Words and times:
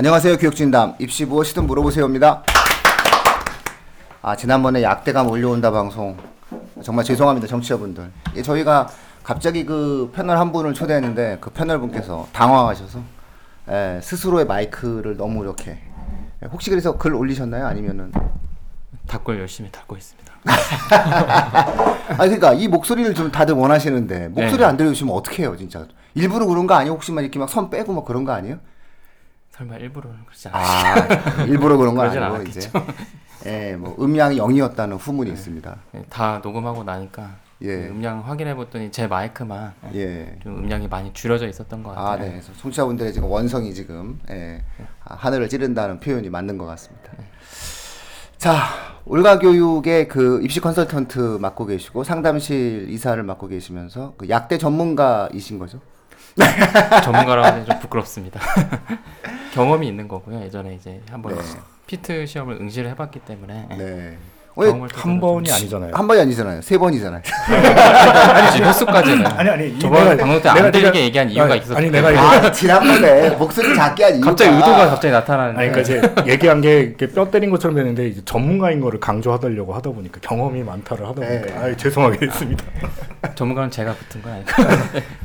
안녕하세요 0.00 0.38
교육진담 0.38 0.94
입시 0.98 1.26
무엇이든 1.26 1.66
물어보세요입니다. 1.66 2.42
아 4.22 4.34
지난번에 4.34 4.82
약대가 4.82 5.22
몰려온다 5.24 5.70
방송 5.70 6.16
정말 6.82 7.04
죄송합니다 7.04 7.46
정치자분들. 7.46 8.10
예, 8.36 8.40
저희가 8.40 8.88
갑자기 9.22 9.66
그 9.66 10.10
패널 10.14 10.38
한 10.38 10.52
분을 10.52 10.72
초대했는데 10.72 11.36
그 11.42 11.50
패널 11.50 11.80
분께서 11.80 12.26
당황하셔서 12.32 12.98
예, 13.68 14.00
스스로의 14.02 14.46
마이크를 14.46 15.18
너무 15.18 15.42
이렇게 15.42 15.72
예, 16.42 16.46
혹시 16.46 16.70
그래서 16.70 16.96
글 16.96 17.14
올리셨나요? 17.14 17.66
아니면은 17.66 18.10
닭골 19.06 19.38
열심히 19.38 19.70
닦고 19.70 19.98
있습니다. 19.98 20.32
아 20.48 22.16
그러니까 22.16 22.54
이 22.54 22.68
목소리를 22.68 23.12
좀 23.12 23.30
다들 23.30 23.52
원하시는데 23.54 24.28
목소리 24.28 24.60
네. 24.60 24.64
안 24.64 24.78
들려주시면 24.78 25.14
어떡해요 25.14 25.58
진짜 25.58 25.84
일부러 26.14 26.46
그런 26.46 26.66
거 26.66 26.72
아니에요? 26.72 26.94
혹시 26.94 27.12
막 27.12 27.20
이렇게 27.20 27.38
막 27.38 27.50
선 27.50 27.68
빼고 27.68 27.92
막 27.92 28.06
그런 28.06 28.24
거 28.24 28.32
아니에요? 28.32 28.56
설마 29.60 29.76
일부러는 29.76 30.24
그렇지 30.24 30.48
않아요. 30.48 31.06
아 31.38 31.42
일부러 31.44 31.76
그런 31.76 31.94
거 31.94 32.00
그러진 32.00 32.22
아니고 32.22 32.36
않았겠죠. 32.36 32.58
이제 32.60 32.70
예, 33.46 33.76
뭐 33.76 33.94
음량이 33.98 34.38
0이었다는 34.38 34.96
후문이 34.98 35.30
있습니다. 35.30 35.76
네, 35.92 36.04
다 36.08 36.40
녹음하고 36.42 36.82
나니까 36.82 37.36
예. 37.62 37.66
그 37.66 37.88
음량 37.88 38.20
확인해 38.20 38.54
봤더니 38.56 38.90
제 38.90 39.06
마이크만 39.06 39.74
예. 39.94 40.38
좀 40.42 40.56
음량이 40.58 40.88
많이 40.88 41.12
줄여져 41.12 41.46
있었던 41.48 41.82
것 41.82 41.90
같아요. 41.90 42.06
아, 42.06 42.16
네. 42.16 42.30
그래서 42.30 42.54
청취자분들의 42.54 43.12
지금 43.12 43.30
원성이 43.30 43.74
지금 43.74 44.18
예, 44.30 44.62
아, 45.04 45.14
하늘을 45.14 45.50
찌른다는 45.50 46.00
표현이 46.00 46.30
맞는 46.30 46.56
것 46.56 46.64
같습니다. 46.64 47.12
자, 48.38 48.62
올가 49.04 49.38
교육의 49.38 50.08
그 50.08 50.40
입시 50.42 50.60
컨설턴트 50.60 51.36
맡고 51.38 51.66
계시고 51.66 52.04
상담실 52.04 52.86
이사를 52.88 53.22
맡고 53.22 53.48
계시면서 53.48 54.14
그 54.16 54.30
약대 54.30 54.56
전문가이신 54.56 55.58
거죠? 55.58 55.80
전문가라고 57.04 57.46
하기 57.46 57.66
좀 57.66 57.78
부끄럽습니다. 57.80 58.40
경험이 59.52 59.88
있는 59.88 60.08
거고요. 60.08 60.40
예전에 60.42 60.74
이제 60.74 61.00
한번 61.10 61.34
네. 61.34 61.42
피트 61.86 62.26
시험을 62.26 62.56
응시를 62.60 62.90
해봤기 62.90 63.20
때문에 63.20 63.66
네. 63.76 64.18
오늘 64.56 64.70
경험을 64.72 64.88
한 64.94 65.20
번이 65.20 65.52
아니잖아요. 65.52 65.90
한 65.94 66.06
번이 66.06 66.20
아니잖아요. 66.22 66.60
세 66.62 66.76
번이잖아요. 66.76 67.22
아니 67.48 68.60
횟수까지는 68.66 69.26
아니 69.26 69.48
아니 69.50 69.78
저번 69.78 70.16
방송 70.18 70.42
때안 70.42 70.56
내가- 70.56 70.70
들리게 70.72 70.90
내가- 70.90 71.00
얘기한 71.00 71.30
이유가 71.30 71.44
아니, 71.44 71.56
있었기 71.58 71.76
아니 71.76 71.90
내가 71.90 72.08
아, 72.08 72.50
지난번에 72.52 73.30
목소리 73.30 73.74
작게 73.74 74.04
한 74.04 74.14
이유가 74.16 74.26
갑자기 74.30 74.50
의도가 74.54 74.90
갑자기 74.90 75.12
나타나는데 75.12 75.60
아니 75.60 75.70
그러니까 75.72 76.22
제 76.24 76.30
얘기한 76.32 76.60
게 76.60 76.80
이렇게 76.80 77.06
뼈 77.08 77.30
때린 77.30 77.50
것처럼 77.50 77.76
되는데 77.76 78.08
이제 78.08 78.22
전문가인 78.24 78.80
거를 78.80 78.98
강조하려고 79.00 79.72
하다 79.74 79.90
보니까 79.90 80.18
경험이 80.20 80.62
많다를 80.64 81.06
하다 81.08 81.20
보니까 81.22 81.46
네. 81.46 81.54
아 81.72 81.76
죄송하게 81.76 82.26
했습니다. 82.26 82.64
전문가는 83.36 83.70
제가 83.70 83.94
붙은 83.94 84.22
거 84.22 84.30
아닐까? 84.30 84.62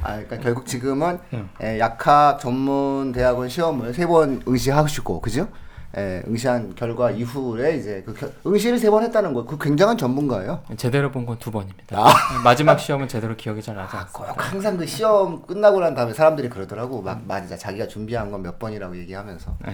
아, 0.04 0.12
그러니까 0.14 0.38
결국 0.38 0.66
지금은 0.68 1.18
응. 1.34 1.50
예, 1.64 1.80
약학 1.80 2.40
전문 2.40 3.12
대학원 3.12 3.50
시험을 3.50 3.94
세 3.94 4.06
번 4.06 4.42
응시하시고, 4.48 5.22
그죠? 5.22 5.48
예, 5.98 6.22
응시한 6.28 6.76
결과 6.76 7.10
이후에 7.12 7.78
이제 7.78 8.04
그 8.06 8.14
겨- 8.14 8.30
응시를 8.46 8.78
세 8.78 8.90
번 8.90 9.04
했다는 9.04 9.34
거, 9.34 9.46
그 9.46 9.58
굉장한 9.58 9.98
전문가예요. 9.98 10.62
제대로 10.76 11.10
본 11.12 11.26
건 11.26 11.38
두 11.40 11.52
번입니다. 11.52 11.98
아. 11.98 12.14
마지막 12.44 12.78
시험은 12.80 13.08
제대로 13.08 13.36
기억이 13.38 13.62
잘 13.62 13.76
나지 13.76 13.96
않습니다. 13.96 14.34
꼭 14.34 14.52
항상 14.54 14.76
그 14.78 14.86
시험 14.86 15.42
끝나고 15.46 15.80
난 15.80 15.96
다음에 15.96 16.14
사람들이 16.14 16.50
그러더라고. 16.50 17.02
막, 17.02 17.22
맞아. 17.26 17.56
자기가 17.56 17.88
준비한 17.88 18.30
건 18.30 18.42
몇 18.42 18.60
번이라고 18.60 18.98
얘기하면서. 18.98 19.56
네. 19.66 19.74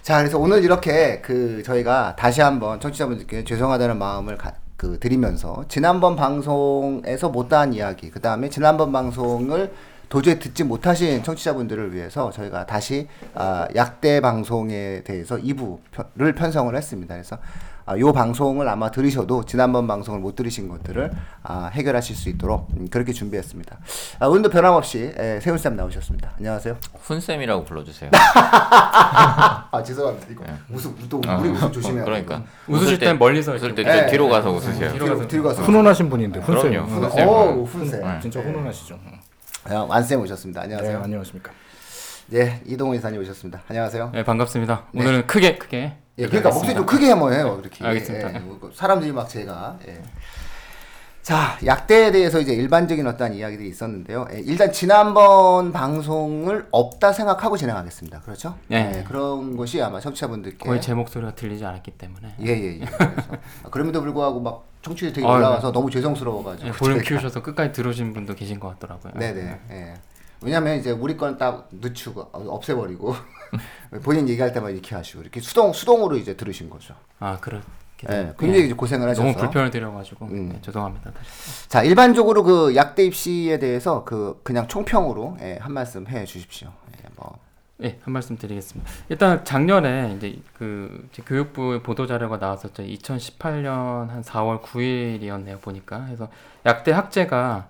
자, 0.00 0.18
그래서 0.18 0.38
오늘 0.38 0.64
이렇게 0.64 1.20
그 1.20 1.62
저희가 1.64 2.16
다시 2.16 2.40
한번 2.40 2.80
청취자분들께 2.80 3.44
죄송하다는 3.44 3.98
마음을 3.98 4.36
가, 4.38 4.54
그 4.78 4.98
드리면서 4.98 5.64
지난번 5.68 6.16
방송에서 6.16 7.28
못다한 7.28 7.74
이야기, 7.74 8.10
그 8.10 8.20
다음에 8.20 8.48
지난번 8.48 8.90
방송을 8.90 9.70
도저히 10.12 10.38
듣지 10.38 10.62
못하신 10.62 11.22
청취자분들을 11.22 11.94
위해서 11.94 12.30
저희가 12.30 12.66
다시 12.66 13.08
아, 13.34 13.66
약대 13.74 14.20
방송에 14.20 15.00
대해서 15.04 15.38
2부를 15.38 16.36
편성을 16.36 16.76
했습니다. 16.76 17.14
그래서 17.14 17.38
아, 17.86 17.98
요 17.98 18.12
방송을 18.12 18.68
아마 18.68 18.90
들으셔도 18.90 19.46
지난번 19.46 19.86
방송을 19.86 20.20
못 20.20 20.36
들으신 20.36 20.68
것들을 20.68 21.10
아, 21.44 21.70
해결하실 21.72 22.14
수 22.14 22.28
있도록 22.28 22.68
음, 22.76 22.88
그렇게 22.90 23.14
준비했습니다. 23.14 23.78
아, 24.18 24.26
오늘도 24.26 24.50
변함없이 24.50 25.14
에, 25.16 25.40
세훈쌤 25.40 25.76
나오셨습니다. 25.76 26.32
안녕하세요. 26.36 26.76
훈쌤이라고 27.04 27.64
불러주세요. 27.64 28.10
아 28.12 29.82
죄송합니다. 29.82 30.26
이거 30.30 30.44
웃음 30.70 30.94
또 31.08 31.22
어, 31.26 31.38
우리 31.40 31.48
웃음 31.48 31.72
조심해야. 31.72 32.04
그러니까 32.04 32.42
웃으실 32.68 32.98
땐 32.98 33.18
멀리서 33.18 33.52
웃을 33.54 33.68
이렇게 33.68 33.82
때좀 33.82 34.00
네. 34.04 34.06
뒤로 34.10 34.28
가서 34.28 34.50
웃으세요. 34.50 34.92
뒤로 34.92 35.04
뒤로, 35.06 35.16
가서. 35.16 35.28
뒤로 35.28 35.42
가서. 35.44 35.62
훈훈하신 35.62 36.10
분인데 36.10 36.40
훈쌤. 36.40 36.70
그럼요, 36.70 36.86
훈- 36.86 37.04
훈쌤. 37.04 37.28
오, 37.28 37.64
훈쌤. 37.64 38.00
네. 38.02 38.18
진짜 38.20 38.40
훈훈하시죠. 38.40 38.98
아, 39.64 39.74
완쌤 39.88 40.20
오셨습니다. 40.20 40.60
네 40.62 40.74
안녕하세요. 40.74 41.02
안녕하십니까. 41.04 41.52
네, 42.26 42.60
이동훈 42.66 42.96
이사님 42.96 43.20
오셨습니다. 43.20 43.62
안녕하세요. 43.68 44.10
네, 44.12 44.24
반갑습니다. 44.24 44.86
오늘은 44.94 45.26
크게 45.26 45.56
크게 45.58 45.96
예, 46.18 46.26
그러니까 46.26 46.50
목소리 46.50 46.74
좀 46.74 46.84
크게 46.84 47.10
한번 47.10 47.32
해요. 47.32 47.56
그렇게. 47.58 47.84
알겠습니다. 47.84 48.34
예, 48.34 48.38
뭐 48.40 48.70
사람들이 48.74 49.12
막 49.12 49.28
제가. 49.28 49.78
예. 49.86 50.02
자, 51.22 51.56
약대에 51.64 52.10
대해서 52.10 52.40
이제 52.40 52.52
일반적인 52.52 53.06
어떤 53.06 53.32
이야기들이 53.32 53.68
있었는데요. 53.68 54.26
예, 54.32 54.40
일단 54.40 54.72
지난번 54.72 55.70
방송을 55.70 56.66
없다 56.72 57.12
생각하고 57.12 57.56
진행하겠습니다. 57.56 58.22
그렇죠? 58.22 58.58
네. 58.66 58.92
예, 58.96 59.04
그런 59.04 59.56
것이 59.56 59.80
아마 59.80 60.00
청취자분들께 60.00 60.66
거의 60.66 60.80
제 60.80 60.94
목소리가 60.94 61.36
들리지 61.36 61.64
않았기 61.64 61.92
때문에 61.92 62.34
예, 62.40 62.46
예, 62.48 62.80
예. 62.80 62.84
그래서 62.84 63.30
아, 63.62 63.68
그럼에도 63.70 64.00
불구하고 64.00 64.40
막 64.40 64.64
청취율이 64.82 65.14
되게 65.14 65.24
올라와서 65.24 65.70
너무 65.70 65.90
죄송스러워가지고. 65.92 66.68
예, 66.68 66.72
볼륨 66.72 66.98
저희가- 66.98 67.06
키우셔서 67.06 67.40
끝까지 67.40 67.70
들어오신 67.72 68.14
분도 68.14 68.34
계신 68.34 68.58
것 68.58 68.70
같더라고요. 68.70 69.12
네네. 69.14 69.60
예. 69.70 69.94
왜냐면 70.40 70.76
이제 70.76 70.90
우리 70.90 71.16
건 71.16 71.38
딱 71.38 71.68
늦추고 71.70 72.20
어, 72.20 72.44
없애버리고 72.48 73.14
본인 74.02 74.28
얘기할 74.28 74.52
때만 74.52 74.72
이렇게 74.72 74.96
하시고 74.96 75.22
이렇게 75.22 75.40
수동 75.40 75.72
수동으로 75.72 76.16
이제 76.16 76.36
들으신 76.36 76.68
거죠. 76.68 76.94
아 77.20 77.38
그렇 77.40 77.60
되면- 78.06 78.36
굉장히 78.38 78.62
예. 78.62 78.66
이제 78.66 78.74
고생을 78.74 79.08
하셔서. 79.08 79.22
너무 79.26 79.36
불편을 79.36 79.70
드려가지고 79.70 80.26
음. 80.26 80.48
네, 80.50 80.58
죄송합니다. 80.62 81.10
다시. 81.12 81.68
자 81.68 81.82
일반적으로 81.82 82.42
그 82.42 82.74
약대 82.76 83.04
입시에 83.04 83.58
대해서 83.58 84.04
그 84.04 84.40
그냥 84.42 84.66
총평으로 84.68 85.36
예, 85.40 85.58
한 85.60 85.72
말씀 85.72 86.06
해 86.08 86.24
주십시오. 86.24 86.68
예, 86.98 87.08
뭐 87.16 87.38
예, 87.84 87.98
한 88.02 88.12
말씀 88.12 88.36
드리겠습니다. 88.36 88.90
일단 89.08 89.44
작년에 89.44 90.14
이제 90.16 90.38
그 90.54 91.08
이제 91.12 91.22
교육부의 91.26 91.82
보도 91.82 92.06
자료가 92.06 92.36
나왔었죠. 92.36 92.82
2018년 92.84 94.08
한 94.08 94.22
4월 94.22 94.60
9일이었네요. 94.62 95.60
보니까 95.60 96.04
그래서 96.06 96.28
약대 96.66 96.92
학제가 96.92 97.68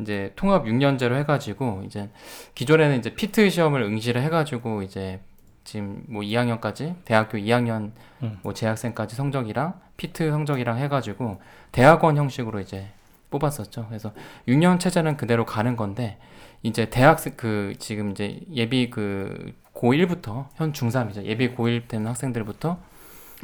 이제 0.00 0.32
통합 0.36 0.64
6년제로 0.64 1.14
해가지고 1.18 1.82
이제 1.86 2.10
기존에는 2.54 2.98
이제 2.98 3.14
피트 3.14 3.48
시험을 3.48 3.80
응시를 3.82 4.20
해가지고 4.22 4.82
이제 4.82 5.20
지금 5.64 6.04
뭐 6.08 6.22
2학년까지 6.22 6.94
대학교 7.04 7.38
2학년 7.38 7.92
음. 8.22 8.38
뭐 8.42 8.52
재학생까지 8.54 9.16
성적이랑 9.16 9.80
피트 9.96 10.30
성적이랑 10.30 10.78
해가지고 10.78 11.40
대학원 11.72 12.16
형식으로 12.16 12.60
이제 12.60 12.88
뽑았었죠. 13.30 13.86
그래서 13.88 14.12
6년 14.46 14.78
체제는 14.78 15.16
그대로 15.16 15.44
가는 15.44 15.76
건데 15.76 16.18
이제 16.62 16.88
대학생 16.88 17.34
그 17.36 17.74
지금 17.78 18.10
이제 18.12 18.40
예비 18.52 18.90
그 18.90 19.52
고1부터 19.74 20.46
현 20.54 20.72
중3이죠. 20.72 21.24
예비 21.24 21.54
고1 21.54 21.88
되는 21.88 22.06
학생들부터 22.06 22.78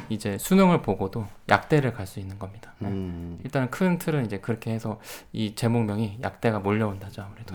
이제 0.09 0.39
수능을 0.39 0.81
보고도 0.83 1.27
약대를 1.49 1.93
갈 1.93 2.07
수 2.07 2.21
있는 2.21 2.39
겁니다. 2.39 2.73
네. 2.79 2.89
음, 2.89 3.39
일단 3.45 3.69
큰 3.71 3.99
틀은 3.99 4.25
이제 4.25 4.39
그렇게 4.39 4.71
해서 4.71 5.01
이 5.33 5.55
제목명이 5.55 6.21
약대가 6.23 6.61
몰려온다죠 6.61 7.23
아무래도. 7.23 7.55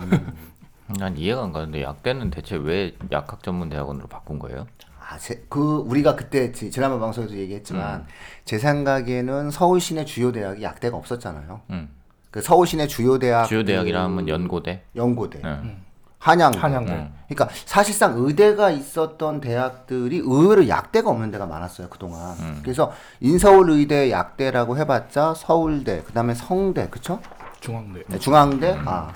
난 0.98 1.16
이해가 1.16 1.42
안 1.42 1.52
가는데 1.52 1.82
약대는 1.82 2.30
대체 2.30 2.56
왜 2.56 2.94
약학 3.12 3.42
전문 3.42 3.68
대학원으로 3.68 4.06
바꾼 4.06 4.38
거예요? 4.38 4.66
아, 5.08 5.18
제, 5.18 5.44
그 5.48 5.78
우리가 5.86 6.16
그때 6.16 6.50
지- 6.52 6.70
지난번 6.70 7.00
방송에서 7.00 7.34
얘기했지만 7.34 8.06
제 8.44 8.58
생각에는 8.58 9.50
서울 9.50 9.80
시내 9.80 10.04
주요 10.04 10.32
대학이 10.32 10.62
약대가 10.62 10.96
없었잖아요. 10.96 11.60
음. 11.70 11.88
그 12.30 12.40
서울 12.42 12.66
시내 12.66 12.86
주요 12.86 13.18
대학 13.18 13.46
주요 13.46 13.64
대학이라 13.64 13.98
그 14.00 14.04
하면 14.04 14.28
연고대. 14.28 14.82
연고대, 14.96 15.40
네. 15.42 15.76
한양대, 16.18 16.58
한양대. 16.58 16.92
음. 16.92 17.14
그러니까 17.28 17.54
사실상 17.66 18.14
의대가 18.16 18.70
있었던 18.70 19.40
대학들이 19.40 20.18
의외로 20.18 20.66
약대가 20.68 21.08
없는 21.10 21.30
데가 21.30 21.46
많았어요 21.46 21.88
그동안. 21.88 22.36
음. 22.40 22.60
그래서 22.62 22.92
인서울 23.20 23.70
의대 23.70 24.10
약대라고 24.10 24.76
해봤자 24.76 25.34
서울대, 25.34 26.02
그다음에 26.02 26.34
성대, 26.34 26.88
그쵸? 26.88 27.20
중앙대. 27.60 28.02
네, 28.08 28.18
중앙대, 28.18 28.76
아, 28.84 29.12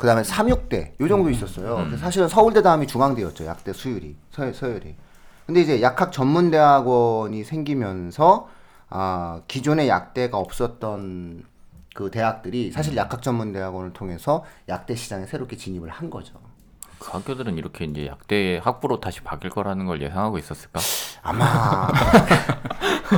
그 0.00 0.06
다음에 0.06 0.24
삼육대 0.24 0.94
요 0.98 1.08
정도 1.08 1.28
있었어요. 1.28 1.76
음. 1.76 1.82
근데 1.82 1.98
사실은 1.98 2.26
서울대 2.26 2.62
다음이 2.62 2.86
중앙대였죠 2.86 3.44
약대 3.44 3.74
수율이 3.74 4.16
서, 4.30 4.50
서열이. 4.50 4.94
근데 5.44 5.60
이제 5.60 5.82
약학 5.82 6.10
전문 6.10 6.50
대학원이 6.50 7.44
생기면서 7.44 8.48
아 8.88 9.42
기존에 9.46 9.88
약대가 9.88 10.38
없었던 10.38 11.44
그 11.94 12.10
대학들이 12.10 12.72
사실 12.72 12.96
약학 12.96 13.20
전문 13.20 13.52
대학원을 13.52 13.92
통해서 13.92 14.42
약대 14.70 14.94
시장에 14.94 15.26
새롭게 15.26 15.58
진입을 15.58 15.90
한 15.90 16.08
거죠. 16.08 16.32
그 17.00 17.10
학교들은 17.12 17.56
이렇게 17.58 17.86
이제 17.86 18.06
약대 18.06 18.60
학부로 18.62 19.00
다시 19.00 19.22
바뀔 19.22 19.50
거라는 19.50 19.86
걸 19.86 20.02
예상하고 20.02 20.38
있었을까? 20.38 20.78
아마 21.22 21.88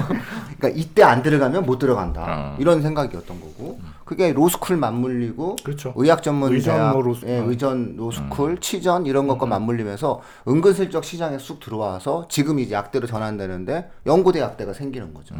그러니까 0.57 0.69
이때 0.81 1.03
안 1.03 1.23
들어가면 1.23 1.67
못 1.67 1.79
들어간다 1.79 2.25
어. 2.55 2.57
이런 2.61 2.81
생각이었던 2.81 3.41
거고 3.41 3.81
그게 4.05 4.33
로스쿨 4.33 4.77
맞물리고 4.77 5.57
그렇죠. 5.65 5.93
의학 5.97 6.23
전문 6.23 6.53
의전 6.53 6.77
대학, 6.77 6.93
뭐 6.93 7.03
로스- 7.03 7.27
예, 7.27 7.41
어. 7.41 7.45
의전 7.49 7.97
로스쿨, 7.97 8.59
치전 8.61 9.05
이런 9.07 9.27
것과 9.27 9.47
맞물리면서 9.47 10.23
은근슬쩍 10.47 11.05
시장에 11.05 11.39
쑥 11.39 11.59
들어와서 11.59 12.27
지금 12.29 12.61
이제 12.61 12.75
약대로 12.75 13.07
전환되는데 13.09 13.91
연고대 14.07 14.41
약대가 14.41 14.73
생기는 14.73 15.13
거죠. 15.13 15.35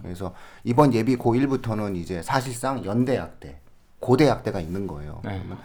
그래서 0.00 0.34
이번 0.64 0.94
예비 0.94 1.16
고1부터는 1.16 1.96
이제 1.96 2.22
사실상 2.22 2.84
연대 2.84 3.16
약대, 3.16 3.58
고대 3.98 4.26
약대가 4.28 4.60
있는 4.60 4.86
거예요. 4.86 5.20
네. 5.24 5.38
그러면 5.38 5.58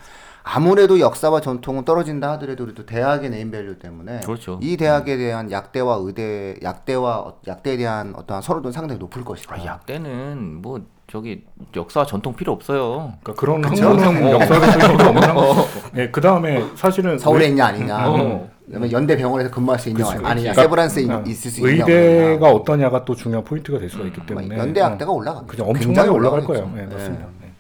아무래도 0.50 1.00
역사와 1.00 1.42
전통은 1.42 1.84
떨어진다 1.84 2.32
하더라도 2.34 2.64
우리도 2.64 2.86
대학의 2.86 3.30
네임밸류 3.30 3.80
때문에 3.80 4.22
그렇죠. 4.22 4.60
이 4.62 4.78
대학에 4.78 5.18
대한 5.18 5.52
약대와 5.52 5.98
의대, 6.02 6.56
약대와 6.64 7.18
어- 7.20 7.40
약대에 7.48 7.76
대한 7.78 8.14
어떠한 8.16 8.42
선호도는 8.42 8.72
상당히 8.72 8.98
높을 9.00 9.26
것이다. 9.26 9.56
아, 9.56 9.66
약대는 9.66 10.62
뭐 10.62 10.82
저기 11.10 11.44
역사 11.76 12.06
전통 12.06 12.34
필요 12.36 12.54
없어요. 12.54 13.14
그러니까 13.24 13.34
그런? 13.34 13.64
학문은 13.64 14.32
역사가 14.32 14.78
필요 14.78 15.10
없는 15.10 15.64
네, 15.94 16.12
그 16.12 16.22
다음에 16.22 16.64
사실은 16.76 17.18
서울에 17.20 17.46
의- 17.46 17.52
있냐 17.52 17.66
아니냐. 17.68 18.10
어. 18.10 18.50
그다음에 18.68 18.92
연대 18.92 19.16
병원에서 19.16 19.50
근무할 19.50 19.80
수 19.80 19.88
있냐 19.90 20.04
그치, 20.04 20.26
아니냐. 20.26 20.50
그치. 20.52 20.62
세브란스에 20.62 21.04
그러니까 21.04 21.30
있- 21.30 21.32
있을 21.32 21.52
수 21.52 21.60
있냐. 21.62 21.84
의대가 21.86 22.50
어떠냐가 22.52 23.06
또 23.06 23.16
중요한 23.16 23.44
포인트가 23.46 23.80
될 23.80 23.90
수가 23.90 24.06
있기 24.06 24.18
뭐 24.18 24.26
때문에 24.28 24.58
연대 24.58 24.82
약대가 24.82 25.12
올라갑니다. 25.12 25.50
그죠 25.52 25.64
엄청나게 25.64 25.86
굉장히 25.86 26.10
올라갈. 26.10 26.44
거예요. 26.44 26.70
네, 26.76 26.86
네. 26.86 26.94
맞습니다. 26.94 27.26
네. 27.42 27.52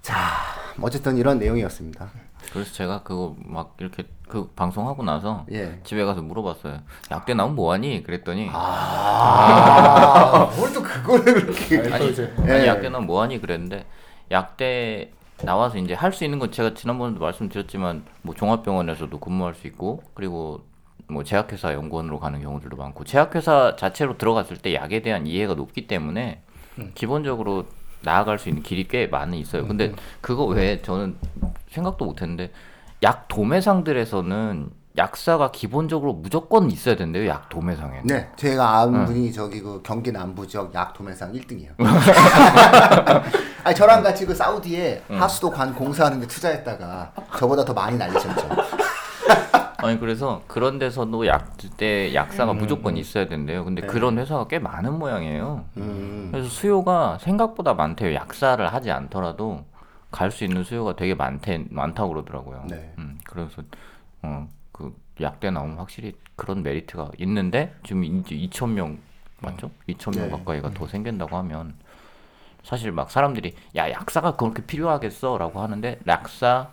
자, 0.00 0.14
어쨌든 0.82 1.16
이런 1.16 1.38
내용이었습니다. 1.38 2.08
그래서 2.52 2.72
제가 2.72 3.02
그거 3.02 3.34
막 3.38 3.74
이렇게 3.78 4.04
그 4.28 4.48
방송하고 4.54 5.02
나서 5.02 5.44
예. 5.50 5.80
집에 5.84 6.04
가서 6.04 6.22
물어봤어요. 6.22 6.80
약대 7.10 7.34
나오면 7.34 7.56
뭐하니? 7.56 8.02
그랬더니 8.02 8.48
아, 8.52 10.50
뭘 10.56 10.72
또 10.72 10.82
그거를 10.82 11.24
그렇게. 11.46 11.92
아니, 11.92 12.10
이제- 12.10 12.32
아니 12.38 12.50
예. 12.50 12.66
약대 12.66 12.88
나오면 12.88 13.06
뭐하니? 13.06 13.40
그랬는데 13.40 13.84
약대 14.30 15.10
나와서 15.42 15.78
이제 15.78 15.94
할 15.94 16.12
수 16.12 16.24
있는 16.24 16.38
건 16.38 16.50
제가 16.50 16.74
지난번에도 16.74 17.20
말씀드렸지만 17.20 18.04
뭐 18.22 18.34
종합병원에서도 18.34 19.18
근무할 19.20 19.54
수 19.54 19.66
있고 19.66 20.02
그리고 20.14 20.60
뭐 21.08 21.24
제약회사 21.24 21.72
연구원으로 21.74 22.18
가는 22.18 22.40
경우들도 22.40 22.76
많고 22.76 23.04
제약회사 23.04 23.76
자체로 23.76 24.16
들어갔을 24.18 24.56
때 24.56 24.74
약에 24.74 25.02
대한 25.02 25.26
이해가 25.26 25.54
높기 25.54 25.86
때문에 25.86 26.42
기본적으로 26.94 27.64
나아갈 28.02 28.38
수 28.38 28.48
있는 28.48 28.62
길이 28.62 28.86
꽤 28.88 29.06
많이 29.06 29.40
있어요. 29.40 29.66
근데 29.66 29.92
그거 30.20 30.44
외에 30.44 30.80
저는 30.82 31.16
생각도 31.70 32.04
못했는데 32.04 32.52
약 33.02 33.28
도매상들에서는 33.28 34.70
약사가 34.98 35.50
기본적으로 35.50 36.14
무조건 36.14 36.70
있어야 36.70 36.96
된대요. 36.96 37.28
약 37.28 37.50
도매상에는. 37.50 38.04
네, 38.04 38.30
제가 38.36 38.78
아는 38.78 39.04
분이 39.04 39.30
저기 39.30 39.60
그 39.60 39.82
경기 39.82 40.10
남부 40.10 40.46
지역 40.46 40.74
약 40.74 40.94
도매상 40.94 41.32
1등이에요. 41.34 41.68
아니 43.62 43.74
저랑 43.76 44.02
같이 44.02 44.24
그 44.24 44.34
사우디에 44.34 45.02
하수도 45.10 45.50
관 45.50 45.74
공사하는 45.74 46.20
데 46.20 46.26
투자했다가 46.26 47.12
저보다 47.36 47.64
더 47.64 47.74
많이 47.74 47.98
날리셨죠. 47.98 48.48
아니 49.86 50.00
그래서 50.00 50.42
그런 50.46 50.78
데서도 50.78 51.26
약 51.26 51.56
때 51.78 52.14
약사가 52.14 52.52
무조건 52.54 52.96
있어야 52.96 53.26
된대요. 53.26 53.64
근데 53.64 53.82
그런 53.82 54.18
회사가 54.18 54.46
꽤 54.48 54.58
많은 54.58 54.98
모양이에요. 54.98 55.64
음. 55.76 56.28
그래서 56.30 56.48
수요가 56.48 57.18
생각보다 57.18 57.74
많대요. 57.74 58.14
약사를 58.14 58.66
하지 58.72 58.90
않더라도 58.90 59.64
갈 60.10 60.30
수 60.30 60.44
있는 60.44 60.64
수요가 60.64 60.96
되게 60.96 61.14
많대 61.14 61.64
많다고 61.70 62.10
그러더라고요. 62.10 62.64
네. 62.68 62.92
음, 62.98 63.18
그래서 63.24 63.62
어, 64.22 64.48
그 64.72 64.94
약대 65.20 65.50
나오면 65.50 65.76
확실히 65.78 66.14
그런 66.36 66.62
메리트가 66.62 67.10
있는데 67.18 67.74
지금 67.84 68.04
이제 68.04 68.34
2천 68.36 68.70
명 68.70 68.98
맞죠? 69.40 69.70
2천 69.88 70.16
명 70.16 70.26
네. 70.26 70.30
가까이가 70.30 70.70
더 70.70 70.86
생긴다고 70.86 71.36
하면 71.36 71.74
사실 72.62 72.92
막 72.92 73.10
사람들이 73.10 73.54
야 73.76 73.90
약사가 73.90 74.36
그렇게 74.36 74.64
필요하겠어라고 74.64 75.60
하는데 75.60 75.98
약사 76.06 76.68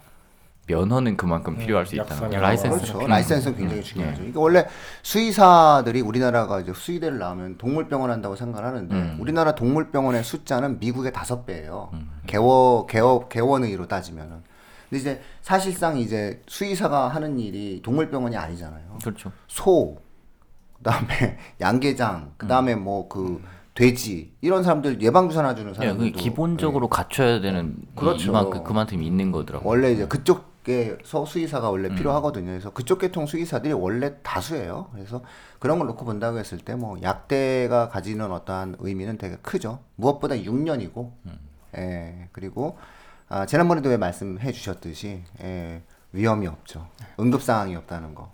면허는 0.68 1.18
그만큼 1.18 1.58
필요할 1.58 1.86
수 1.86 1.98
약사 1.98 2.16
있다는 2.16 2.32
면허. 2.32 2.48
거죠. 2.56 2.68
라이센스. 2.70 2.94
그렇죠. 2.94 3.08
라이센스는 3.08 3.58
굉장히 3.58 3.84
중요하죠. 3.84 4.18
그러니까 4.18 4.40
원래 4.40 4.66
수의사들이 5.02 6.02
우리나라가 6.02 6.60
이제 6.62 6.72
수의대를 6.74 7.18
나오면 7.20 7.58
동물병원 7.58 8.10
한다고 8.12 8.36
생각하는데 8.36 9.18
우리나라 9.20 9.56
동물병원의 9.56 10.24
숫자는 10.24 10.80
미국의 10.80 11.12
다섯 11.12 11.46
배예요. 11.46 11.92
개워 12.28 12.86
개업 12.88 13.30
개원의로 13.30 13.88
따지면은. 13.88 14.42
근데 14.90 15.00
이제 15.02 15.22
사실상 15.42 15.98
이제 15.98 16.42
수의사가 16.48 17.08
하는 17.10 17.40
일이 17.40 17.82
동물병원이 17.84 18.38
아니잖아요. 18.38 19.00
그렇죠. 19.02 19.32
소, 19.48 19.98
그다음에 20.78 21.38
양계장, 21.60 22.34
그다음에 22.38 22.76
뭐 22.76 23.08
그 23.10 23.42
돼지 23.74 24.32
이런 24.42 24.62
사람들 24.64 25.02
예방 25.02 25.30
주사나 25.30 25.56
주는 25.56 25.72
예, 25.72 25.76
사람들. 25.76 26.12
그게 26.12 26.12
기본적으로 26.12 26.88
갖춰야 26.90 27.42
되는 27.42 27.76
그렇죠. 27.96 28.30
이만큼 28.30 28.64
그만큼 28.64 29.02
있는 29.02 29.32
거더라고요. 29.32 29.68
원래 29.68 29.92
이제 29.92 30.06
그쪽 30.08 30.53
에서 30.70 31.26
수의사가 31.26 31.70
원래 31.70 31.90
필요하거든요. 31.94 32.46
그래서 32.48 32.70
그쪽 32.72 33.00
계통 33.00 33.26
수의사들이 33.26 33.74
원래 33.74 34.16
다수예요. 34.24 34.90
그래서 34.94 35.22
그런 35.60 35.78
걸 35.80 35.88
놓고 35.88 36.06
본다고 36.06 36.38
했을 36.40 36.58
때 36.60 36.76
뭐 36.76 37.02
약대가 37.02 37.90
가지는 37.90 38.32
어떠한 38.32 38.78
의미는 38.80 39.18
되게 39.18 39.36
크죠. 39.42 39.80
무엇보다 39.96 40.36
6년이고, 40.36 41.12
예 41.78 42.30
그리고 42.32 42.78
아, 43.30 43.46
지난번에도 43.46 43.90
왜 43.90 43.98
말씀해 43.98 44.52
주셨듯이 44.52 45.24
예, 45.42 45.82
위험이 46.12 46.48
없죠. 46.48 46.88
응급 47.20 47.42
상황이 47.42 47.76
없다는 47.76 48.14
거. 48.16 48.32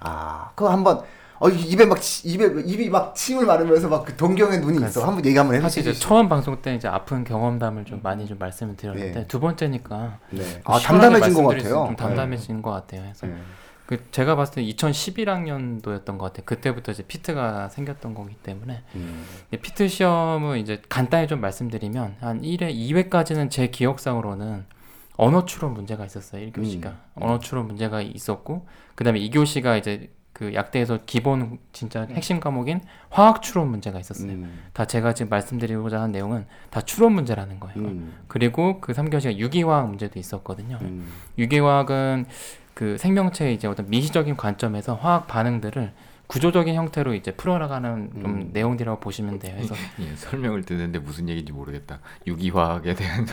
아, 0.00 0.50
그거 0.54 0.70
한번 0.70 1.02
어 1.42 1.48
입에 1.48 1.86
막 1.86 2.00
치- 2.02 2.28
입에 2.28 2.44
입이 2.66 2.90
막 2.90 3.14
침을 3.14 3.46
마르면서 3.46 3.88
막 3.88 4.04
그 4.04 4.14
동경의 4.16 4.60
눈이 4.60 4.84
있어. 4.86 5.06
한번 5.06 5.24
얘기 5.24 5.36
한번 5.38 5.58
사실 5.60 5.80
이제 5.80 5.90
해주시죠. 5.90 6.08
처음 6.08 6.28
방송 6.28 6.60
때 6.60 6.74
이제 6.74 6.86
아픈 6.86 7.24
경험담을 7.24 7.84
좀 7.86 8.00
많이 8.02 8.26
좀 8.26 8.38
말씀을 8.38 8.76
드렸는데 8.76 9.20
네. 9.20 9.26
두 9.26 9.40
번째니까 9.40 10.18
네. 10.30 10.42
좀아 10.64 10.78
시원하게 10.78 10.84
담담해진 11.20 11.34
것 11.42 11.48
같아요. 11.48 11.86
좀 11.86 11.96
담담해진 11.96 12.62
것 12.62 12.70
같아요. 12.70 13.00
그래서 13.02 13.26
네. 13.26 13.34
그 13.86 13.98
제가 14.12 14.36
봤을 14.36 14.54
때 14.56 14.62
2011학년도였던 14.64 16.18
것 16.18 16.18
같아요. 16.26 16.42
그때부터 16.44 16.92
이제 16.92 17.02
피트가 17.02 17.70
생겼던 17.70 18.14
거기 18.14 18.34
때문에 18.36 18.82
음. 18.94 19.24
이 19.52 19.56
피트 19.56 19.88
시험을 19.88 20.58
이제 20.58 20.80
간단히 20.88 21.26
좀 21.26 21.40
말씀드리면 21.40 22.16
한 22.20 22.42
1회, 22.42 22.72
2회까지는 22.74 23.50
제 23.50 23.66
기억상으로는 23.68 24.64
언어 25.16 25.44
추론 25.44 25.74
문제가 25.74 26.04
있었어요. 26.04 26.46
1교시가. 26.50 26.84
음. 26.86 26.98
언어 27.16 27.38
추론 27.38 27.66
문제가 27.66 28.00
있었고 28.00 28.66
그다음에 28.94 29.18
2교시가 29.20 29.78
이제 29.78 30.10
그 30.40 30.54
약대에서 30.54 31.00
기본 31.04 31.58
진짜 31.70 32.06
핵심 32.12 32.40
과목인 32.40 32.80
화학 33.10 33.42
추론 33.42 33.68
문제가 33.68 34.00
있었어요. 34.00 34.30
음. 34.30 34.60
다 34.72 34.86
제가 34.86 35.12
지금 35.12 35.28
말씀드리고자 35.28 35.98
하는 35.98 36.12
내용은 36.12 36.46
다 36.70 36.80
추론 36.80 37.12
문제라는 37.12 37.60
거예요. 37.60 37.76
음. 37.76 38.14
그리고 38.26 38.80
그 38.80 38.94
3교시가 38.94 39.36
유기화학 39.36 39.86
문제도 39.86 40.18
있었거든요. 40.18 40.78
음. 40.80 41.12
유기화학은 41.36 42.24
그 42.72 42.96
생명체의 42.96 43.54
이제 43.54 43.68
어떤 43.68 43.90
미시적인 43.90 44.38
관점에서 44.38 44.94
화학 44.94 45.26
반응들을 45.26 45.92
구조적인 46.30 46.76
형태로 46.76 47.14
이제 47.14 47.32
풀어나가는 47.32 48.08
좀 48.20 48.24
음. 48.24 48.50
내용들이라고 48.52 49.00
보시면 49.00 49.40
돼요. 49.40 49.56
그래서 49.56 49.74
예, 49.98 50.14
설명을 50.14 50.62
듣는데 50.62 51.00
무슨 51.00 51.28
얘기인지 51.28 51.50
모르겠다. 51.52 51.98
유기화학에 52.24 52.94
대한 52.94 53.26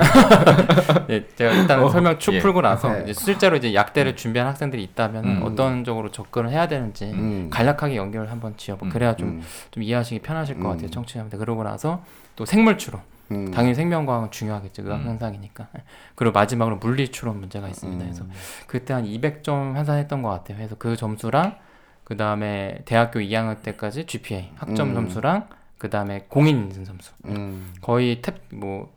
예, 1.11 1.27
제가 1.35 1.51
일단 1.51 1.87
설명 1.91 2.17
쭉 2.17 2.33
예. 2.33 2.39
풀고 2.39 2.61
나서 2.61 2.91
네. 2.91 3.03
이제 3.03 3.13
실제로 3.13 3.55
이제 3.55 3.75
약대를 3.75 4.15
준비한 4.15 4.47
학생들이 4.47 4.81
있다면 4.81 5.25
음. 5.25 5.41
어떤 5.43 5.83
쪽으로 5.83 6.09
접근을 6.09 6.49
해야 6.49 6.67
되는지 6.67 7.11
음. 7.11 7.49
간략하게 7.51 7.97
연결을 7.97 8.31
한번 8.31 8.57
지어보. 8.57 8.87
음. 8.87 8.89
그래야 8.89 9.15
좀, 9.15 9.27
음. 9.27 9.43
좀 9.69 9.83
이해하시기 9.83 10.21
편하실 10.21 10.55
것 10.55 10.65
음. 10.65 10.71
같아요, 10.71 10.89
청취자분들. 10.89 11.37
그러고 11.37 11.63
나서 11.63 12.03
또 12.35 12.45
생물 12.45 12.79
추론. 12.79 13.01
음. 13.29 13.51
당연히 13.51 13.75
생명과학은 13.75 14.31
중요하겠죠. 14.31 14.81
의학 14.81 15.01
음. 15.01 15.05
현상이니까. 15.05 15.67
그리고 16.15 16.33
마지막으로 16.33 16.77
물리 16.77 17.09
추론 17.09 17.39
문제가 17.41 17.67
있습니다. 17.67 18.03
음. 18.03 18.09
그래서 18.09 18.25
그때 18.65 18.95
한 18.95 19.05
200점 19.05 19.73
환산했던 19.73 20.23
것 20.23 20.29
같아요. 20.29 20.57
그래서 20.57 20.75
그 20.79 20.95
점수랑 20.95 21.66
그 22.07 22.15
다음에 22.15 22.83
대학교 22.85 23.19
2학년 23.19 23.61
때까지 23.61 24.05
GPA 24.05 24.51
학점 24.55 24.91
음. 24.91 24.93
점수랑 24.93 25.49
그 25.77 25.89
다음에 25.89 26.23
공인 26.29 26.55
인증 26.55 26.85
점수 26.85 27.11
음. 27.25 27.73
거의 27.81 28.21
탭뭐 28.21 28.87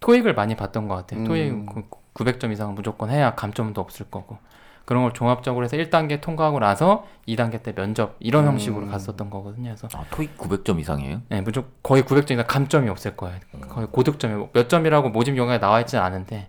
토익을 0.00 0.34
많이 0.34 0.56
봤던 0.56 0.88
것 0.88 0.96
같아요. 0.96 1.20
음. 1.20 1.26
토익 1.26 1.92
900점 2.12 2.50
이상은 2.50 2.74
무조건 2.74 3.08
해야 3.08 3.36
감점도 3.36 3.80
없을 3.80 4.06
거고 4.10 4.38
그런 4.84 5.04
걸 5.04 5.12
종합적으로 5.12 5.64
해서 5.64 5.76
1단계 5.76 6.20
통과하고 6.20 6.58
나서 6.58 7.06
2단계 7.28 7.62
때 7.62 7.72
면접 7.72 8.16
이런 8.18 8.42
음. 8.42 8.48
형식으로 8.48 8.88
갔었던 8.88 9.30
거거든요. 9.30 9.76
그래서 9.76 9.86
아, 9.96 10.04
토익 10.10 10.36
900점 10.36 10.80
이상이에요? 10.80 11.22
네, 11.28 11.42
무조건 11.42 11.70
거의 11.84 12.02
900점 12.02 12.32
이상 12.32 12.46
감점이 12.48 12.88
없을 12.88 13.16
거예요. 13.16 13.38
거의 13.68 13.86
고득점이 13.86 14.48
몇 14.52 14.68
점이라고 14.68 15.10
모집 15.10 15.36
영역에 15.36 15.60
나와 15.60 15.78
있지는 15.82 16.02
않은데 16.02 16.48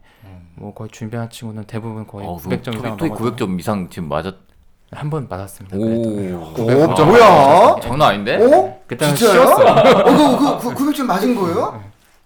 뭐 0.55 0.73
거의 0.73 0.89
준비한 0.89 1.29
친구는 1.29 1.65
대부분 1.65 2.07
거의 2.07 2.27
어, 2.27 2.37
900점 2.37 2.63
토익, 2.63 2.77
이상 2.79 2.97
토익 2.97 3.13
900점 3.13 3.59
이상 3.59 3.87
지금 3.91 4.09
맞았. 4.09 4.47
한 4.91 5.09
번 5.09 5.27
맞았습니다. 5.29 5.77
그래도. 5.77 6.09
오, 6.57 6.91
오, 6.91 6.95
점 6.95 7.09
뭐야? 7.09 7.75
장난 7.81 8.09
아닌데? 8.09 8.35
어? 8.37 8.79
그때는 8.87 9.15
진짜요? 9.15 9.45
쉬웠어요. 9.45 9.67
어, 9.67 10.37
그, 10.37 10.59
그, 10.69 10.73
그, 10.73 10.85
900점 10.91 11.03
맞은 11.03 11.35
거예요? 11.35 11.83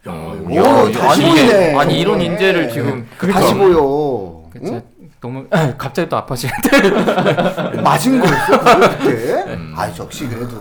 야, 0.07 0.11
오, 0.11 0.55
야, 0.55 0.91
다시 0.91 1.23
아니, 1.23 1.31
보이네. 1.31 1.75
아니 1.79 1.99
이런 1.99 2.19
네. 2.19 2.25
인재를 2.25 2.69
지금 2.69 3.07
다시 3.17 3.53
보여. 3.55 4.43
그 4.51 4.59
제- 4.63 4.73
응? 4.73 4.81
너무 5.21 5.45
갑자기 5.77 6.09
또 6.09 6.17
아파지는데 6.17 6.89
맞은 7.81 8.19
거였어 8.19 8.59
그걸 8.59 8.89
그때? 8.97 9.33
음. 9.53 9.73
아 9.77 9.87
역시 9.97 10.27
그래도 10.27 10.57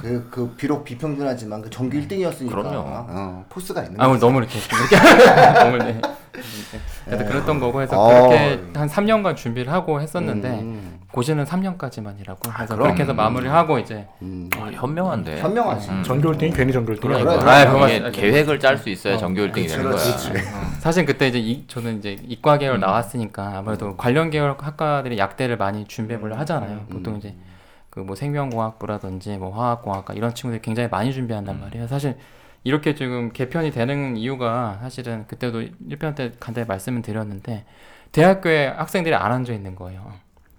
그, 0.00 0.28
그 0.30 0.54
비록 0.56 0.84
비평준하지만 0.84 1.62
그 1.62 1.70
전교 1.70 1.96
1등이었으니까 1.98 2.50
그럼요. 2.50 2.84
어, 2.86 3.44
포스가 3.48 3.82
있는 3.82 3.98
아, 4.00 4.04
오늘 4.06 4.18
거지. 4.20 4.26
너무 4.26 4.38
이렇게 4.38 4.58
이렇게 4.92 5.60
너무 5.64 5.78
네. 5.78 6.00
그래도 7.04 7.24
그랬던 7.24 7.60
거고 7.60 7.82
해서 7.82 7.98
어. 8.00 8.08
그렇게 8.28 8.60
한 8.74 8.88
3년간 8.88 9.36
준비를 9.36 9.72
하고 9.72 10.00
했었는데 10.00 10.48
음. 10.60 11.00
고시는 11.12 11.44
3년까지만 11.44 12.20
이라고 12.20 12.50
해서 12.52 12.74
그럼. 12.74 12.82
그렇게 12.88 13.02
해서 13.02 13.14
마무리를 13.14 13.52
하고 13.52 13.78
이제 13.78 14.06
음. 14.22 14.50
아, 14.58 14.68
현명한데. 14.72 15.40
현명하지. 15.40 15.90
음. 15.90 16.02
전교 16.02 16.32
1등이 16.32 16.54
괜히 16.56 16.72
전교 16.72 16.92
1등이 16.94 17.00
그러니까. 17.00 17.32
아니고 17.32 17.80
그래. 17.80 18.02
아, 18.04 18.08
이게. 18.08 18.10
계획을 18.10 18.60
짤 18.60 18.76
수 18.78 18.88
있어야 18.90 19.16
전교 19.16 19.40
1등이 19.42 19.52
그치, 19.54 19.68
되는 19.76 19.90
거야. 19.90 20.02
그렇지. 20.02 20.32
사실 20.80 21.04
그때 21.06 21.28
이제 21.28 21.38
이, 21.38 21.64
저는 21.68 21.98
이제 21.98 22.16
이과 22.26 22.58
계열 22.58 22.80
나왔으니까 22.80 23.58
아무래도 23.58 23.96
관련 23.96 24.30
계열 24.30 24.56
학과들이 24.58 25.18
약대를 25.18 25.56
많이 25.56 25.84
준비를 25.86 26.38
하잖아요. 26.40 26.86
보통 26.90 27.16
이제 27.16 27.34
그 27.90 28.00
뭐 28.00 28.14
생명공학부라든지 28.14 29.38
뭐 29.38 29.50
화학공학과 29.58 30.12
이런 30.12 30.34
친구들이 30.34 30.60
굉장히 30.60 30.88
많이 30.90 31.14
준비한단 31.14 31.58
말이에요. 31.58 31.86
사실 31.86 32.18
이렇게 32.66 32.96
지금 32.96 33.30
개편이 33.32 33.70
되는 33.70 34.16
이유가 34.16 34.78
사실은 34.80 35.24
그때도 35.28 35.60
1편 35.88 36.16
때 36.16 36.32
간단히 36.40 36.66
말씀을 36.66 37.00
드렸는데 37.00 37.64
대학교에 38.10 38.66
학생들이 38.66 39.14
안 39.14 39.30
앉아 39.30 39.52
있는 39.52 39.76
거예요. 39.76 40.12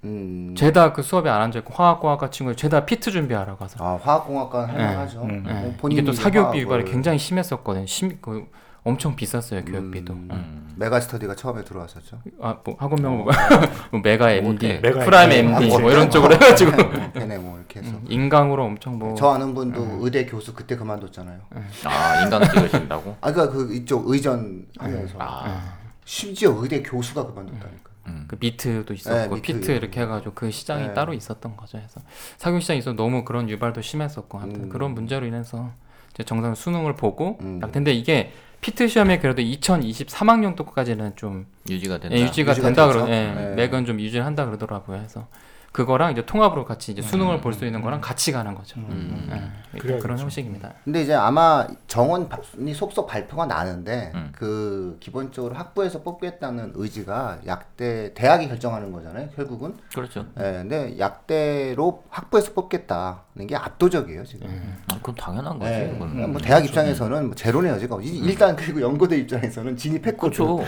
음. 0.05 0.55
죄다 0.55 0.93
그 0.93 1.01
수업에 1.01 1.29
안 1.29 1.41
앉아 1.41 1.59
있고 1.59 1.73
화학공학과 1.73 2.29
친구들 2.29 2.55
죄다 2.55 2.85
PEET 2.85 3.11
준비하러 3.11 3.57
가서 3.57 3.83
아 3.83 3.99
화학공학과는 4.01 4.73
할만하죠. 4.73 5.21
음. 5.23 5.43
네. 5.45 5.75
뭐 5.81 5.89
이게 5.89 6.01
또 6.01 6.13
사교육비 6.13 6.59
유발이 6.59 6.85
굉장히 6.85 7.17
심했었거든요. 7.17 7.85
심, 7.85 8.17
그 8.21 8.47
엄청 8.87 9.15
비쌌어요 9.15 9.63
교육비도. 9.65 10.13
음. 10.13 10.27
음. 10.31 10.63
메가 10.77 10.99
스터디가 10.99 11.35
처음에 11.35 11.63
들어왔었죠. 11.63 12.21
아 12.41 12.57
뭐 12.63 12.75
학원명 12.79 13.17
뭐, 13.17 13.25
뭐 13.91 13.99
메가 14.01 14.31
MD, 14.31 14.79
메가 14.79 14.99
프라임 15.05 15.31
MD. 15.31 15.65
MD 15.65 15.77
뭐 15.79 15.91
이런 15.91 16.09
쪽으로 16.11 16.35
해가지고 16.35 16.71
걔네 17.13 17.37
뭐 17.39 17.57
이렇게 17.57 17.79
해서. 17.79 17.89
음, 17.91 18.05
인강으로 18.07 18.63
엄청 18.63 18.99
뭐 18.99 19.15
저 19.15 19.29
아는 19.29 19.53
분도 19.55 19.97
의대 20.05 20.25
교수 20.25 20.53
그때 20.53 20.75
그만뒀잖아요. 20.75 21.39
아 21.85 22.21
인강 22.23 22.43
찍으신다고? 22.43 23.17
아 23.21 23.31
그러니까 23.31 23.55
그 23.55 23.73
이쪽 23.73 24.07
의전 24.09 24.65
하면서 24.77 25.15
아. 25.19 25.73
심지어 26.05 26.53
의대 26.57 26.81
교수가 26.83 27.25
그만뒀다니까. 27.27 27.87
그 28.29 28.37
미트도 28.39 28.93
있었고 28.93 29.35
네. 29.35 29.41
피트 29.41 29.69
이렇게 29.71 29.99
해가지고 30.01 30.33
그 30.33 30.49
시장이 30.49 30.87
네. 30.87 30.93
따로 30.93 31.13
있었던 31.13 31.57
거죠. 31.57 31.77
그래서 31.77 31.99
사교육 32.37 32.61
시장이 32.61 32.79
있어 32.79 32.93
너무 32.93 33.25
그런 33.25 33.49
유발도 33.49 33.81
심했었고 33.81 34.39
아무튼 34.39 34.63
음. 34.65 34.69
그런 34.69 34.93
문제로 34.93 35.25
인해서 35.25 35.71
정상 36.23 36.55
수능을 36.55 36.95
보고 36.95 37.37
음. 37.41 37.59
딱 37.59 37.71
근데 37.71 37.93
이게 37.93 38.31
피트 38.61 38.87
시험이 38.87 39.19
그래도 39.19 39.41
2023학년도까지는 39.41 41.15
좀 41.15 41.45
유지가 41.69 41.99
된다. 41.99 42.15
예, 42.15 42.21
유지가, 42.21 42.51
유지가 42.51 42.67
된다. 42.67 42.87
그러 42.87 43.07
예, 43.07 43.33
네. 43.33 43.55
맥은 43.55 43.85
좀 43.85 43.99
유지를 43.99 44.25
한다 44.25 44.45
그러더라고요. 44.45 44.97
그래서 44.97 45.27
그거랑 45.77 46.11
이제 46.11 46.25
통합으로 46.25 46.65
같이 46.65 46.91
이제 46.91 47.03
수능을 47.03 47.39
볼수 47.39 47.63
있는 47.63 47.81
거랑 47.81 48.01
같이 48.01 48.31
가는 48.31 48.55
거죠. 48.55 48.79
음. 48.79 49.29
예, 49.75 49.77
그래야겠죠. 49.77 50.01
그런 50.01 50.17
형식입니다. 50.17 50.73
근데 50.83 51.03
이제 51.03 51.13
아마 51.13 51.67
정원이 51.85 52.73
속속 52.73 53.05
발표가 53.05 53.45
나는데 53.45 54.11
음. 54.15 54.31
그 54.31 54.97
기본적으로 54.99 55.53
학부에서 55.53 56.01
뽑겠다는 56.01 56.71
의지가 56.73 57.41
약대 57.45 58.11
대학이 58.15 58.47
결정하는 58.47 58.91
거잖아요. 58.91 59.29
결국은. 59.35 59.75
그렇죠. 59.93 60.25
예, 60.39 60.53
근데 60.53 60.97
약대로 60.97 62.03
학부에서 62.09 62.53
뽑겠다는 62.53 63.17
게 63.45 63.55
압도적이에요 63.55 64.23
지금. 64.25 64.47
아, 64.87 64.95
그건 64.95 65.13
당연한 65.15 65.59
거지. 65.59 65.71
예, 65.71 65.89
그건. 65.91 66.31
뭐 66.31 66.41
대학 66.41 66.65
입장에서는 66.65 67.25
뭐 67.27 67.35
제로네요 67.35 67.77
지금. 67.77 68.01
이- 68.01 68.07
일단 68.19 68.55
그리고 68.55 68.81
연고대 68.81 69.17
입장에서는 69.17 69.77
진입했거든. 69.77 70.17
그렇죠. 70.17 70.63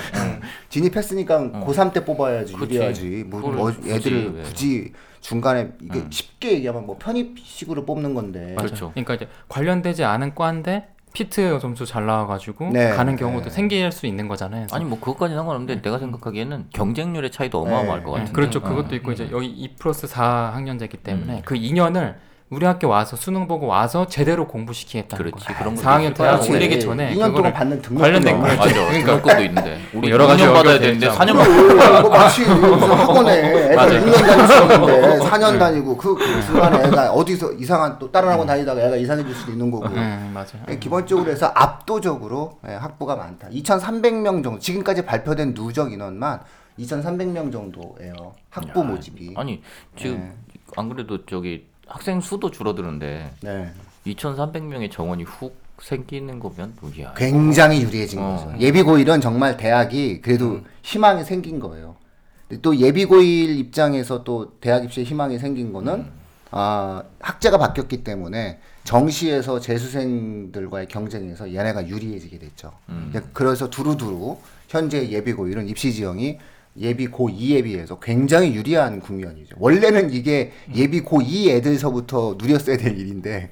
진입했으니까 0.69 1.39
고3 1.65 1.93
때 1.93 2.05
뽑아야지 2.05 2.53
그치. 2.53 2.75
유리하지. 2.75 3.23
뭐, 3.27 3.41
그걸 3.41 3.55
뭐 3.55 3.71
굳이 3.71 3.91
애들을 3.91 4.33
왜. 4.35 4.43
굳이 4.43 4.93
중간에 5.21 5.71
이게 5.81 5.99
음. 5.99 6.07
쉽게 6.11 6.51
얘기하면 6.53 6.85
뭐 6.85 6.97
편입식으로 6.99 7.85
뽑는 7.85 8.13
건데. 8.13 8.39
맞아요. 8.39 8.55
그렇죠. 8.57 8.91
그러니까 8.91 9.15
이제 9.15 9.27
관련되지 9.47 10.03
않은 10.03 10.35
과인데 10.35 10.89
피트 11.11 11.57
점수 11.59 11.87
잘 11.87 12.05
나와가지고 12.05 12.69
네, 12.71 12.89
가는 12.91 13.15
경우도 13.15 13.45
네. 13.45 13.49
생길 13.49 13.91
수 13.91 14.05
있는 14.05 14.27
거잖아요. 14.27 14.61
그래서 14.67 14.75
아니 14.75 14.85
뭐 14.85 14.99
그것까지 14.99 15.33
상관없는데 15.33 15.81
내가 15.81 15.97
생각하기에는 15.97 16.67
경쟁률의 16.71 17.31
차이도 17.31 17.59
어마어마할 17.61 17.99
네. 18.01 18.05
것 18.05 18.11
네, 18.11 18.19
같은데. 18.19 18.31
그렇죠. 18.33 18.59
어. 18.59 18.61
그것도 18.61 18.95
있고 18.97 19.11
이제 19.11 19.27
여기 19.31 19.47
2 19.47 19.75
플러스 19.75 20.05
4 20.05 20.51
학년제이기 20.53 20.97
때문에 20.97 21.37
음. 21.37 21.41
그 21.43 21.55
2년을 21.55 22.15
우리 22.51 22.65
학교 22.65 22.87
와서 22.89 23.15
수능 23.15 23.47
보고 23.47 23.67
와서 23.67 24.07
제대로 24.07 24.47
공부시키겠다는 24.47 25.23
그렇지. 25.31 25.45
거예요. 25.45 25.59
그런 25.59 25.75
것도 25.75 25.85
4학년 25.87 26.01
있을 26.05 26.13
대학 26.15 26.31
그렇지. 26.37 26.51
올리기 26.51 26.79
전에 26.79 27.11
2년 27.13 27.15
동안 27.17 27.31
그거를 27.33 27.53
받는 27.53 27.81
등록 27.83 28.01
관련된. 28.01 28.39
거. 28.39 28.47
맞아. 28.47 28.63
그러니까- 28.63 28.91
등록금도 29.05 29.41
있는데. 29.43 29.79
우리 29.93 30.09
여러 30.09 30.25
가지 30.25 30.43
6년 30.43 30.53
받아야 30.53 30.73
연결돼 30.73 30.79
되는데 30.79 31.05
있잖아. 31.05 31.25
4년 31.25 32.01
뭐 32.01 32.09
마치 32.09 32.41
무슨 32.41 32.89
학원에 32.89 33.31
애들 33.33 33.75
맞아요. 33.75 33.99
6년 34.03 34.25
다녔었는데 34.25 35.19
4년 35.29 35.59
다니고 35.59 35.97
그, 35.97 36.15
그 36.15 36.43
중간에 36.43 36.87
애가 36.87 37.11
어디서 37.11 37.53
이상한 37.53 37.99
또 37.99 38.11
다른 38.11 38.29
학원 38.29 38.47
다니다가 38.47 38.81
애가 38.81 38.95
이상해질 38.95 39.31
수도 39.35 39.51
있는 39.51 39.69
거고 39.69 39.87
네, 39.89 40.17
맞아요. 40.33 40.47
예, 40.69 40.79
기본적으로 40.79 41.29
해서 41.29 41.51
압도적으로 41.53 42.57
예, 42.67 42.73
학부가 42.73 43.15
많다. 43.15 43.47
2,300명 43.49 44.43
정도 44.43 44.57
지금까지 44.57 45.05
발표된 45.05 45.53
누적 45.53 45.93
인원만 45.93 46.39
2,300명 46.79 47.51
정도예요. 47.51 48.33
학부 48.49 48.83
모집이. 48.83 49.35
아니 49.37 49.61
지금 49.95 50.17
네. 50.17 50.33
안 50.77 50.89
그래도 50.89 51.23
저기 51.27 51.67
학생 51.89 52.21
수도 52.21 52.51
줄어드는데 52.51 53.31
네. 53.41 53.71
2,300명의 54.05 54.91
정원이 54.91 55.23
훅 55.23 55.69
생기는 55.81 56.39
거면 56.39 56.75
뭐야? 56.81 57.13
굉장히 57.15 57.81
유리해진 57.81 58.19
어. 58.19 58.45
거죠. 58.45 58.59
예비고일은 58.59 59.21
정말 59.21 59.57
대학이 59.57 60.21
그래도 60.21 60.61
희망이 60.83 61.23
생긴 61.23 61.59
거예요. 61.59 61.95
근데 62.47 62.61
또 62.61 62.75
예비고일 62.75 63.57
입장에서 63.59 64.23
또 64.23 64.53
대학 64.59 64.83
입시에 64.83 65.03
희망이 65.03 65.39
생긴 65.39 65.71
거는 65.71 66.07
아, 66.51 67.03
학제가 67.19 67.57
바뀌었기 67.57 68.03
때문에 68.03 68.59
정시에서 68.83 69.59
재수생들과의 69.59 70.87
경쟁에서 70.87 71.53
얘네가 71.53 71.87
유리해지게 71.87 72.39
됐죠. 72.39 72.73
음. 72.89 73.13
그래서 73.33 73.69
두루두루 73.69 74.37
현재 74.67 75.09
예비고일은 75.09 75.67
입시 75.67 75.93
지형이 75.93 76.39
예비 76.77 77.07
고2에 77.09 77.63
비해서 77.63 77.99
굉장히 77.99 78.53
유리한 78.55 78.99
국면이죠. 78.99 79.55
원래는 79.59 80.11
이게 80.11 80.51
예비 80.75 81.01
고2 81.01 81.49
애들서부터 81.49 82.35
누렸어야 82.37 82.77
될 82.77 82.97
일인데 82.97 83.49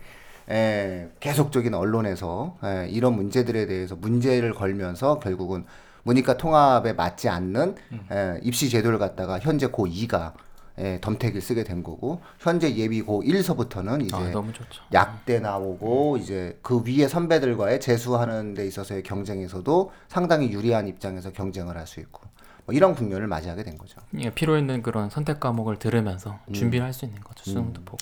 에, 0.50 1.09
계속적인 1.19 1.74
언론에서 1.74 2.57
에, 2.63 2.88
이런 2.89 3.15
문제들에 3.15 3.65
대해서 3.65 3.95
문제를 3.95 4.53
걸면서 4.53 5.19
결국은 5.19 5.65
문이과 6.03 6.38
통합에 6.38 6.93
맞지 6.93 7.27
않는 7.27 7.75
에, 8.12 8.39
입시 8.43 8.69
제도를 8.69 8.97
갖다가 8.97 9.39
현재 9.39 9.67
고2가 9.67 10.33
에, 10.79 11.00
덤택을 11.01 11.41
쓰게 11.41 11.63
된 11.65 11.83
거고 11.83 12.21
현재 12.39 12.74
예비 12.75 13.01
고 13.01 13.24
1서부터는 13.24 14.05
이제 14.05 14.15
아, 14.15 14.29
너무 14.31 14.53
좋죠. 14.53 14.83
약대 14.93 15.39
나오고 15.39 16.17
이제 16.17 16.57
그 16.62 16.81
위에 16.86 17.07
선배들과의 17.09 17.81
재수하는 17.81 18.53
데 18.53 18.65
있어서의 18.67 19.01
경쟁에서도 19.03 19.91
상당히 20.07 20.51
유리한 20.51 20.88
입장에서 20.88 21.31
경쟁을 21.33 21.75
할 21.75 21.88
수 21.88 22.00
있고 22.00 22.21
뭐 22.67 22.75
이런 22.75 22.93
국면을 22.93 23.27
맞이하게 23.27 23.63
된 23.63 23.77
거죠. 23.77 24.00
예, 24.19 24.29
필요 24.29 24.57
있는 24.57 24.81
그런 24.83 25.09
선택 25.09 25.39
과목을 25.39 25.79
들으면서 25.79 26.38
음. 26.50 26.53
준비를 26.53 26.86
할 26.86 26.93
수 26.93 27.05
있는 27.05 27.21
거죠. 27.24 27.43
수능도 27.50 27.81
보고. 27.86 27.97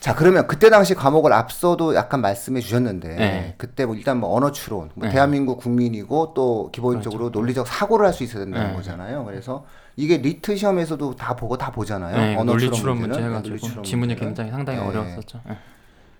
자 0.00 0.14
그러면 0.14 0.46
그때 0.46 0.68
당시 0.70 0.94
과목을 0.94 1.32
앞서도 1.32 1.94
약간 1.94 2.20
말씀해 2.20 2.60
주셨는데 2.60 3.08
네. 3.08 3.54
그때 3.56 3.86
뭐 3.86 3.94
일단 3.94 4.18
뭐 4.20 4.34
언어 4.36 4.52
추론, 4.52 4.90
뭐 4.94 5.06
네. 5.06 5.12
대한민국 5.12 5.58
국민이고 5.58 6.32
또 6.34 6.70
기본적으로 6.72 7.30
논리적 7.30 7.66
사고를 7.66 8.06
할 8.06 8.12
수 8.12 8.22
있어야 8.22 8.44
된다는 8.44 8.68
네. 8.70 8.74
거잖아요. 8.76 9.24
그래서 9.24 9.64
이게 9.96 10.18
LEET 10.18 10.56
시험에서도 10.56 11.16
다 11.16 11.34
보고 11.36 11.56
다 11.56 11.70
보잖아요. 11.72 12.16
네, 12.16 12.34
언어 12.34 12.52
논리 12.52 12.64
추론 12.66 12.78
추론 12.78 12.96
문제 12.98 13.20
문제는. 13.20 13.28
해가지고 13.30 13.82
지문이. 13.82 14.16
굉장히 14.16 14.50
상당히 14.50 14.78
네. 14.78 14.86
어려웠었죠. 14.86 15.40
예. 15.48 15.56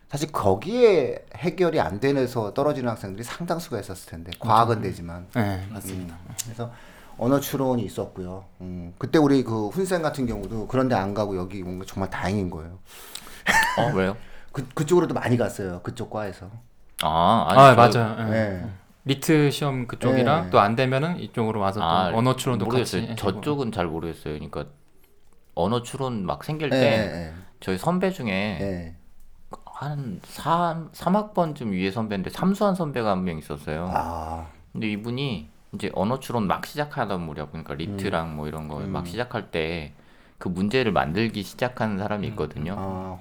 사실 0.08 0.32
거기에 0.32 1.24
해결이 1.36 1.78
안 1.80 2.00
되면서 2.00 2.52
떨어지는 2.54 2.90
학생들이 2.90 3.22
상당수가 3.22 3.78
있었을 3.80 4.10
텐데 4.10 4.32
과학은 4.40 4.80
되지만 4.82 5.26
네, 5.34 5.62
맞습니다. 5.70 6.16
음, 6.28 6.34
그래서 6.44 6.70
언어 7.20 7.38
추론이 7.38 7.82
있었고요. 7.84 8.44
음, 8.62 8.94
그때 8.98 9.18
우리 9.18 9.42
그 9.44 9.68
훈생 9.68 10.00
같은 10.02 10.26
경우도 10.26 10.66
그런데 10.68 10.94
안 10.94 11.12
가고 11.14 11.36
여기 11.36 11.62
온거 11.62 11.84
정말 11.84 12.08
다행인 12.10 12.48
거예요. 12.50 12.78
어 13.78 13.92
왜요? 13.94 14.16
그 14.52 14.66
그쪽으로도 14.74 15.14
많이 15.14 15.36
갔어요. 15.36 15.80
그쪽 15.82 16.10
과에서. 16.10 16.50
아, 17.02 17.46
아니, 17.48 17.60
아, 17.60 17.90
저- 17.90 17.98
맞아요. 18.00 18.28
예. 18.28 18.30
네. 18.32 18.66
LEET 19.04 19.50
시험 19.50 19.86
그쪽이랑 19.86 20.44
네. 20.44 20.50
또 20.50 20.58
안 20.60 20.76
되면은 20.76 21.18
이쪽으로 21.20 21.60
와서 21.60 21.80
또 21.80 21.86
아, 21.86 22.10
언어 22.14 22.36
추론도 22.36 22.64
모르겠어요. 22.66 23.02
같이. 23.08 23.16
저쪽은 23.16 23.72
잘 23.72 23.86
모르겠어요. 23.86 24.34
그러니까 24.34 24.66
언어 25.54 25.82
추론 25.82 26.26
막 26.26 26.44
생길 26.44 26.68
네, 26.70 26.80
때 26.80 26.90
네, 27.12 27.34
저희 27.60 27.76
선배 27.78 28.10
중에 28.10 28.26
네. 28.60 28.96
한 29.74 30.20
3, 30.24 30.90
3학번쯤 30.92 31.72
위에 31.72 31.90
선배인데 31.90 32.30
삼수한 32.30 32.74
선배가 32.74 33.10
한 33.10 33.24
명 33.24 33.38
있었어요. 33.38 33.90
아, 33.92 34.46
근데 34.72 34.88
이분이 34.90 35.48
이제 35.74 35.90
언어 35.94 36.18
추론 36.20 36.46
막 36.46 36.66
시작하던 36.66 37.22
무렵 37.22 37.50
그러니까 37.52 37.74
LEET랑 37.74 38.36
뭐 38.36 38.48
이런 38.48 38.68
거 38.68 38.87
막 38.87 39.06
시작할 39.06 39.50
때 39.50 39.94
그 40.40 40.48
문제를 40.48 40.90
만들기 40.90 41.42
시작하는 41.42 41.98
사람이 41.98 42.26
있거든요. 42.28 42.74
아, 42.78 43.18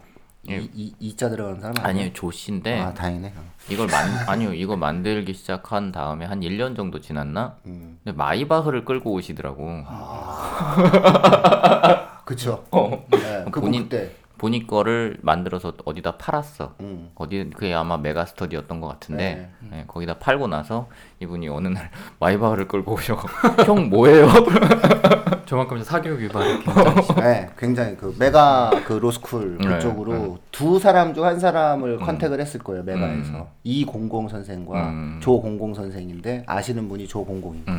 예. 0.50 0.56
이, 0.56 0.70
이, 0.74 0.94
이자 1.02 1.28
들어가는 1.28 1.60
사람 1.60 1.76
아니에요 1.86 2.14
조 2.14 2.32
씨인데 2.32 2.80
아 2.80 2.94
다행이네. 2.94 3.34
이걸 3.70 3.88
만 3.88 4.08
아니요 4.30 4.54
이거 4.54 4.78
만들기 4.78 5.34
시작한 5.34 5.92
다음에 5.92 6.26
한 6.26 6.40
1년 6.40 6.78
정도 6.78 7.02
지났나? 7.02 7.58
음. 7.66 8.00
근데 8.06 8.16
마이바흐를 8.18 8.86
끌고 8.86 9.12
오시더라고. 9.12 9.84
그쵸. 12.24 12.64
어. 12.72 13.06
네, 13.12 13.44
그 13.52 13.60
본인- 13.60 13.90
그때. 13.90 14.16
본인 14.40 14.66
거를 14.66 15.18
만들어서 15.22 15.74
어디다 15.86 16.18
팔았어. 16.18 16.74
음. 16.80 17.12
어디 17.16 17.48
그게 17.54 17.74
아마 17.76 17.98
메가스터디였던 17.98 18.82
것 18.82 18.88
같은데 18.88 19.50
네. 19.62 19.70
네, 19.78 19.84
거기다 19.88 20.18
팔고 20.18 20.48
나서 20.48 20.88
이분이 21.20 21.48
어느 21.50 21.68
날 21.68 21.92
마이바흐를 22.20 22.68
끌고 22.68 22.94
오셔. 22.94 23.16
형 23.68 23.90
뭐예요? 23.90 24.28
저만큼 25.46 25.84
사교육 25.84 26.20
심- 26.22 27.16
네, 27.16 27.50
굉장히 27.58 27.98
그 27.98 28.16
메가 28.20 28.70
그 28.86 28.94
로스쿨 28.94 29.58
네, 29.60 29.68
그쪽으로 29.68 30.14
네. 30.14 30.36
두 30.52 30.80
사람 30.80 31.14
중 31.14 31.20
한 31.26 31.38
사람을 31.40 31.98
contact을 31.98 32.40
했을 32.40 32.60
거예요 32.62 32.82
메가에서 32.84 33.32
음. 33.34 33.44
이공공 33.64 34.30
선생과 34.30 34.90
음. 34.90 35.20
조공공 35.22 35.74
선생인데 35.74 36.44
아시는 36.48 36.88
분이 36.88 37.08
조공공입니다. 37.08 37.72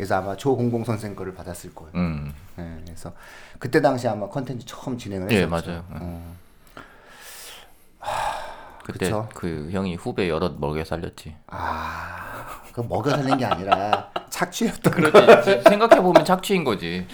음, 0.00 0.02
그래서 0.02 0.16
아마 0.16 0.36
조공공 0.36 0.84
선생 0.84 1.14
거를 1.14 1.34
받았을 1.34 1.74
거예요. 1.74 1.92
음, 1.94 2.32
네, 2.56 2.80
그래서 2.84 3.12
그때 3.58 3.80
당시 3.80 4.08
아마 4.08 4.28
컨텐츠 4.28 4.64
처음 4.66 4.96
진행을 4.96 5.30
예 5.30 5.42
했었죠. 5.42 5.70
맞아요. 5.70 5.84
어. 5.90 6.36
그때 8.84 9.06
그쵸. 9.06 9.28
그 9.34 9.68
형이 9.70 9.94
후배 9.96 10.28
여럿 10.28 10.58
먹여 10.58 10.84
살렸지. 10.84 11.36
아, 11.48 12.62
그 12.72 12.80
먹여 12.80 13.10
살린 13.10 13.36
게 13.36 13.44
아니라 13.44 14.09
착취였던 14.40 14.92
거. 14.94 15.10
그렇지. 15.12 15.62
생각해 15.68 16.00
보면 16.00 16.24
착취인 16.24 16.64
거지. 16.64 17.06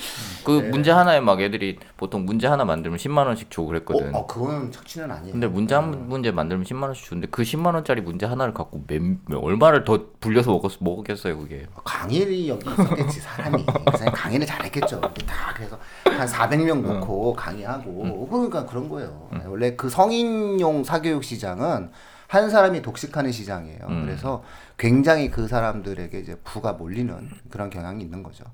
그 0.44 0.60
네. 0.62 0.68
문제 0.68 0.90
하나에 0.92 1.18
막 1.20 1.40
애들이 1.40 1.78
보통 1.96 2.24
문제 2.24 2.46
하나 2.46 2.64
만들면 2.64 2.98
10만 2.98 3.26
원씩 3.26 3.50
주고 3.50 3.68
그랬거든. 3.68 4.14
어, 4.14 4.18
어, 4.18 4.26
그거는 4.26 4.70
착취는 4.70 5.10
아니에요. 5.10 5.32
근데 5.32 5.46
문제 5.48 5.74
한 5.74 6.08
문제 6.08 6.30
만들면 6.30 6.64
10만 6.64 6.84
원씩 6.84 7.04
주는데 7.06 7.28
그 7.30 7.42
10만 7.42 7.74
원짜리 7.74 8.00
문제 8.00 8.26
하나를 8.26 8.54
갖고 8.54 8.84
몇, 8.86 9.02
몇- 9.26 9.38
얼마를 9.38 9.84
더 9.84 9.98
불려서 10.20 10.52
먹었 10.52 10.72
먹었겠어요 10.80 11.38
그게. 11.38 11.66
강일이 11.84 12.48
여기 12.48 12.70
있었겠지 12.70 13.20
사람이 13.20 13.64
그 13.66 13.96
사람이 13.96 14.16
강의를 14.16 14.46
잘했겠죠 14.46 15.00
다 15.00 15.52
그래서 15.54 15.78
한 16.04 16.26
400명 16.26 16.80
놓고 16.82 17.32
강의하고 17.34 18.28
그러니까 18.28 18.66
그런 18.66 18.88
거예요 18.88 19.28
원래 19.46 19.74
그 19.76 19.88
성인용 19.88 20.84
사교육 20.84 21.24
시장은 21.24 21.90
한 22.36 22.50
사람이 22.50 22.82
독식하는 22.82 23.32
시장이에요 23.32 23.80
음. 23.88 24.04
그래서 24.04 24.42
굉장히 24.76 25.30
그 25.30 25.48
사람들에게 25.48 26.18
이제 26.18 26.36
부가 26.44 26.72
몰리는 26.74 27.30
그런 27.50 27.70
경향이 27.70 28.02
있는 28.04 28.22
거죠 28.22 28.44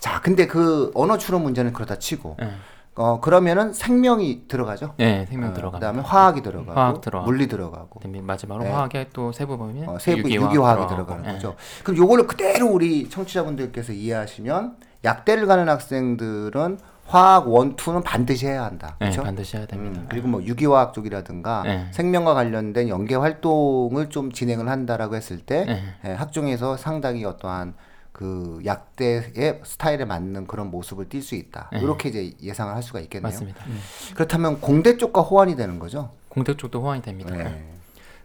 자 0.00 0.20
근데 0.20 0.46
그 0.46 0.90
언어 0.94 1.18
추론 1.18 1.42
문제는 1.42 1.72
그렇다 1.72 1.98
치고 1.98 2.36
예. 2.42 2.50
어 2.94 3.20
그러면은 3.20 3.72
생명이 3.72 4.48
들어가죠 4.48 4.94
예, 4.98 5.24
생명 5.28 5.50
어, 5.50 5.52
들어가. 5.54 5.78
그다음에 5.78 6.00
화학이 6.00 6.42
들어가고 6.42 6.72
화학 6.80 7.00
들어가고. 7.00 7.30
물리 7.30 7.46
들어가고 7.46 8.00
마지막으로 8.22 8.64
네. 8.64 8.70
화학에 8.72 9.08
또 9.12 9.30
세부 9.30 9.56
보면 9.56 9.88
어, 9.88 9.98
세부 10.00 10.22
유기화학 10.22 10.48
유기화학이. 10.50 10.88
들어가는 10.94 11.24
예. 11.28 11.32
거죠. 11.34 11.54
그럼 11.84 11.96
요거를 11.98 12.26
그대로 12.26 12.66
우리 12.66 13.08
청취자분들께서 13.08 13.92
이해하시면 13.92 14.76
약대를 15.04 15.46
가는 15.46 15.68
학생들은 15.68 16.78
화학 17.08 17.48
원, 17.48 17.74
투는 17.74 18.02
반드시 18.02 18.46
해야 18.46 18.64
한다. 18.64 18.96
예, 19.00 19.06
그렇죠? 19.06 19.22
반드시 19.22 19.56
해야 19.56 19.66
됩니다. 19.66 20.02
음, 20.02 20.06
그리고 20.10 20.28
뭐 20.28 20.42
유기화학 20.44 20.92
쪽이라든가 20.92 21.62
네. 21.64 21.86
생명과 21.90 22.34
관련된 22.34 22.88
연계 22.90 23.14
활동을 23.14 24.10
좀 24.10 24.30
진행을 24.30 24.68
한다라고 24.68 25.16
했을 25.16 25.38
때 25.38 25.64
네. 25.64 25.82
예, 26.04 26.12
학종에서 26.12 26.76
상당히 26.76 27.24
어떠한 27.24 27.74
그 28.12 28.60
약대의 28.64 29.60
스타일에 29.64 30.04
맞는 30.04 30.46
그런 30.46 30.70
모습을 30.70 31.08
띌 31.08 31.22
수 31.22 31.34
있다. 31.34 31.70
네. 31.72 31.80
이렇게 31.80 32.10
이제 32.10 32.34
예상을 32.42 32.74
할 32.74 32.82
수가 32.82 33.00
있겠네요. 33.00 33.30
맞습니다. 33.30 33.64
그렇다면 34.14 34.60
공대 34.60 34.98
쪽과 34.98 35.22
호환이 35.22 35.56
되는 35.56 35.78
거죠. 35.78 36.10
공대 36.28 36.54
쪽도 36.54 36.82
호환이 36.82 37.00
됩니다. 37.00 37.34
네. 37.34 37.77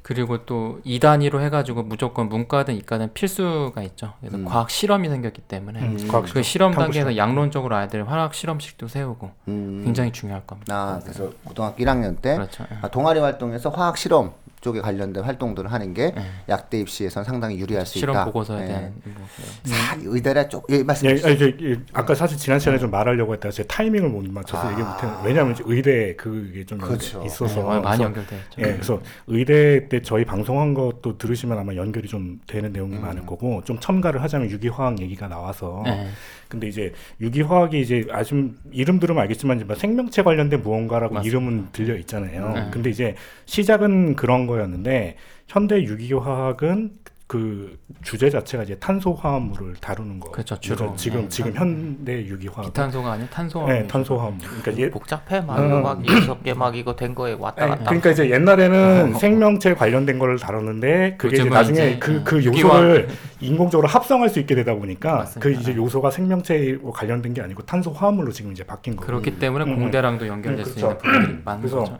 그리고 0.03 0.45
또 0.45 0.81
2단위로 0.85 1.39
해가지고 1.39 1.83
무조건 1.83 2.27
문과든 2.27 2.75
이과든 2.75 3.13
필수가 3.13 3.81
있죠. 3.83 4.13
그래서 4.19 4.35
음. 4.37 4.43
과학 4.43 4.69
실험이 4.69 5.07
생겼기 5.07 5.43
때문에 5.43 5.79
음, 5.79 6.07
과학 6.09 6.25
그 6.25 6.43
실험 6.43 6.73
단계에서 6.73 7.09
실험. 7.11 7.17
양론적으로 7.17 7.73
아이들 7.75 8.07
화학 8.09 8.33
실험실도 8.33 8.89
세우고 8.89 9.31
음. 9.47 9.81
굉장히 9.85 10.11
중요할 10.11 10.45
겁니다. 10.45 10.75
아, 10.75 10.99
그래서 11.01 11.31
고등학교 11.45 11.81
1학년 11.81 12.21
때 12.21 12.35
그렇죠. 12.35 12.65
예. 12.69 12.77
아, 12.81 12.89
동아리 12.89 13.21
활동에서 13.21 13.69
화학 13.69 13.97
실험 13.97 14.33
쪽에 14.63 14.79
관련된 14.79 15.23
활동들을 15.23 15.71
하는 15.71 15.93
게 15.93 16.13
예. 16.17 16.23
약대 16.47 16.79
입시에서는 16.79 17.25
상당히 17.25 17.59
유리할 17.59 17.85
수 17.85 17.99
실험 17.99 18.15
있다. 18.15 18.25
보고서에 18.25 18.63
예. 18.63 18.67
대한 18.67 18.93
뭐, 19.03 19.27
사, 19.65 19.97
의대라 19.99 20.47
쪽 20.47 20.65
예, 20.69 20.81
말씀 20.83 21.09
예, 21.09 21.15
이제, 21.15 21.55
예, 21.61 21.77
아까 21.91 22.15
사실 22.15 22.37
지난 22.37 22.59
시간에 22.59 22.79
좀 22.79 22.89
말하려고 22.89 23.33
했다가 23.33 23.51
제 23.51 23.63
타이밍을 23.63 24.09
못 24.09 24.25
맞춰서 24.29 24.67
아. 24.67 24.71
얘기 24.71 24.81
못했는데 24.81 25.27
왜냐하면 25.27 25.55
의대 25.65 26.15
그게 26.15 26.65
좀 26.65 26.77
그렇죠. 26.77 27.21
있어서 27.25 27.75
예, 27.75 27.79
많이 27.81 28.03
있죠. 28.03 28.13
예, 28.59 28.63
그래서 28.63 29.01
의대 29.27 29.89
때 29.89 30.01
저희 30.01 30.23
방송한 30.23 30.73
것도 30.73 31.17
들으시면 31.17 31.59
아마 31.59 31.75
연결이 31.75 32.07
좀 32.07 32.39
되는 32.47 32.71
내용이 32.71 32.95
음. 32.95 33.01
많을 33.01 33.25
거고 33.25 33.61
좀 33.65 33.77
첨가를 33.79 34.23
하자면 34.23 34.49
유기화학 34.49 35.01
얘기가 35.01 35.27
나와서 35.27 35.83
예. 35.87 36.07
근데 36.53 36.67
이제 36.67 36.93
유기화학이 37.19 37.81
이제 37.81 38.05
아주 38.11 38.51
이름 38.71 38.99
들으면 38.99 39.23
알겠지만 39.23 39.57
이제 39.57 39.65
뭐 39.65 39.75
생명체 39.75 40.21
관련된 40.21 40.61
무언가라고 40.61 41.15
맞습니다. 41.15 41.37
이름은 41.37 41.67
들려 41.71 41.95
있잖아요. 41.97 42.51
네. 42.53 42.67
근데 42.71 42.91
이제 42.91 43.15
시작은 43.45 44.15
그런 44.15 44.45
거였는데 44.45 45.17
현대 45.47 45.81
유기화학은 45.81 46.91
그 47.33 47.79
주제 48.03 48.29
자체가 48.29 48.61
이제 48.61 48.75
탄소 48.75 49.11
화합물을 49.11 49.77
다루는 49.81 50.19
거. 50.19 50.29
그렇죠, 50.29 50.55
주로. 50.59 50.95
지금 50.95 51.21
네. 51.21 51.29
지금 51.29 51.51
현대 51.55 52.23
유기화학. 52.27 52.65
비탄소가 52.65 53.13
아닌 53.13 53.27
탄소. 53.31 53.65
네, 53.65 53.87
탄소 53.87 54.19
화합물. 54.19 54.47
그러니까 54.47 54.77
예, 54.77 54.89
복잡해 54.91 55.41
막 55.41 55.57
어. 55.57 55.65
이거 55.65 55.81
막 55.81 56.07
여섯 56.07 56.43
개막 56.43 56.75
이거 56.75 56.95
된 56.95 57.15
거에 57.15 57.33
왔다 57.33 57.65
갔다. 57.69 57.85
그러니까 57.85 58.11
이제 58.11 58.29
옛날에는 58.29 59.15
생명체 59.17 59.73
관련된 59.73 60.19
거를 60.19 60.37
다뤘는데 60.37 61.15
그게 61.17 61.37
이제 61.37 61.49
나중에 61.49 61.79
이제, 61.79 61.97
그, 61.97 62.17
어, 62.17 62.21
그. 62.23 62.45
요소를 62.45 63.07
인공적으로 63.39 63.87
합성할 63.87 64.29
수 64.29 64.39
있게 64.39 64.53
되다 64.53 64.75
보니까 64.75 65.15
맞습니다. 65.15 65.39
그 65.39 65.51
이제 65.59 65.75
요소가 65.75 66.11
생명체에 66.11 66.77
관련된 66.93 67.33
게 67.33 67.41
아니고 67.41 67.63
탄소 67.63 67.89
화합물로 67.89 68.31
지금 68.31 68.51
이제 68.51 68.63
바뀐 68.63 68.95
거고 68.95 69.07
그렇기 69.07 69.39
때문에 69.39 69.65
음, 69.65 69.79
공대랑도 69.79 70.27
연결될 70.27 70.59
음, 70.59 70.65
수 70.65 70.75
그렇죠. 70.75 70.87
있는 70.87 70.97
부분들이 70.99 71.41
많은 71.43 71.61
그래서 71.61 71.79
거죠. 71.79 71.97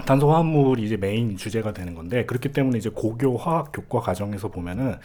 예. 0.00 0.04
탄소 0.04 0.30
화합물이 0.30 0.82
이제 0.82 0.96
메인 0.96 1.36
주제가 1.36 1.72
되는 1.72 1.94
건데 1.94 2.24
그렇기 2.26 2.52
때문에 2.52 2.78
이제 2.78 2.90
고교 2.90 3.36
화학 3.36 3.72
교과 3.72 4.00
과정에서 4.00 4.48
보면은 4.48 4.96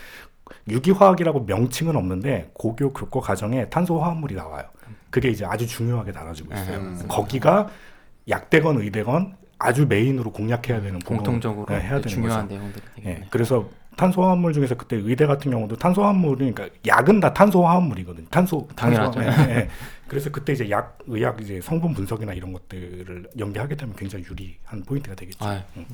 유기화학이라고 0.70 1.42
명칭은 1.42 1.96
없는데 1.96 2.52
고교 2.54 2.94
교과 2.94 3.22
과정에 3.22 3.70
탄소 3.70 4.00
화합물이 4.00 4.36
나와요. 4.36 4.66
그게 5.10 5.30
이제 5.30 5.46
아주 5.46 5.68
중요하게 5.68 6.12
다뤄지고 6.12 6.54
있어요. 6.54 6.78
음. 6.78 7.06
거기가 7.08 7.70
약대건 8.30 8.82
의대건 8.82 9.36
아주 9.60 9.86
메인으로 9.88 10.32
공략해야 10.32 10.82
되는 10.82 11.00
공통적으로 11.00 11.66
네, 11.68 11.82
해야 11.82 11.90
되는 11.92 12.08
중요한 12.08 12.48
거죠. 12.48 12.56
내용들이 12.58 12.84
예, 13.00 13.02
되겠네요. 13.02 13.28
그래서 13.30 13.70
탄소화합물 14.06 14.52
중에서 14.54 14.74
그때 14.76 14.96
의대 14.96 15.28
같은 15.28 15.52
경우도 15.52 15.76
탄소화합물이 15.76 16.52
그러니까 16.54 16.76
약은 16.88 17.20
다 17.20 17.32
탄소화합물이거든요. 17.34 18.26
탄소 18.32 18.68
당연하죠. 18.76 19.22
탄소, 19.22 19.42
예, 19.52 19.56
예. 19.56 19.70
그래서 20.08 20.32
그때 20.32 20.54
이제 20.54 20.70
약 20.72 20.98
의학 21.06 21.40
이제 21.40 21.62
성분 21.62 21.94
분석이나 21.94 22.34
이런 22.34 22.52
것들을 22.52 23.28
연계하게 23.38 23.76
되면 23.76 23.96
굉장히 23.96 24.26
유리한 24.26 24.84
포인트가 24.88 25.16
되겠죠. 25.16 25.46
아, 25.46 25.62
음. 25.78 25.86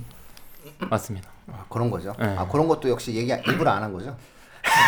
맞습니다. 0.90 1.28
아, 1.52 1.66
그런 1.70 1.92
거죠. 1.92 2.14
네. 2.18 2.34
아, 2.38 2.48
그런 2.48 2.68
것도 2.70 2.90
역시 2.90 3.14
얘기 3.14 3.30
일부러 3.46 3.72
안 3.72 3.84
한 3.84 3.92
거죠. 3.92 4.16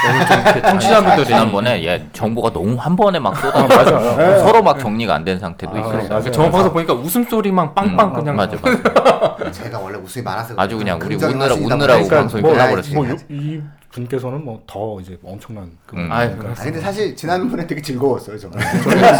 너무 0.05 0.25
좀 0.25 0.39
이렇게 0.41 0.61
청취자분들이 0.61 1.25
지난번에 1.25 1.85
얘 1.85 2.05
정보가 2.11 2.51
너무 2.51 2.75
한 2.75 2.95
번에 2.97 3.17
막 3.19 3.33
쏟아져 3.37 4.39
서로 4.39 4.61
막 4.61 4.77
정리가 4.79 5.15
안 5.15 5.23
된 5.23 5.39
상태도 5.39 5.73
아, 5.73 5.79
있어요. 6.01 6.31
저번 6.31 6.51
방송 6.51 6.73
보니까 6.73 6.93
웃음소리만 6.93 7.75
빵빵 7.75 8.09
음, 8.09 8.13
그냥 8.13 8.35
맞아 8.35 8.57
맞아. 8.61 9.18
제가 9.51 9.79
원래 9.79 9.97
웃음이 9.97 10.23
많아서 10.23 10.53
아주 10.57 10.77
그냥 10.77 10.99
우리 11.03 11.15
웃느라- 11.15 11.53
웃느라고 11.55 12.07
방송이 12.07 12.41
뭐, 12.41 12.51
끝나버렸어요. 12.51 12.93
뭐 12.95 13.07
이 13.29 13.61
분께서는 13.91 14.45
뭐 14.45 14.61
더 14.67 14.99
이제 15.01 15.17
엄청난 15.23 15.71
그 15.87 15.95
음. 15.95 16.11
아유, 16.11 16.29
그러니까 16.37 16.61
아 16.61 16.63
근데 16.63 16.79
사실 16.79 17.15
지난번에 17.15 17.65
되게 17.65 17.81
즐거웠어요 17.81 18.37
정말. 18.37 18.59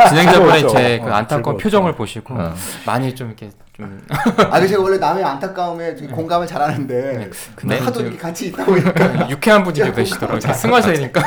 진행자분의 0.10 0.60
즐거웠죠. 0.60 0.70
제그 0.70 1.06
어, 1.10 1.14
안타까운. 1.14 1.58
표정을 1.58 1.96
보시고 1.96 2.36
어. 2.36 2.54
많이 2.86 3.14
좀 3.16 3.28
이렇게 3.30 3.50
좀아 3.76 4.50
근데 4.52 4.68
제가 4.68 4.84
원래 4.84 4.98
남의 5.00 5.24
안타까움에 5.24 5.96
되게 5.96 6.08
공감을 6.14 6.46
잘하는데 6.46 7.30
근데 7.56 7.80
하도 7.80 8.02
이렇게 8.02 8.18
같이 8.18 8.48
있다 8.48 8.64
보니까 8.66 9.28
유쾌한 9.32 9.64
분이 9.64 9.92
되시더라고요. 9.94 10.38
이렇게 10.38 10.54
승화되니까. 10.54 11.22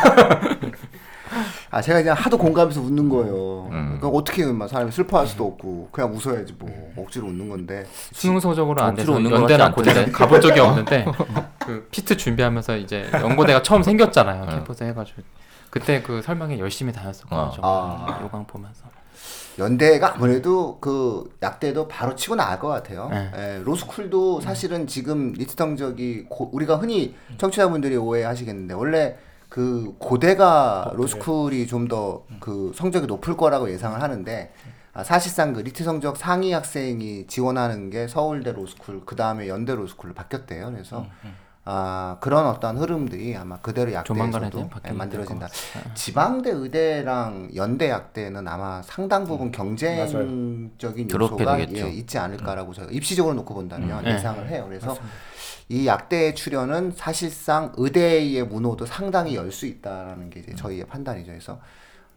아 1.74 1.80
제가 1.80 2.00
그냥 2.02 2.14
하도 2.14 2.36
공감해서 2.36 2.82
웃는 2.82 3.08
거예요. 3.08 3.62
음. 3.70 3.96
그러니까 3.98 4.08
어떻게 4.08 4.44
막 4.44 4.68
사람이 4.68 4.92
슬퍼할 4.92 5.26
수도 5.26 5.46
없고 5.46 5.88
그냥 5.90 6.12
웃어야지 6.14 6.54
뭐 6.58 6.68
억지로 6.98 7.28
웃는 7.28 7.48
건데. 7.48 7.86
수능 8.12 8.38
소적으로 8.38 8.82
안 8.82 8.94
돼서 8.94 9.14
연대나? 9.14 9.72
고대는 9.72 10.12
가본 10.12 10.40
적이 10.42 10.60
없는데 10.60 11.06
그 11.58 11.88
피트 11.90 12.18
준비하면서 12.18 12.76
이제 12.76 13.08
연고대가 13.14 13.62
처음 13.62 13.82
생겼잖아요. 13.82 14.44
네. 14.44 14.50
캠퍼스 14.56 14.84
해가지고 14.84 15.22
그때 15.70 16.02
그 16.02 16.20
설명회 16.20 16.58
열심히 16.58 16.92
다녔었거든요. 16.92 17.62
아. 17.62 18.20
요강 18.22 18.46
보면서. 18.46 18.84
연대가 19.58 20.12
아무래도 20.14 20.76
그 20.78 21.24
약대도 21.42 21.88
바로 21.88 22.14
치고 22.14 22.34
나갈 22.36 22.58
것 22.58 22.68
같아요. 22.68 23.08
네. 23.10 23.30
예, 23.36 23.62
로스쿨도 23.64 24.42
사실은 24.42 24.86
지금 24.86 25.32
LEET 25.32 25.54
성적이 25.56 26.26
고- 26.28 26.50
우리가 26.52 26.76
흔히 26.76 27.14
청취자분들이 27.38 27.96
오해하시겠는데 27.96 28.74
원래 28.74 29.16
그 29.52 29.94
고대가 29.98 30.90
로스쿨이 30.94 31.66
좀 31.66 31.86
더 31.88 32.24
그 32.40 32.72
성적이 32.74 33.06
높을 33.06 33.36
거라고 33.36 33.70
예상을 33.70 34.00
하는데 34.00 34.52
아, 34.94 35.04
사실상 35.04 35.52
그 35.52 35.60
LEET 35.60 35.84
성적 35.84 36.16
상위 36.16 36.52
학생이 36.52 37.26
지원하는 37.26 37.90
게 37.90 38.08
서울대 38.08 38.52
로스쿨 38.52 39.02
그 39.04 39.14
다음에 39.14 39.48
연대 39.48 39.74
로스쿨로 39.74 40.14
바뀌었대요. 40.14 40.70
그래서 40.72 41.06
아 41.64 42.16
그런 42.20 42.46
어떤 42.46 42.76
흐름들이 42.76 43.36
아마 43.36 43.58
그대로 43.60 43.92
약대에서도 43.92 44.70
예, 44.88 44.92
만들어진다. 44.92 45.46
같아요. 45.46 45.94
지방대 45.94 46.50
의대랑 46.50 47.50
연대 47.54 47.88
약대는 47.88 48.48
아마 48.48 48.82
상당 48.82 49.24
부분 49.24 49.52
경쟁적인 49.52 51.08
그렇게 51.08 51.44
요소가. 51.44 51.60
예, 51.60 51.88
있지 51.90 52.18
않을까라고 52.18 52.72
저희가 52.74 52.90
입시적으로 52.92 53.34
놓고 53.36 53.54
본다면 53.54 54.00
음. 54.00 54.04
네. 54.04 54.14
예상을 54.14 54.48
해요. 54.48 54.64
그래서 54.68 54.96
이 55.68 55.86
약대 55.86 56.34
출연은 56.34 56.92
사실상 56.96 57.72
의대의 57.76 58.44
문호도 58.46 58.84
상당히 58.86 59.36
열 59.36 59.52
수 59.52 59.66
있다라는 59.66 60.30
게 60.30 60.40
이제 60.40 60.54
저희의 60.56 60.84
판단이죠. 60.86 61.30
그래서 61.30 61.60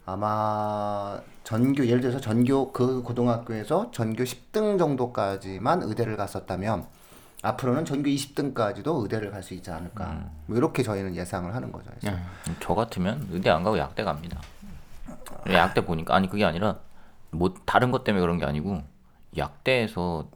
아마 0.07 1.19
전교 1.43 1.85
예를 1.85 2.01
들어서 2.01 2.19
전교 2.19 2.71
그 2.71 3.01
고등학교에서 3.03 3.91
전교 3.91 4.23
10등 4.23 4.79
정도까지만 4.79 5.83
의대를 5.83 6.15
갔었다면 6.17 6.85
앞으로는 7.45 7.85
전교 7.85 8.09
20등까지도 8.09 9.01
의대를 9.03 9.31
갈 9.31 9.43
수 9.43 9.53
있지 9.53 9.69
않을까. 9.71 10.29
뭐 10.47 10.57
이렇게 10.57 10.81
저희는 10.83 11.15
예상을 11.15 11.53
하는 11.53 11.71
거죠. 11.71 11.91
그래서 11.99 12.17
예. 12.17 12.53
저 12.59 12.73
같으면 12.73 13.27
의대 13.31 13.49
안 13.49 13.63
가고 13.63 13.77
약대 13.77 14.03
갑니다. 14.03 14.39
약대 15.51 15.85
보니까 15.85 16.15
아니 16.15 16.27
그게 16.29 16.43
아니라 16.43 16.79
뭐 17.31 17.53
다른 17.65 17.91
것 17.91 18.03
때문에 18.03 18.21
그런 18.21 18.37
게 18.39 18.45
아니고 18.45 18.81
약대에서 19.37 20.27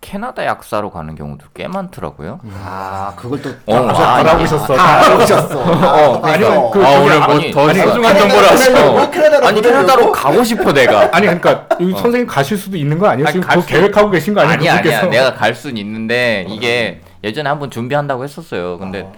캐나다 0.00 0.46
약사로 0.46 0.90
가는 0.90 1.14
경우도 1.16 1.46
꽤 1.54 1.66
많더라고요. 1.66 2.40
아 2.64 3.12
그걸 3.16 3.42
또 3.42 3.50
어, 3.66 3.74
아, 3.88 3.92
다 3.92 4.14
알아보셨어. 4.16 4.74
다 4.76 4.96
알아보셨어. 4.98 5.58
어, 5.60 6.20
아니면 6.24 6.70
그 6.70 6.84
아, 6.86 6.90
저기 6.92 7.04
오늘 7.04 7.22
아니, 7.22 7.52
뭐더 7.52 7.68
아니, 7.70 7.78
소중한 7.80 8.10
아니, 8.12 8.18
정보를 8.20 8.48
아니, 8.48 8.56
하시고 8.58 8.76
아니, 8.78 9.10
캐나다로 9.10 9.46
아니. 9.46 9.60
캐나다로 9.60 10.12
가고 10.12 10.44
싶어 10.44 10.72
내가. 10.72 11.08
아니 11.12 11.26
그러니까 11.26 11.66
이 11.80 11.90
선생님 11.92 12.26
가실 12.28 12.56
수도 12.56 12.76
있는 12.76 12.98
거 12.98 13.08
아니에요? 13.08 13.26
아니, 13.28 13.40
지금 13.40 13.60
수- 13.60 13.66
계획하고 13.66 14.10
계신 14.10 14.34
거 14.34 14.40
아니에요? 14.42 14.54
아니 14.72 14.88
아니야? 14.88 15.02
내가 15.10 15.34
갈 15.34 15.54
순 15.54 15.76
있는데 15.76 16.46
이게 16.48 17.00
예전에 17.24 17.48
한번 17.50 17.68
준비한다고 17.70 18.22
했었어요. 18.22 18.78
근데 18.78 19.08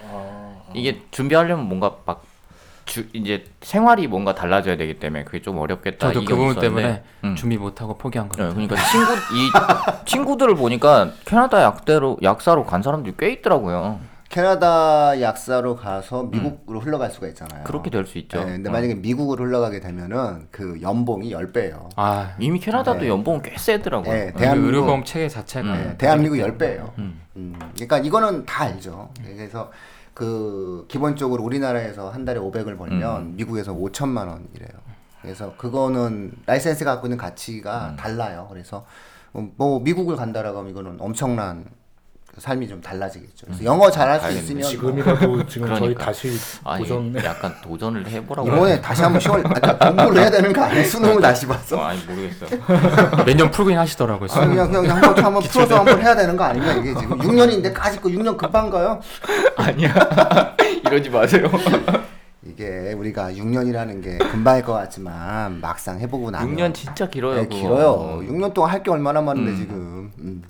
이게 0.73 0.99
준비하려면 1.11 1.65
뭔가 1.67 1.91
막 2.05 2.23
주, 2.85 3.05
이제 3.13 3.45
생활이 3.61 4.07
뭔가 4.07 4.35
달라져야 4.35 4.77
되기 4.77 4.99
때문에 4.99 5.23
그게 5.23 5.41
좀 5.41 5.57
어렵겠다. 5.57 6.07
저도 6.07 6.21
이그 6.21 6.35
부분 6.35 6.51
있었는데, 6.51 6.81
때문에 6.81 7.03
음. 7.23 7.35
준비 7.35 7.57
못하고 7.57 7.97
포기한 7.97 8.29
네, 8.29 8.37
거예요. 8.37 8.53
그러니까 8.53 8.75
친구 8.91 9.13
이 9.13 9.49
친구들을 10.05 10.55
보니까 10.55 11.11
캐나다 11.25 11.61
약대로 11.63 12.17
약사로 12.23 12.65
간 12.65 12.81
사람들이 12.81 13.15
꽤 13.17 13.31
있더라고요. 13.31 13.99
캐나다 14.29 15.19
약사로 15.19 15.75
가서 15.75 16.23
미국으로 16.23 16.79
흘러갈 16.79 17.11
수가 17.11 17.27
있잖아요. 17.27 17.61
음. 17.61 17.63
그렇게 17.65 17.89
될 17.89 18.05
수 18.05 18.17
있죠. 18.17 18.39
네, 18.39 18.45
근데 18.53 18.69
어. 18.69 18.71
만약에 18.71 18.95
미국으로 18.95 19.43
흘러가게 19.43 19.81
되면은 19.81 20.47
그 20.51 20.79
연봉이 20.81 21.33
10배예요. 21.33 21.89
아, 21.97 22.33
이미 22.39 22.57
캐나다도 22.59 23.01
네. 23.01 23.09
연봉은 23.09 23.41
꽤 23.41 23.57
세더라고요. 23.57 24.13
네, 24.13 24.31
그 24.31 24.39
대한민국 24.39 24.67
의료보험 24.67 25.03
체계 25.03 25.27
자체가 25.27 25.75
네, 25.75 25.97
대한민국 25.97 26.37
10배예요. 26.37 26.97
음. 26.97 27.19
음, 27.35 27.59
그러니까 27.75 27.97
이거는 27.97 28.45
다 28.45 28.63
알죠. 28.63 29.09
그래서 29.21 29.69
그 30.13 30.85
기본적으로 30.87 31.43
우리나라에서 31.43 32.09
한 32.09 32.25
달에 32.25 32.39
500을 32.39 32.77
벌면 32.77 33.21
음. 33.21 33.35
미국에서 33.35 33.73
5천만 33.73 34.27
원이래요. 34.27 34.69
그래서 35.21 35.55
그거는 35.55 36.33
라이센스 36.45 36.83
갖고 36.83 37.07
있는 37.07 37.17
가치가 37.17 37.91
음. 37.91 37.95
달라요. 37.95 38.47
그래서 38.49 38.85
뭐 39.31 39.79
미국을 39.79 40.15
간다라고 40.15 40.59
하면 40.59 40.71
이거는 40.71 40.97
엄청난 40.99 41.65
삶이 42.37 42.67
좀 42.67 42.81
달라지겠죠. 42.81 43.45
그래서 43.47 43.63
영어 43.65 43.91
잘할 43.91 44.19
수 44.19 44.25
알겠네. 44.27 44.43
있으면 44.43 44.63
지금이라도 44.63 45.45
지금 45.47 45.67
저희 45.67 45.79
그러니까. 45.79 46.05
다시 46.05 46.29
아니 46.63 46.83
도전 46.87 47.15
약간 47.23 47.53
도전을 47.61 48.07
해보라고. 48.07 48.47
이번에 48.47 48.81
다시 48.81 49.01
한번 49.03 49.19
시월 49.19 49.41
아니, 49.45 49.53
그러니까 49.53 49.77
공부를 49.89 50.21
해야 50.21 50.31
되는 50.31 50.53
거 50.53 50.61
아니에요? 50.63 50.85
수능을 50.85 51.21
다시 51.21 51.45
어, 51.45 51.49
봐서. 51.49 51.77
아니 51.81 51.99
모르겠어요. 52.05 52.49
매년 53.25 53.51
풀긴 53.51 53.77
하시더라고요. 53.77 54.29
아, 54.31 54.47
그냥 54.47 54.71
그냥 54.71 54.95
한번 55.03 55.25
한번 55.25 55.43
풀어서 55.43 55.79
한번 55.79 56.01
해야 56.01 56.15
되는 56.15 56.37
거 56.37 56.43
아닌가 56.45 56.71
이게 56.73 56.93
지금 56.99 57.17
6년인데 57.19 57.73
까짓 57.73 58.01
거 58.01 58.09
6년 58.09 58.37
급한가요? 58.37 59.01
아니야. 59.57 59.93
이러지 60.85 61.09
마세요. 61.09 61.49
이게 62.43 62.93
우리가 62.97 63.31
6년이라는 63.33 64.03
게 64.03 64.17
금방일 64.17 64.63
것 64.63 64.73
같지만 64.73 65.59
막상 65.61 65.99
해보고 65.99 66.31
나면 66.31 66.55
6년 66.55 66.73
진짜 66.73 67.07
길어요. 67.09 67.35
네, 67.35 67.43
그거. 67.43 67.55
길어요. 67.55 68.21
6년 68.23 68.53
동안 68.53 68.71
할 68.71 68.81
게 68.81 68.89
얼마나 68.89 69.21
많은데 69.21 69.51
음. 69.51 69.57
지금. 69.57 70.11
음. 70.19 70.43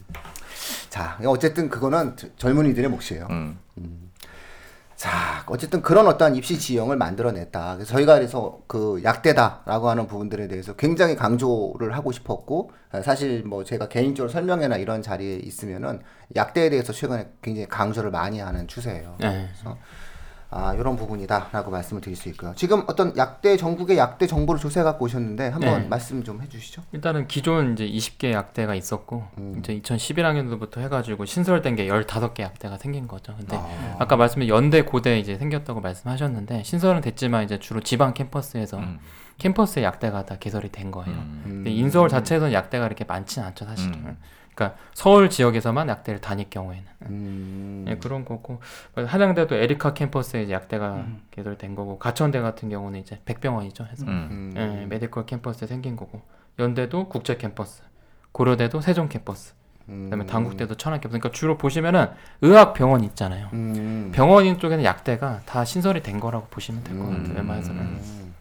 자, 0.92 1.18
어쨌든 1.26 1.70
그거는 1.70 2.18
저- 2.18 2.28
젊은이들의 2.36 2.90
몫이에요. 2.90 3.26
음. 3.30 3.58
자, 4.98 5.44
어쨌든 5.48 5.82
그런 5.82 6.06
어떠한 6.06 6.36
입시 6.36 6.60
지형을 6.60 6.98
만들어냈다. 6.98 7.76
그래서 7.78 7.94
저희가 7.94 8.16
그래서 8.16 8.60
그 8.68 9.00
약대다라고 9.04 9.90
하는 9.90 10.06
부분들에 10.06 10.50
대해서 10.50 10.76
굉장히 10.76 11.16
강조를 11.16 11.96
하고 11.96 12.12
싶었고, 12.12 12.72
아, 12.92 13.02
사실 13.02 13.42
뭐 13.44 13.64
제가 13.64 13.88
개인적으로 13.88 14.30
설명회나 14.30 14.76
이런 14.76 15.02
자리에 15.02 15.38
있으면은 15.38 16.02
약대에 16.36 16.70
대해서 16.70 16.92
최근에 16.92 17.30
굉장히 17.42 17.68
강조를 17.70 18.12
많이 18.12 18.40
하는 18.42 18.68
추세예요. 18.68 19.16
네. 19.22 19.48
그래서 19.54 19.78
아, 20.54 20.74
이런 20.74 20.98
부분이다라고 20.98 21.72
말씀을 21.72 22.02
드릴 22.02 22.18
수 22.18 22.28
있고요. 22.30 22.52
지금 22.58 22.84
어떤 22.88 23.16
약대 23.16 23.56
전국의 23.56 23.98
약대 23.98 24.28
정보를 24.28 24.60
조사해 24.60 24.84
갖고 24.84 25.06
오셨는데 25.06 25.48
한번 25.48 25.84
네. 25.84 25.88
말씀 25.88 26.22
좀 26.26 26.42
해주시죠. 26.42 26.82
일단은 26.92 27.30
기존 27.30 27.72
이제 27.72 27.88
20개 27.88 28.34
약대가 28.34 28.76
있었고 28.76 29.24
음. 29.38 29.56
이제 29.60 29.80
2011학년도부터 29.80 30.80
해가지고 30.80 31.24
신설된 31.24 31.78
게 31.78 31.88
15개 31.88 32.42
약대가 32.42 32.78
생긴 32.78 33.08
거죠. 33.08 33.34
근데 33.38 33.56
아. 33.56 33.96
아. 34.00 34.08
까 34.08 34.18
말씀드린 34.18 34.50
연대 34.54 34.82
고대 34.82 35.18
이제 35.20 35.38
생겼다고 35.38 35.80
말씀하셨는데 35.80 36.64
신설은 36.64 37.00
됐지만 37.00 37.46
이제 37.46 37.58
주로 37.58 37.80
지방 37.80 38.14
캠퍼스에서 38.14 38.78
음. 38.78 39.00
캠퍼스의 39.38 39.86
약대가 39.86 40.26
다 40.26 40.36
개설이 40.38 40.70
된 40.70 40.92
거예요. 40.92 41.14
음. 41.14 41.44
음. 41.46 41.52
근데 41.64 41.72
인서울 41.72 42.10
자체에서는 42.10 42.52
약대가 42.52 42.86
이렇게 42.88 43.06
많지는 43.06 43.48
않죠 43.48 43.64
사실은. 43.64 44.18
음. 44.62 44.68
그러니까 44.70 44.78
서울 44.94 45.30
지역에서만 45.30 45.90
약대를 45.90 46.22
다닐 46.22 46.50
경우에는 46.50 46.84
음. 47.08 47.86
예, 47.88 47.96
그런 47.98 48.24
거고 48.26 48.62
한양대도 48.96 49.56
에리카 49.56 49.94
캠퍼스에 49.94 50.44
이제 50.44 50.54
약대가 50.54 50.96
음. 50.96 51.22
개설된 51.32 51.76
거고 51.76 51.98
가천대 51.98 52.40
같은 52.42 52.70
경우는 52.70 53.00
이제 53.00 53.20
백병원이죠. 53.26 53.86
해서 53.86 54.06
음. 54.06 54.54
음. 54.56 54.82
예, 54.82 54.86
메디컬 54.86 55.26
캠퍼스에 55.26 55.68
생긴 55.68 55.96
거고 55.96 56.22
연대도 56.60 57.10
국제 57.10 57.38
캠퍼스, 57.38 57.82
고려대도 58.32 58.82
세종 58.82 59.10
캠퍼스, 59.10 59.54
그다음에 59.88 60.26
음. 60.26 60.28
단국대도 60.28 60.76
천안 60.76 61.00
캠퍼스. 61.00 61.20
그러니까 61.20 61.36
주로 61.38 61.58
보시면은 61.58 62.08
의학 62.42 62.74
병원 62.74 63.04
있잖아요. 63.04 63.50
음. 63.54 64.12
병원인 64.14 64.60
쪽에는 64.60 64.84
약대가 64.84 65.42
다 65.46 65.66
신설이 65.66 66.04
된 66.04 66.20
거라고 66.20 66.48
보시면 66.50 66.84
될 66.84 66.98
것 66.98 67.06
같아요. 67.08 67.26
음. 67.32 67.36
웬만해서는. 67.36 67.82
음. 67.82 68.34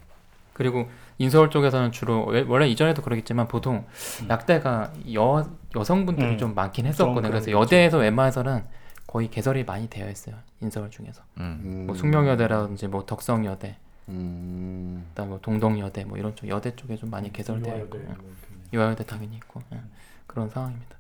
그리고 0.53 0.89
인서울 1.17 1.49
쪽에서는 1.51 1.93
주로 1.93 2.25
왜- 2.27 2.45
원래 2.47 2.67
이전에도 2.69 3.01
그러겠지만 3.03 3.49
보통 3.49 3.85
약대가 4.29 4.91
여 5.15 5.47
여성분들이 5.75 6.31
음. 6.33 6.39
좀 6.39 6.55
많긴 6.55 6.85
좀 6.85 6.89
했었거든요. 6.91 7.31
그래서 7.31 7.47
게 7.47 7.51
있죠. 7.53 7.61
여대에서 7.61 7.99
웬만해서는 7.99 8.65
거의 9.07 9.29
개설이 9.31 9.65
많이 9.65 9.89
되어 9.89 10.09
있어요. 10.11 10.37
인서울 10.61 10.91
중에서 10.91 11.23
음. 11.39 11.61
음. 11.65 11.87
뭐 11.87 11.95
숙명여대라든지 11.97 12.87
뭐 12.89 13.05
덕성여대, 13.07 13.77
음. 14.09 15.07
그다음 15.11 15.31
뭐 15.31 15.39
동동여대 15.41 16.05
뭐 16.05 16.19
이런 16.19 16.35
쪽 16.37 16.49
여대 16.49 16.75
쪽에 16.75 16.97
좀 16.97 17.11
많이 17.11 17.33
개설되어 17.33 17.77
있고 17.85 17.99
예. 17.99 18.09
유아여대 18.73 19.05
당연히 19.07 19.37
있고 19.37 19.61
예. 19.73 19.81
그런 20.27 20.49
상황입니다. 20.51 20.97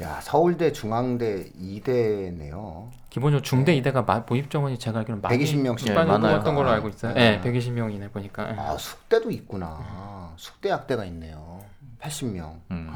야 0.00 0.20
서울대 0.20 0.72
중앙대 0.72 1.50
이대네요. 1.56 2.90
기본적으로 3.10 3.42
중대 3.42 3.74
이대가 3.74 4.02
마- 4.02 4.24
모집 4.26 4.50
정원이 4.50 4.78
제가 4.78 5.00
알기로는 5.00 5.22
많이 5.22 5.38
120명씩 5.38 5.92
많이 5.92 6.08
많아요. 6.10 6.32
뽑았던 6.32 6.54
걸로 6.54 6.70
알고 6.70 6.88
있어요. 6.88 7.12
네. 7.14 7.40
네, 7.40 7.52
120명이네 7.52 8.10
보니까. 8.12 8.50
예. 8.50 8.56
아 8.58 8.76
숙대도 8.76 9.30
있구나. 9.30 10.32
숙대 10.36 10.70
약대가 10.70 11.04
있네요. 11.04 11.60
80명. 12.00 12.54
음. 12.70 12.90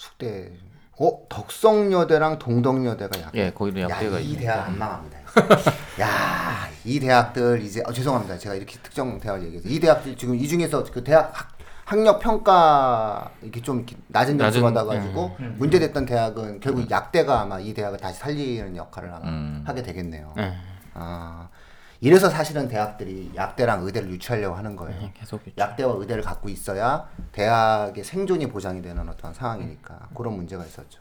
숙대. 0.00 0.50
어 0.98 1.26
덕성여대랑 1.28 2.38
동덕여대가 2.38 3.20
약. 3.20 3.34
예, 3.34 3.50
거기도 3.52 3.80
약대가 3.82 4.16
야, 4.16 4.20
이. 4.20 4.36
대학 4.36 4.66
안 4.66 4.78
망합니다. 4.78 5.18
야, 6.00 6.68
이 6.84 6.98
대학들 7.00 7.60
이제 7.62 7.82
어, 7.86 7.92
죄송합니다. 7.92 8.38
제가 8.38 8.54
이렇게 8.54 8.78
특정 8.82 9.18
대학을 9.20 9.44
얘기해서 9.46 9.68
이 9.68 9.78
대학들 9.78 10.16
지금 10.16 10.34
이 10.36 10.48
중에서 10.48 10.84
그 10.84 11.04
대학 11.04 11.38
학, 11.38 11.52
학력 11.84 12.18
평가 12.20 13.30
이렇게 13.42 13.60
좀 13.60 13.78
이렇게 13.78 13.96
낮은 14.08 14.38
점수 14.38 14.60
낮은, 14.60 14.74
받아가지고 14.74 15.36
음. 15.40 15.56
문제됐던 15.58 16.06
대학은 16.06 16.60
결국 16.60 16.90
약대가 16.90 17.40
아마 17.42 17.60
이 17.60 17.74
대학을 17.74 17.98
다시 17.98 18.18
살리는 18.18 18.76
역할을 18.76 19.10
아마 19.10 19.26
음. 19.26 19.62
하게 19.66 19.82
되겠네요. 19.82 20.34
예. 20.38 20.54
아, 20.94 21.48
이래서 22.02 22.30
사실은 22.30 22.66
대학들이 22.68 23.32
약대랑 23.34 23.84
의대를 23.84 24.08
유치하려고 24.10 24.56
하는 24.56 24.74
거예요. 24.74 24.98
예, 25.02 25.12
계속 25.14 25.46
있죠. 25.46 25.54
약대와 25.58 25.94
의대를 25.98 26.22
갖고 26.22 26.48
있어야 26.48 27.08
대학의 27.32 28.04
생존이 28.04 28.48
보장이 28.48 28.80
되는 28.80 29.06
어떤 29.08 29.34
상황이니까 29.34 30.08
그런 30.14 30.34
문제가 30.34 30.64
있었죠. 30.64 31.00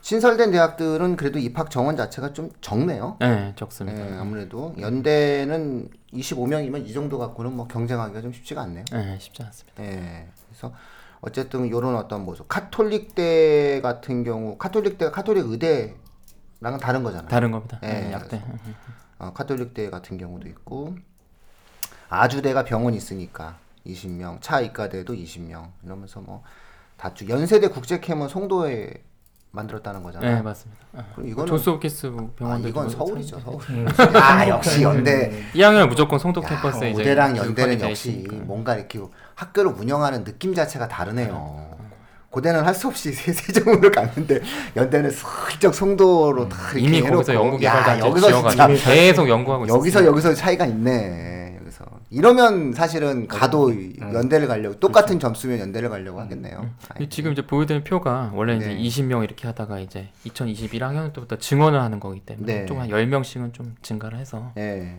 신설된 0.00 0.50
대학들은 0.50 1.14
그래도 1.14 1.38
입학 1.38 1.70
정원 1.70 1.96
자체가 1.96 2.32
좀 2.32 2.50
적네요. 2.60 3.18
네, 3.20 3.52
적습니다. 3.54 4.04
예, 4.04 4.18
아무래도 4.18 4.74
연대는 4.80 5.90
25명이면 6.12 6.84
이 6.84 6.92
정도 6.92 7.18
갖고는 7.18 7.52
뭐 7.52 7.68
경쟁하기가 7.68 8.20
좀 8.20 8.32
쉽지가 8.32 8.62
않네요. 8.62 8.84
네, 8.90 9.16
쉽지 9.20 9.44
않습니다. 9.44 9.84
예. 9.84 10.28
그래서 10.48 10.74
어쨌든 11.20 11.66
이런 11.66 11.94
어떤 11.94 12.24
모습. 12.24 12.48
카톨릭대 12.48 13.80
같은 13.80 14.24
경우 14.24 14.58
카톨릭대가 14.58 15.12
카톨릭 15.12 15.46
의대랑은 15.46 16.80
다른 16.80 17.04
거잖아요. 17.04 17.28
다른 17.28 17.52
겁니다. 17.52 17.78
예, 17.84 17.86
네, 17.86 18.12
약대. 18.12 18.42
어, 19.22 19.32
카톨릭대 19.32 19.88
같은 19.88 20.18
경우도 20.18 20.48
있고 20.48 20.96
아주대가 22.08 22.64
병원 22.64 22.92
있으니까 22.92 23.56
20명, 23.86 24.38
차 24.40 24.60
이과대도 24.60 25.14
20명 25.14 25.68
이러면서 25.84 26.20
뭐 26.20 26.42
다쭉 26.96 27.30
연세대 27.30 27.68
국제캠은 27.68 28.28
송도에 28.28 28.92
만들었다는 29.52 30.02
거잖아요. 30.02 30.36
네 30.36 30.42
맞습니다. 30.42 30.82
아, 30.96 31.04
그럼 31.14 31.28
이거는 31.28 31.46
존스 31.46 31.70
홉키스 31.70 32.06
아, 32.06 32.26
병원도 32.36 32.68
이건 32.68 32.88
지금 32.88 33.06
서울이죠, 33.06 33.40
참- 33.40 33.58
서울. 33.60 34.16
아, 34.16 34.48
역시 34.48 34.82
연대. 34.82 35.30
2학년 35.54 35.88
무조건 35.88 36.18
송도 36.18 36.42
야, 36.42 36.48
캠퍼스에 36.48 36.90
이제 36.90 37.04
교육하게 37.04 37.38
연대는 37.38 37.78
돼 37.78 37.90
역시 37.90 38.10
있으니까. 38.10 38.36
뭔가 38.44 38.74
이렇게 38.76 38.98
학교를 39.34 39.72
운영하는 39.72 40.24
느낌 40.24 40.54
자체가 40.54 40.88
다르네요. 40.88 41.76
고대는 42.32 42.64
할 42.64 42.74
수 42.74 42.88
없이 42.88 43.12
세- 43.14 43.32
세종으로 43.32 43.90
갔는데 43.92 44.40
연대는 44.74 45.10
슬쩍 45.10 45.74
송도로 45.74 46.48
다 46.48 46.72
이렇게 46.74 46.80
이미 46.80 47.00
거기서 47.08 47.32
해놓고. 47.32 47.46
연구 47.46 47.58
개발 47.58 47.78
야, 47.80 47.84
단지 47.84 48.06
여기서 48.06 48.48
진짜 48.48 48.66
계속 48.68 49.28
연구하고 49.28 49.66
있어요. 49.66 49.78
여기서 49.78 50.04
여기서 50.06 50.34
차이가 50.34 50.64
있네. 50.66 51.58
여기서 51.60 51.84
이러면 52.10 52.72
사실은 52.72 53.28
가도 53.28 53.72
연대를 54.00 54.48
가려고 54.48 54.78
똑같은 54.80 55.18
점수면 55.20 55.58
연대를 55.60 55.90
가려고 55.90 56.20
하겠네요. 56.20 56.70
아이, 56.98 57.08
지금 57.10 57.32
이제 57.32 57.46
보여드린 57.46 57.84
표가 57.84 58.32
원래 58.34 58.58
네. 58.58 58.74
이제 58.74 59.02
20명 59.02 59.22
이렇게 59.24 59.46
하다가 59.46 59.78
이제 59.80 60.08
2021학년 60.26 61.12
때부터 61.12 61.36
증원을 61.36 61.80
하는 61.80 62.00
거기 62.00 62.20
때문에 62.20 62.60
네. 62.60 62.66
좀한 62.66 62.88
10명씩은 62.88 63.52
좀 63.52 63.74
증가를 63.82 64.18
해서 64.18 64.52
예. 64.56 64.96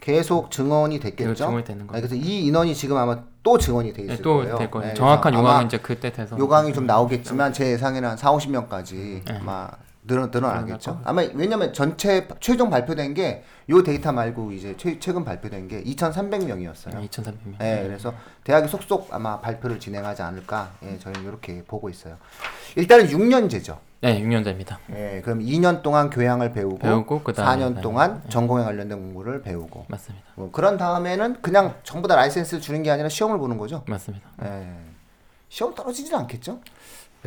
계속 0.00 0.50
증언이 0.50 1.00
됐겠죠. 1.00 1.34
증원이 1.34 1.64
되는 1.64 1.86
거예요. 1.86 2.00
그래서 2.00 2.14
이 2.14 2.46
인원이 2.46 2.74
지금 2.74 2.96
아마 2.96 3.18
또 3.42 3.58
증언이 3.58 3.92
돼 3.92 4.02
있을 4.02 4.16
네, 4.16 4.22
거예요. 4.22 4.52
또될 4.52 4.70
거예요. 4.70 4.90
예, 4.90 4.94
정확한 4.94 5.34
요강은 5.34 5.66
이제 5.66 5.78
그때 5.78 6.12
돼서 6.12 6.38
요강이 6.38 6.72
좀 6.72 6.86
나오겠지만 6.86 7.52
제 7.52 7.72
예상에는 7.72 8.08
한 8.10 8.16
4, 8.16 8.32
50명까지 8.32 9.24
네. 9.24 9.38
아마 9.40 9.68
늘어, 10.06 10.26
늘어나겠죠. 10.26 11.00
아마 11.04 11.22
왜냐면 11.34 11.72
전체 11.72 12.26
최종 12.40 12.70
발표된 12.70 13.14
게 13.14 13.44
요 13.68 13.82
데이터 13.82 14.12
말고 14.12 14.52
이제 14.52 14.76
최, 14.76 14.98
최근 15.00 15.24
발표된 15.24 15.66
게 15.66 15.82
2,300명이었어요. 15.82 17.08
2,300명. 17.08 17.60
예, 17.60 17.82
그래서 17.84 18.14
대학이 18.44 18.68
속속 18.68 19.08
아마 19.12 19.40
발표를 19.40 19.80
진행하지 19.80 20.22
않을까. 20.22 20.70
예, 20.84 20.98
저희는 20.98 21.24
이렇게 21.24 21.64
보고 21.64 21.88
있어요. 21.88 22.16
일단은 22.76 23.08
6년제죠. 23.08 23.78
네, 24.02 24.22
6년제입니다. 24.22 24.76
예, 24.94 25.20
그럼 25.24 25.40
2년 25.40 25.82
동안 25.82 26.10
교양을 26.10 26.52
배우고, 26.52 26.78
배우고 26.78 27.22
그다음에 27.24 27.64
4년 27.64 27.74
네. 27.76 27.80
동안 27.80 28.22
전공에 28.28 28.62
관련된 28.62 28.98
공부를 28.98 29.42
배우고. 29.42 29.86
맞습니다. 29.88 30.24
뭐 30.36 30.52
그런 30.52 30.76
다음에는 30.76 31.42
그냥 31.42 31.74
전부 31.82 32.06
다 32.06 32.14
라이센스를 32.14 32.60
주는 32.60 32.84
게 32.84 32.90
아니라 32.92 33.08
시험을 33.08 33.38
보는 33.38 33.58
거죠. 33.58 33.82
맞습니다. 33.88 34.28
예. 34.44 34.68
시험 35.48 35.74
떨어지진 35.74 36.14
않겠죠? 36.14 36.60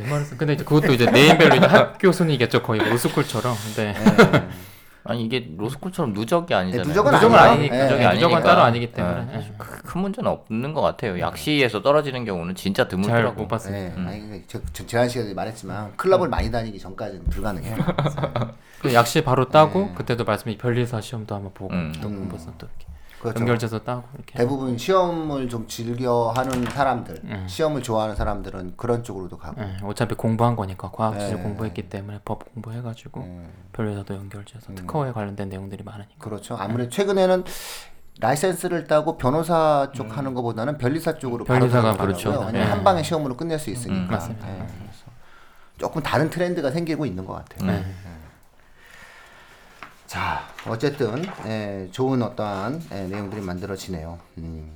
웬만해서 0.02 0.38
근데 0.38 0.54
이제 0.54 0.64
그것도 0.64 0.94
이제 0.94 1.06
name별로 1.06 1.56
이제 1.56 1.66
학교 1.66 2.12
순위겠죠 2.12 2.64
거의 2.64 2.80
뭐 2.82 2.90
로스쿨처럼. 2.90 3.56
근데 3.66 3.96
예. 3.98 4.48
아니 5.06 5.24
이게 5.26 5.50
로스쿨처럼 5.58 6.14
누적이 6.14 6.54
아니잖아요. 6.54 6.88
누적은 6.88 7.12
누적은 7.14 7.36
아니에요. 7.38 7.54
아니니까. 7.54 7.76
예, 7.78 7.84
누적이 7.84 8.00
네, 8.04 8.14
누적은 8.14 8.36
아니니까. 8.36 8.50
따로 8.50 8.62
아니기 8.62 8.92
때문에. 8.92 9.26
네, 9.26 9.34
예. 9.38 9.54
크- 9.58 9.82
큰 9.84 10.02
문제는 10.02 10.30
없는 10.30 10.74
것 10.74 10.82
같아요. 10.82 11.20
약시에서 11.20 11.82
떨어지는 11.82 12.26
경우는 12.26 12.54
진짜 12.54 12.84
잘 12.84 12.90
드물더라고. 12.90 13.36
못 13.36 13.48
봤어요. 13.48 13.76
예. 13.76 13.94
음. 13.96 14.06
아니, 14.08 14.44
저, 14.48 14.60
저 14.74 14.86
지난 14.86 15.10
시간에 15.10 15.34
말했지만 15.34 15.94
클럽을 15.96 16.28
많이 16.28 16.52
다니기 16.52 16.78
전까지는 16.78 17.24
불가능해요. 17.26 17.76
그 18.82 18.94
약시 18.94 19.24
바로 19.24 19.50
따고 19.50 19.80
네. 19.86 19.94
그때도 19.96 20.26
말씀이 20.26 20.58
변리사 20.58 21.02
시험도 21.02 21.34
한번 21.34 21.54
보고 21.54 21.74
음. 21.74 21.92
또 22.02 22.10
공부해서 22.10 22.54
또 22.58 22.68
이렇게 22.68 22.86
그렇죠. 23.20 23.40
연결돼서 23.40 23.80
따고 23.80 24.04
이렇게. 24.16 24.38
대부분 24.38 24.78
시험을 24.78 25.50
좀 25.50 25.68
즐겨 25.68 26.32
하는 26.36 26.64
사람들, 26.66 27.22
음. 27.26 27.46
시험을 27.48 27.84
좋아하는 27.84 28.16
사람들은 28.16 28.74
그런 28.78 29.04
쪽으로도 29.04 29.38
가고. 29.38 29.62
예, 29.62 29.78
어차피 29.84 30.16
공부한 30.16 30.56
거니까 30.56 30.90
과학 30.92 31.20
지질 31.20 31.36
네. 31.36 31.44
공부했기 31.44 31.90
때문에 31.90 32.20
법 32.24 32.54
공부해가지고 32.54 33.22
예. 33.22 33.50
변리사도 33.74 34.16
연결돼서 34.16 34.68
음. 34.70 34.76
특허에 34.76 35.12
관련된 35.12 35.50
내용들이 35.50 35.84
많으니까. 35.84 36.16
그렇죠. 36.18 36.56
아무래도 36.58 36.90
최근에는 36.90 37.44
라이센스를 38.22 38.86
따고 38.88 39.18
변호사 39.18 39.92
쪽 39.94 40.18
하는 40.18 40.34
것보다는 40.34 40.78
변리사 40.78 41.18
쪽으로 41.18 41.46
변리사가. 41.46 41.98
그렇죠. 41.98 42.30
왜냐면 42.32 42.54
네. 42.54 42.64
한 42.64 42.84
방에 42.84 43.04
시험으로 43.04 43.36
끝낼 43.36 43.60
수 43.60 43.70
있으니까. 43.70 44.02
음, 44.02 44.08
맞습니다. 44.10 44.50
예, 44.50 44.68
조금 45.78 46.02
다른 46.04 46.30
트렌드가 46.30 46.72
생기고 46.72 47.06
있는 47.06 47.26
것 47.26 47.34
같아요. 47.34 47.84
네. 50.10 50.16
자, 50.16 50.42
어쨌든 50.68 51.24
예, 51.46 51.88
좋은 51.92 52.22
어떠한 52.24 52.82
예, 52.92 53.04
내용들이 53.04 53.42
만들어지네요. 53.42 54.18
음. 54.40 54.72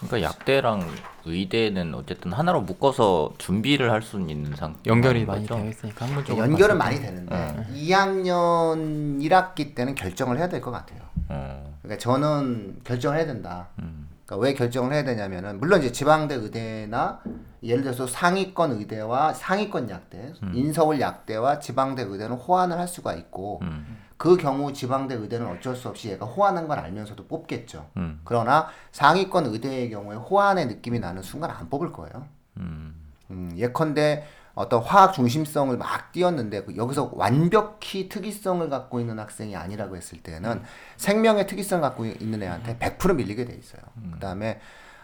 그러니까 0.00 0.22
약대랑 0.22 0.88
의대는 1.26 1.94
어쨌든 1.94 2.32
하나로 2.32 2.62
묶어서 2.62 3.34
준비를 3.36 3.90
할 3.90 4.00
수는 4.00 4.30
있는 4.30 4.56
상. 4.56 4.76
연결이 4.86 5.26
많이. 5.26 5.46
되어 5.46 5.62
있으니까 5.68 6.06
한 6.06 6.14
번적으로 6.14 6.46
연결은 6.46 6.78
많이 6.78 6.96
때. 6.96 7.02
되는데 7.06 7.66
2학년 7.74 9.20
1학기 9.20 9.74
때는 9.74 9.94
결정을 9.94 10.38
해야 10.38 10.48
될 10.48 10.60
것 10.62 10.70
같아요. 10.70 11.00
어. 11.28 11.78
그러니까 11.82 12.00
저는 12.00 12.80
결정을 12.84 13.18
해야 13.18 13.26
된다. 13.26 13.68
음. 13.80 14.08
그러니까 14.28 14.36
왜 14.44 14.52
결정을 14.52 14.92
해야 14.92 15.04
되냐면은 15.04 15.58
물론 15.58 15.80
이제 15.80 15.90
지방대 15.90 16.34
의대나 16.34 17.22
예를 17.62 17.82
들어서 17.82 18.06
상위권 18.06 18.72
의대와 18.72 19.32
상위권 19.32 19.88
약대, 19.88 20.34
인서울 20.52 21.00
약대와 21.00 21.60
지방대 21.60 22.02
의대는 22.02 22.36
호환을 22.36 22.78
할 22.78 22.86
수가 22.86 23.14
있고 23.14 23.60
음. 23.62 23.96
그 24.18 24.36
경우 24.36 24.72
지방대 24.72 25.14
의대는 25.14 25.46
어쩔 25.46 25.74
수 25.74 25.88
없이 25.88 26.10
얘가 26.10 26.26
호환한 26.26 26.68
걸 26.68 26.78
알면서도 26.78 27.26
뽑겠죠. 27.26 27.88
음. 27.96 28.20
그러나 28.24 28.68
상위권 28.92 29.46
의대의 29.46 29.90
경우에 29.90 30.16
호환의 30.16 30.66
느낌이 30.66 31.00
나는 31.00 31.22
순간 31.22 31.50
안 31.50 31.70
뽑을 31.70 31.90
거예요. 31.90 32.26
음. 32.58 32.94
음, 33.30 33.52
예컨대 33.56 34.26
어떤 34.58 34.82
화학 34.82 35.12
중심성을 35.12 35.76
막 35.76 36.10
띄었는데 36.10 36.64
그 36.64 36.76
여기서 36.76 37.12
완벽히 37.14 38.08
특이성을 38.08 38.68
갖고 38.68 38.98
있는 38.98 39.16
학생이 39.16 39.54
아니라고 39.54 39.96
했을 39.96 40.20
때는 40.20 40.62
생명의 40.96 41.46
특이성을 41.46 41.80
갖고 41.80 42.04
있는 42.04 42.42
애한테 42.42 42.76
100% 42.76 43.14
밀리게 43.14 43.44
돼 43.44 43.54
있어요. 43.54 43.80
그다음에 44.14 44.60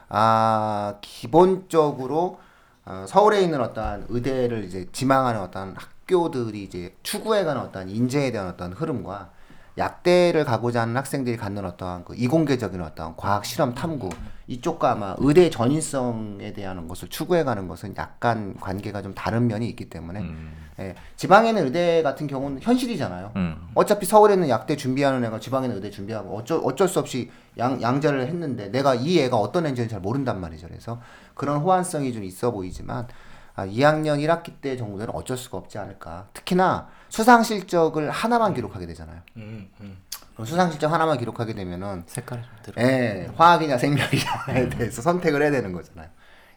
아 0.09 0.97
기본적으로 1.01 2.41
어, 2.85 3.05
서울에 3.07 3.43
있는 3.43 3.61
어떠한 3.61 4.07
의대를 4.09 4.65
이제 4.65 4.89
지망하는 4.91 5.41
어떠한 5.43 5.77
학교들이 5.77 6.65
이제 6.65 6.97
추구해가는 7.05 7.63
어떠한 7.63 7.91
인재에 7.91 8.33
대한 8.33 8.49
어떠한 8.49 8.73
흐름과 8.73 9.31
약대를 9.77 10.45
가고자 10.45 10.83
하는 10.83 10.97
학생들이 10.97 11.37
갖는 11.37 11.65
어떠한 11.65 12.05
그 12.05 12.15
이공계적인 12.17 12.81
어떠한 12.81 13.15
과학 13.17 13.45
실험 13.45 13.75
탐구 13.75 14.11
이쪽과 14.47 14.93
아마 14.93 15.17
의대 15.19 15.51
전인성에 15.51 16.53
대한 16.53 16.87
것을 16.87 17.09
추구해가는 17.09 17.67
것은 17.67 17.95
약간 17.97 18.55
관계가 18.61 19.03
좀 19.03 19.15
다른 19.15 19.47
면이 19.47 19.69
있기 19.71 19.89
때문에 19.89 20.21
음. 20.21 20.53
예, 20.79 20.95
지방에는 21.17 21.65
의대 21.67 22.03
같은 22.03 22.27
경우는 22.27 22.61
현실이잖아요. 22.61 23.33
음. 23.37 23.69
어차피 23.75 24.07
서울에는 24.07 24.49
약대 24.49 24.77
준비하는 24.77 25.25
애가 25.25 25.41
지방에는 25.41 25.77
의대 25.77 25.91
준비하고 25.91 26.37
어쩔 26.37 26.61
어쩔 26.63 26.89
수 26.89 26.99
없이 26.99 27.31
양 27.59 27.81
양자를 27.81 28.27
했는데 28.27 28.71
내가 28.71 28.95
이 28.95 29.19
애가 29.21 29.37
어떤 29.37 29.67
애인지는 29.67 29.89
잘 29.89 30.01
모른단 30.01 30.41
말이죠. 30.41 30.69
그래서 30.69 31.01
그런 31.35 31.59
호환성이 31.59 32.13
좀 32.13 32.25
있어 32.25 32.51
보이지만 32.51 33.07
아, 33.55 33.67
2학년 33.67 34.19
1학기 34.19 34.61
때 34.61 34.77
정도는 34.77 35.15
어쩔 35.15 35.37
수가 35.37 35.59
없지 35.59 35.79
않을까. 35.79 36.29
특히나 36.33 36.89
수상 37.09 37.43
실적을 37.43 38.11
하나만 38.11 38.55
기록하게 38.55 38.87
되잖아요. 38.87 39.21
음, 39.37 39.71
음. 39.81 39.99
그럼 40.35 40.47
수상 40.47 40.71
실적 40.71 40.93
하나만 40.93 41.19
기록하게 41.19 41.55
되면은 41.55 42.03
색깔이 42.07 42.43
좀 42.43 42.51
들어. 42.63 42.83
예, 42.83 43.31
화학이냐 43.37 43.79
생명이냐에 43.79 44.69
대해서 44.71 45.01
선택을 45.01 45.43
해야 45.43 45.53
되는 45.53 45.73
거잖아요. 45.73 46.09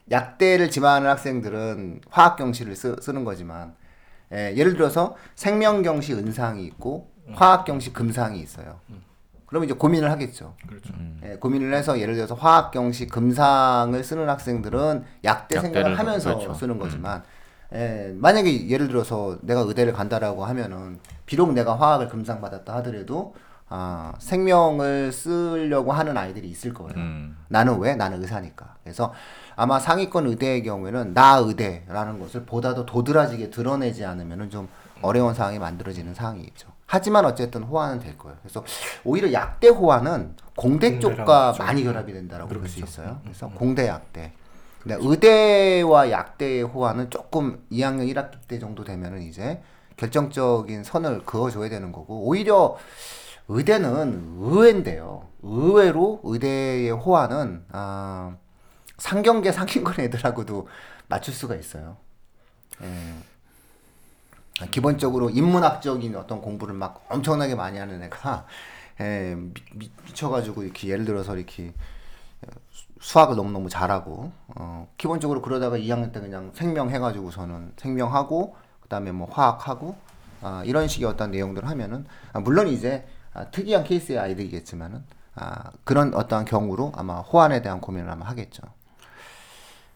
약대를 0.10 0.71
지망하는 0.71 1.10
학생들은 1.10 2.01
화학 2.10 2.38
경시를 2.38 2.75
쓰, 2.75 2.95
는 3.12 3.23
거지만 3.23 3.75
예, 4.33 4.55
예를 4.55 4.73
들어서 4.73 5.15
생명 5.36 5.83
경시 5.83 6.13
은상이 6.13 6.65
있고 6.65 7.12
화학 7.33 7.65
경시 7.65 7.93
금상이 7.93 8.39
있어요. 8.39 8.79
그러면 9.47 9.65
이제 9.65 9.73
고민을 9.73 10.12
하겠죠. 10.12 10.53
그렇죠. 10.67 10.93
예, 11.23 11.38
고민을 11.38 11.73
해서 11.73 11.99
예를 11.99 12.13
들어서 12.15 12.36
화학 12.36 12.71
경시 12.71 13.07
금상을 13.07 14.03
쓰는 14.03 14.29
학생들은 14.29 15.03
약대 15.23 15.60
생각을 15.60 15.97
하면서 15.97 16.36
그렇죠. 16.36 16.53
쓰는 16.53 16.77
거지만 16.77 17.23
예, 17.73 18.13
만약에 18.15 18.69
예를 18.69 18.88
들어서 18.88 19.38
내가 19.41 19.62
의대를 19.62 19.93
간다라고 19.93 20.45
하면은 20.45 20.99
비록 21.25 21.53
내가 21.53 21.77
화학을 21.79 22.10
금상 22.10 22.39
받았다 22.41 22.75
하더라도 22.75 23.33
아, 23.69 24.13
생명을 24.19 25.12
쓰려고 25.12 25.91
하는 25.91 26.17
아이들이 26.17 26.49
있을 26.49 26.73
거예요. 26.73 26.93
음. 26.95 27.38
나는 27.49 27.79
왜? 27.79 27.95
나는 27.95 28.21
의사니까. 28.21 28.75
그래서 28.83 29.13
아마 29.57 29.79
상위권 29.79 30.27
의대의 30.27 30.63
경우에는 30.63 31.13
나 31.13 31.38
의대라는 31.38 32.19
것을 32.19 32.45
보다 32.45 32.73
더 32.73 32.86
도드라지게 32.86 33.49
드러내지 33.49 34.05
않으면은 34.05 34.49
좀 34.49 34.69
어려운 35.01 35.33
상황이 35.33 35.60
만들어지는 35.60 36.13
상황이 36.13 36.43
있죠. 36.43 36.69
하지만 36.88 37.26
어쨌든 37.26 37.63
호환은 37.63 38.00
될 38.00 38.17
거예요. 38.17 38.38
그래서 38.41 38.63
오히려 39.04 39.32
약대 39.34 39.67
호환은 39.67 40.36
공대 40.56 40.97
쪽과 41.00 41.52
그렇죠. 41.54 41.63
많이 41.63 41.84
결합이 41.84 42.13
된다라고 42.13 42.50
볼수 42.50 42.78
그렇죠. 42.78 42.89
있어요. 43.02 43.19
그래서 43.23 43.50
공대 43.50 43.88
약대. 43.88 44.34
근데 44.82 44.97
의대와 45.00 46.10
약대의 46.12 46.63
호환은 46.63 47.10
조금 47.10 47.62
2학년 47.71 48.12
1학기 48.13 48.38
때 48.47 48.58
정도 48.58 48.86
되면은 48.86 49.21
이제 49.23 49.62
결정적인 49.97 50.86
선을 50.86 51.26
그어줘야 51.26 51.67
되는 51.67 51.91
거고 51.91 52.26
오히려 52.26 52.78
의대는 53.50 54.38
의외인데요. 54.39 55.28
의외로 55.43 56.21
의대의 56.23 56.91
호환은 56.91 57.65
아, 57.71 58.38
상경계 58.97 59.52
상위권 59.52 60.00
애들하고도 60.06 60.67
맞출 61.10 61.34
수가 61.34 61.56
있어요. 61.56 61.97
예. 62.82 62.88
기본적으로 64.65 65.30
인문학적인 65.30 66.15
어떤 66.15 66.41
공부를 66.41 66.74
막 66.74 67.06
엄청나게 67.10 67.56
많이 67.56 67.78
하는 67.78 68.02
애가 68.04 68.46
예, 69.02 69.36
미, 69.36 69.54
미, 69.74 69.91
미쳐가지고 70.06 70.63
이렇게 70.63 70.88
예를 70.88 71.06
들어서 71.06 71.36
이렇게 71.36 71.74
수학을 73.00 73.36
너무너무 73.36 73.70
잘하고 73.70 74.32
어, 74.48 74.88
기본적으로 74.98 75.41
그러다가 75.41 75.78
2학년 75.78 76.12
때 76.12 76.20
그냥 76.20 76.52
생명 76.54 76.89
해가지고서는 76.89 77.74
생명하고 77.78 78.56
그 78.82 78.89
다음에 78.89 79.12
뭐 79.12 79.28
화학하고 79.30 79.96
아, 80.41 80.63
이런 80.65 80.88
식의 80.88 81.08
어떤 81.08 81.32
내용들을 81.32 81.67
하면은 81.70 82.06
아, 82.34 82.39
물론 82.39 82.67
이제 82.67 83.08
아, 83.34 83.46
특이한 83.46 83.84
케이스의 83.84 84.17
아이들이겠지만은 84.17 85.04
아, 85.36 85.72
그런 85.84 86.13
어떠한 86.13 86.46
경우로 86.46 86.93
아마 86.96 87.20
호환에 87.20 87.62
대한 87.62 87.80
고민을 87.80 88.10
아마 88.10 88.26
하겠죠. 88.28 88.63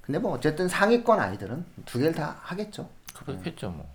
근데 0.01 0.19
뭐 0.19 0.33
어쨌든 0.33 0.67
상위권 0.67 1.19
아이들은 1.19 1.65
두 1.85 1.99
개를 1.99 2.13
다 2.13 2.37
하겠죠. 2.41 2.89
그렇겠죠 3.13 3.69
뭐. 3.71 3.87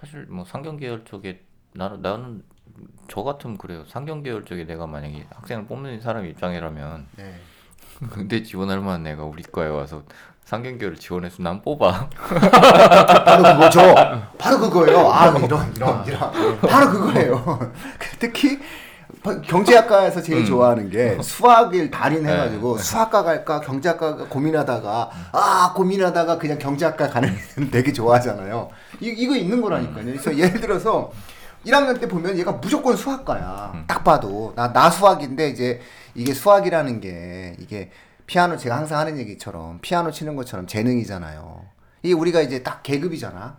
사실 0.00 0.26
뭐 0.28 0.44
상경 0.44 0.76
계열 0.76 1.04
쪽에 1.04 1.42
나 1.72 1.88
나는 2.00 2.42
저 3.08 3.22
같으면 3.22 3.58
그래요. 3.58 3.84
상경 3.86 4.22
계열 4.22 4.44
쪽에 4.44 4.64
내가 4.64 4.86
만약에 4.86 5.26
학생을 5.30 5.66
뽑는 5.66 6.00
사람 6.00 6.24
입장이라면 6.26 7.06
네. 7.16 7.34
근데 8.10 8.42
지원할 8.42 8.80
만한 8.80 9.06
애가 9.06 9.24
우리 9.24 9.42
과에 9.42 9.68
와서 9.68 10.02
상경 10.44 10.78
계열을 10.78 10.96
지원해서 10.96 11.42
난 11.42 11.60
뽑아. 11.60 12.08
바로 12.10 13.42
그거죠. 13.42 13.80
바로 14.38 14.58
그거예요. 14.58 15.10
아 15.10 15.28
이런 15.28 15.44
이런 15.74 16.06
이런. 16.06 16.60
바로 16.60 16.90
그거예요. 16.90 17.72
특히 18.18 18.58
경제학과에서 19.46 20.22
제일 20.22 20.44
좋아하는 20.44 20.90
게 20.90 21.18
수학을 21.22 21.90
달인해가지고 21.90 22.78
수학과 22.78 23.22
갈까 23.22 23.60
경제학과 23.60 24.16
고민하다가 24.28 25.10
아 25.32 25.72
고민하다가 25.74 26.38
그냥 26.38 26.58
경제학과 26.58 27.08
가는 27.08 27.28
애는 27.56 27.70
되게 27.70 27.92
좋아하잖아요. 27.92 28.70
이 29.00 29.06
이거 29.08 29.34
있는 29.36 29.60
거라니까요. 29.60 30.04
그래서 30.04 30.36
예를 30.36 30.60
들어서 30.60 31.10
1학년 31.66 32.00
때 32.00 32.06
보면 32.06 32.38
얘가 32.38 32.52
무조건 32.52 32.96
수학과야. 32.96 33.84
딱 33.86 34.04
봐도 34.04 34.52
나 34.54 34.72
나 34.72 34.90
수학인데 34.90 35.48
이제 35.48 35.80
이게 36.14 36.32
수학이라는 36.34 37.00
게 37.00 37.56
이게 37.58 37.90
피아노 38.26 38.56
제가 38.56 38.76
항상 38.76 38.98
하는 39.00 39.18
얘기처럼 39.18 39.78
피아노 39.80 40.10
치는 40.10 40.36
것처럼 40.36 40.66
재능이잖아요. 40.66 41.62
이게 42.02 42.14
우리가 42.14 42.40
이제 42.42 42.62
딱 42.62 42.82
계급이잖아. 42.82 43.56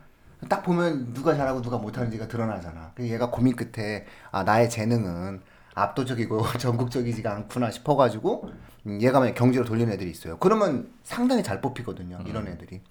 딱 0.48 0.64
보면 0.64 1.14
누가 1.14 1.36
잘하고 1.36 1.62
누가 1.62 1.78
못하는지가 1.78 2.28
드러나잖아. 2.28 2.92
그래서 2.96 3.14
얘가 3.14 3.30
고민 3.30 3.56
끝에 3.56 4.06
아 4.32 4.44
나의 4.44 4.70
재능은 4.70 5.42
압도적이고 5.76 6.44
전국적이지가 6.58 7.34
않구나 7.34 7.72
싶어가지고 7.72 8.50
음, 8.86 9.02
얘가 9.02 9.20
만약 9.20 9.34
경제로 9.34 9.66
돌리는 9.66 9.92
애들이 9.94 10.10
있어요. 10.10 10.38
그러면 10.40 10.92
상당히 11.04 11.44
잘 11.44 11.62
뽑히거든요. 11.62 12.20
이런 12.26 12.48
애들이. 12.48 12.82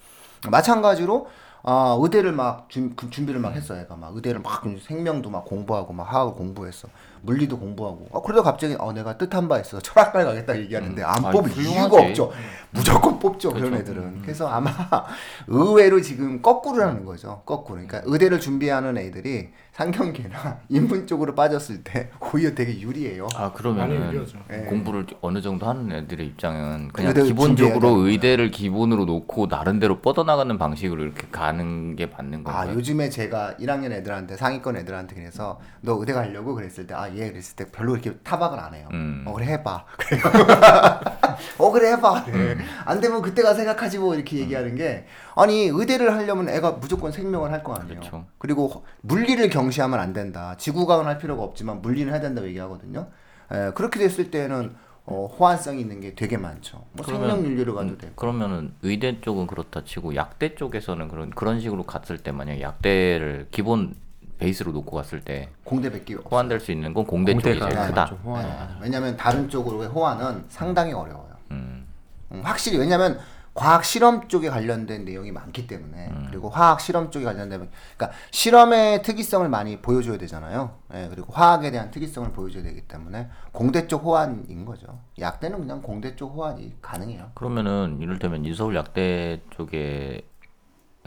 마찬가지로 0.49 1.29
아 1.63 1.97
의대를 2.01 2.33
막 2.33 2.69
준, 2.71 2.95
그 2.95 3.11
준비를 3.11 3.41
막 3.41 3.53
했어 3.53 3.79
얘가 3.79 3.97
막 3.97 4.15
의대를 4.15 4.41
막 4.41 4.63
생명도 4.81 5.29
막 5.31 5.45
공부하고 5.45 5.93
막 5.93 6.05
화학을 6.05 6.35
공부했어 6.35 6.89
물리도 7.23 7.59
공부하고 7.59 8.09
아 8.13 8.21
그러다 8.23 8.43
갑자기 8.43 8.77
어 8.79 8.93
내가 8.93 9.17
뜻한 9.19 9.49
바 9.49 9.59
있어 9.61 9.79
철학과에 9.81 10.25
가겠다 10.25 10.59
얘기하는데 10.59 11.03
안 11.03 11.25
아니, 11.25 11.33
뽑을 11.37 11.51
훌륭하지. 11.51 11.73
이유가 11.81 12.03
없죠 12.03 12.33
무조건 12.71 13.19
뽑죠 13.19 13.51
그런 13.53 13.71
그렇죠. 13.71 13.83
애들은 13.93 14.23
그래서 14.23 14.47
아마 14.49 14.71
의외로 15.49 16.01
지금 16.01 16.43
거꾸로라는 16.43 17.05
거죠 17.05 17.43
거꾸로 17.47 17.81
그러니까 17.81 18.03
의대를 18.05 18.41
준비하는 18.41 18.97
애들이 18.99 19.49
상경계나 19.73 20.59
인문 20.69 21.07
쪽으로 21.07 21.35
빠졌을 21.35 21.83
때 21.85 22.11
오히려 22.33 22.55
되게 22.55 22.79
유리해요 22.81 23.27
아 23.37 23.53
그러면은. 23.53 24.27
예. 24.51 24.57
공부를 24.69 25.07
어느 25.21 25.41
정도 25.41 25.67
하는 25.67 25.93
애들의 25.93 26.27
입장은 26.27 26.89
그냥 26.93 27.09
의대를 27.11 27.29
기본적으로 27.29 27.81
준비해야 27.89 28.11
의대를 28.11 28.51
기본으로 28.51 29.05
놓고 29.05 29.47
나름대로 29.47 30.01
뻗어나가는 30.01 30.59
방식으로 30.59 31.03
이렇게 31.05 31.27
가는 31.31 31.97
게 31.97 32.07
맞는 32.07 32.41
아 32.47 32.53
건가요? 32.65 32.75
요즘에 32.75 33.09
제가 33.09 33.55
1학년 33.61 33.93
애들한테 33.93 34.37
상위권 34.37 34.77
애들한테 34.77 35.15
그래서 35.15 35.61
너 35.81 35.99
의대 36.01 36.13
가려고 36.13 36.55
그랬을 36.55 36.87
때아 36.87 37.08
얘 37.17 37.31
그랬을 37.31 37.57
때 37.57 37.67
별로 37.71 37.95
이렇게 37.95 38.17
타박을 38.19 38.59
안 38.59 38.75
해요. 38.75 38.89
음. 38.93 39.25
어 39.27 39.33
그래 39.35 39.47
해봐. 39.47 39.85
그래요. 39.97 40.23
어 41.59 41.71
그래 41.71 41.93
해봐. 41.93 42.25
그래. 42.25 42.53
음. 42.55 42.59
안 42.85 43.01
되면 43.01 43.23
그때가 43.23 43.55
생각하지 43.55 43.99
뭐 43.99 44.15
이렇게 44.15 44.39
얘기하는 44.39 44.75
게 44.75 45.07
아니 45.35 45.67
의대를 45.73 46.15
하려면 46.17 46.49
애가 46.49 46.73
무조건 46.73 47.13
생명을 47.13 47.53
할 47.53 47.63
거 47.63 47.75
아니에요. 47.75 48.01
그렇죠. 48.01 48.27
그리고 48.39 48.69
허- 48.69 48.83
물리를 49.03 49.49
경시하면 49.51 49.99
안 49.99 50.13
된다. 50.13 50.55
지구과학은 50.59 51.07
할 51.07 51.19
필요가 51.19 51.43
없지만 51.43 51.83
물리는 51.83 52.13
해야 52.13 52.21
된다고 52.21 52.47
얘기하거든요. 52.49 53.09
에, 53.53 53.71
그렇게 53.75 53.99
됐을 53.99 54.31
때는 54.31 54.75
어, 55.11 55.27
호환성이 55.39 55.81
있는 55.81 56.01
게 56.01 56.15
되게 56.15 56.37
많죠. 56.37 56.85
뭐 56.93 57.05
생명 57.05 57.43
윤리로 57.45 57.75
가도 57.75 57.89
음, 57.89 57.99
되고. 57.99 58.15
그러면은 58.15 58.75
의대 58.83 59.21
쪽은 59.23 59.47
그렇다 59.47 59.83
치고 59.85 60.15
약대 60.15 60.55
쪽에서는 60.55 61.09
그런 61.09 61.31
그런 61.31 61.61
식으로 61.61 61.83
갔을 61.85 62.19
때 62.19 62.31
만약 62.31 62.61
약대를 62.61 63.49
기본 63.51 63.95
베이스로 64.39 64.73
놓고 64.73 64.97
갔을 64.97 65.21
때 65.21 65.49
공대밖에 65.65 66.15
없어요. 66.15 66.29
호환될 66.31 66.61
수 66.61 66.73
있는 66.73 66.95
건 66.95 67.07
공대 67.07 67.33
쪽이 67.33 67.43
제일 67.43 67.59
크다. 67.61 68.07
네. 68.07 68.31
많아요. 68.31 68.79
왜냐하면 68.81 69.17
다른 69.17 69.49
쪽으로의 69.49 69.89
호환은 69.89 70.45
상당히 70.49 70.93
어려워요. 70.93 71.37
음. 71.51 71.87
음, 72.33 72.41
확실히 72.45 72.79
왜냐하면 72.79 73.19
과학 73.55 73.85
실험 73.85 74.29
쪽에 74.29 74.51
관련된 74.51 75.05
내용이 75.05 75.33
많기 75.33 75.67
때문에 75.67 76.13
그리고 76.29 76.49
화학 76.49 76.81
실험 76.81 77.11
쪽에 77.11 77.25
관련된 77.25 77.69
그러니까 77.97 78.17
실험의 78.31 79.03
특이성을 79.03 79.49
많이 79.49 79.81
보여줘야 79.81 80.17
되잖아요. 80.17 80.77
예, 80.95 81.09
그리고 81.11 81.33
화학에 81.33 81.73
대한 81.73 81.91
특이성을 81.91 82.31
보여줘야 82.31 82.63
되기 82.63 82.83
때문에 82.83 83.29
공대 83.51 83.89
쪽 83.89 84.05
호환인 84.05 84.65
거죠. 84.65 85.01
약대는 85.19 85.59
그냥 85.59 85.83
공대 85.83 86.15
쪽 86.15 86.37
호환이 86.37 86.77
가능해요. 86.81 87.33
그러면은 87.35 87.99
이를테면 88.01 88.45
이서울 88.45 88.77
약대 88.77 89.41
쪽에 89.51 90.25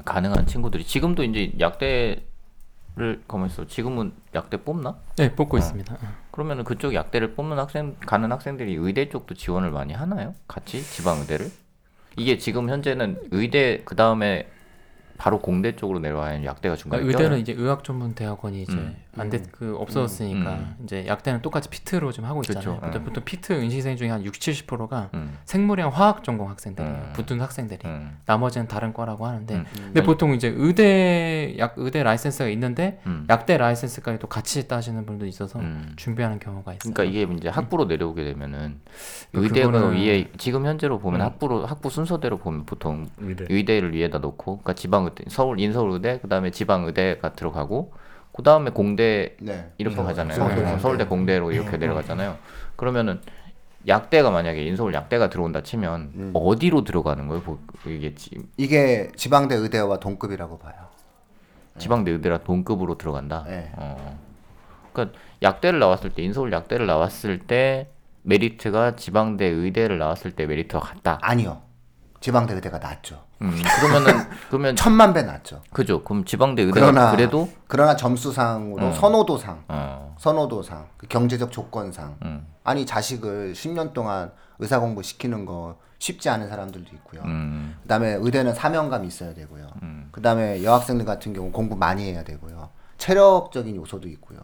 가능한 0.04 0.46
친구들이 0.46 0.84
지금도 0.84 1.24
이제 1.24 1.54
약대 1.62 2.26
를 2.96 3.22
가만 3.26 3.48
있어. 3.48 3.66
지금은 3.66 4.12
약대 4.36 4.58
뽑나? 4.58 4.98
네, 5.16 5.34
뽑고 5.34 5.58
있습니다. 5.58 5.98
그러면은 6.30 6.66
그쪽 6.66 6.94
약대를 6.94 7.36
뽑는 7.36 7.58
학생 7.58 7.96
가는 8.06 8.30
학생들이 8.30 8.76
의대 8.76 9.08
쪽도 9.08 9.36
지원을 9.36 9.72
많이 9.72 9.94
하나요? 9.94 10.36
같이 10.46 10.84
지방 10.84 11.20
의대를? 11.20 11.50
이게 12.18 12.38
지금 12.38 12.70
현재는 12.70 13.30
의대 13.32 13.82
그 13.86 13.96
다음에 13.96 14.50
바로 15.18 15.40
공대 15.40 15.76
쪽으로 15.76 16.00
내려와야 16.00 16.44
약대가 16.44 16.76
중간에 16.76 17.02
그러니까 17.02 17.20
의대는 17.20 17.38
껴요? 17.38 17.42
이제 17.42 17.54
의학 17.54 17.84
전문 17.86 18.14
대학원이 18.14 18.64
이제 18.64 18.74
음. 18.74 18.98
안됐 19.18 19.52
그 19.52 19.76
없어졌으니까 19.78 20.54
음. 20.54 20.76
이제 20.84 21.06
약대는 21.06 21.42
똑같이 21.42 21.70
PEET로 21.70 22.12
좀 22.14 22.24
하고 22.26 22.42
있잖아요. 22.42 22.76
그쵸. 22.76 22.80
보통, 22.82 23.02
음. 23.02 23.06
보통 23.06 23.24
PEET 23.26 23.54
응시생 23.54 23.98
중에 23.98 24.10
한 24.10 24.24
60, 24.24 24.42
70%가 24.68 25.10
음. 25.14 25.38
생물이랑 25.46 25.90
화학 25.92 26.24
전공 26.24 26.50
학생들이에요. 26.50 26.94
음. 26.96 27.14
붙은 27.14 27.42
학생들이. 27.42 27.80
음. 27.86 28.18
나머지는 28.26 28.68
다른 28.70 28.94
과라고 28.94 29.26
하는데 29.28 29.54
음. 29.56 29.66
근데 29.76 30.02
보통 30.04 30.34
이제 30.34 30.54
의대 30.56 31.56
약 31.58 31.74
의대 31.78 32.04
라이센스가 32.04 32.48
있는데 32.50 33.02
음. 33.06 33.26
약대 33.30 33.58
라이센스까지 33.58 34.20
또 34.20 34.28
같이 34.28 34.68
따시는 34.68 35.06
분도 35.06 35.26
있어서 35.26 35.60
음. 35.60 35.92
준비하는 35.98 36.40
경우가 36.40 36.74
있어요. 36.74 36.94
그러니까 36.94 37.04
이게 37.04 37.34
이제 37.36 37.50
학부로 37.50 37.86
내려오게 37.86 38.24
되면은 38.24 38.80
그 39.34 39.44
의대가 39.44 39.70
그거는- 39.72 39.94
위에 39.96 40.32
지금 40.38 40.66
현재로 40.66 41.00
보면 41.00 41.20
음. 41.22 41.26
학부로 41.26 41.66
학부 41.66 41.90
순서대로 41.90 42.38
보면 42.38 42.66
보통 42.66 43.08
의대. 43.18 43.46
의대 43.50 43.80
를 43.82 43.94
위에다 43.94 44.20
놓고 44.20 44.60
그러니까 44.60 44.74
지방 44.74 45.06
의대 45.06 45.24
서울 45.28 45.60
인서울 45.60 45.92
의대 45.92 46.20
그다음에 46.20 46.52
지방 46.52 46.86
의대가 46.86 47.34
들어가고 47.34 47.94
그 48.42 48.44
다음에 48.44 48.72
공대 48.72 49.36
네. 49.40 49.72
이렇게 49.78 50.00
음, 50.02 50.04
가잖아요. 50.06 50.36
서울대 50.36 50.62
어, 50.62 50.66
공대. 50.66 50.80
서울대 50.80 51.06
공대로 51.06 51.52
이렇게 51.52 51.78
내려가잖아요. 51.78 52.38
그러면은 52.76 53.22
약대가 53.88 54.32
만약에 54.32 54.64
인서울 54.66 54.96
약대가 54.96 55.30
들어온다 55.30 55.62
치면 55.62 56.02
음. 56.16 56.32
어디로 56.34 56.84
들어가는 56.84 57.28
거예요? 57.28 57.44
보- 57.44 57.60
이게 57.86 58.16
지, 58.16 58.32
이게 58.58 59.12
지방대 59.16 59.54
의대와 59.56 60.00
동급이라고 60.00 60.58
봐요. 60.58 60.74
지방대 61.78 62.10
의대라 62.12 62.40
동급으로 62.40 62.98
들어간다. 62.98 63.44
네. 63.48 63.72
어. 63.76 64.20
그러니까 64.92 65.18
약대를 65.44 65.78
나왔을 65.80 66.10
때 66.10 66.24
인서울 66.24 66.52
약대를 66.52 66.88
나왔을 66.88 67.40
때 67.40 67.90
메리트가 68.24 68.96
지방대 68.96 69.46
의대를 69.46 70.00
나왔을 70.00 70.32
때 70.32 70.48
메리트가 70.48 70.80
같다. 70.80 71.20
아니요. 71.22 71.62
지방대 72.22 72.54
의대가 72.54 72.78
낫죠. 72.78 73.24
음, 73.42 73.52
그러면은 73.80 74.30
그러면 74.50 74.76
천만 74.76 75.14
배 75.14 75.24
낫죠. 75.24 75.62
그죠. 75.74 76.04
그럼 76.04 76.24
지방대 76.24 76.62
의대가 76.62 76.92
그러나 76.92 77.12
그래도 77.12 77.50
그러나 77.68 77.96
점수상으로 77.96 78.88
어. 78.88 78.94
선호도상, 78.94 79.64
어. 79.68 80.16
선호도상, 80.20 80.88
그 80.98 81.08
경제적 81.08 81.52
조건상 81.52 82.16
음. 82.24 82.46
아니 82.64 82.86
자식을 82.86 83.54
10년 83.54 83.94
동안 83.94 84.32
의사 84.60 84.80
공부 84.80 85.02
시키는 85.02 85.46
거 85.46 85.78
쉽지 85.98 86.30
않은 86.30 86.48
사람들도 86.48 86.92
있고요. 86.98 87.24
음. 87.26 87.76
그다음에 87.82 88.18
의대는 88.22 88.54
사명감이 88.54 89.08
있어야 89.08 89.34
되고요. 89.34 89.68
음. 89.82 90.10
그다음에 90.12 90.64
여학생들 90.64 91.06
같은 91.06 91.34
경우 91.34 91.52
공부 91.52 91.76
많이 91.76 92.12
해야 92.12 92.24
되고요. 92.24 92.70
체력적인 93.02 93.76
요소도 93.76 94.08
있고요. 94.10 94.40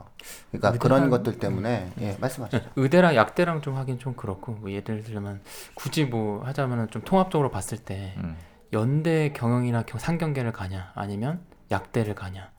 그러니까 0.52 0.72
그런 0.80 1.12
것들 1.12 1.38
때문에 1.38 1.92
예 2.02 2.18
말씀하시죠. 2.20 2.72
의대랑 2.76 3.16
약대랑 3.16 3.62
좀 3.62 3.76
하긴 3.76 4.00
좀 4.00 4.16
그렇고 4.16 4.54
뭐 4.54 4.72
예를 4.72 5.04
들면 5.04 5.42
굳이 5.76 6.06
뭐 6.06 6.44
하자면은 6.44 6.90
좀 6.90 7.04
통합적으로 7.04 7.52
봤을 7.52 7.78
때 7.78 8.16
음. 8.18 8.36
연대 8.74 9.32
경영이나 9.32 9.84
경- 9.84 10.00
상경계를 10.00 10.54
가냐 10.54 10.92
아니면 10.96 11.42
약대를 11.70 12.16
가냐 12.16 12.50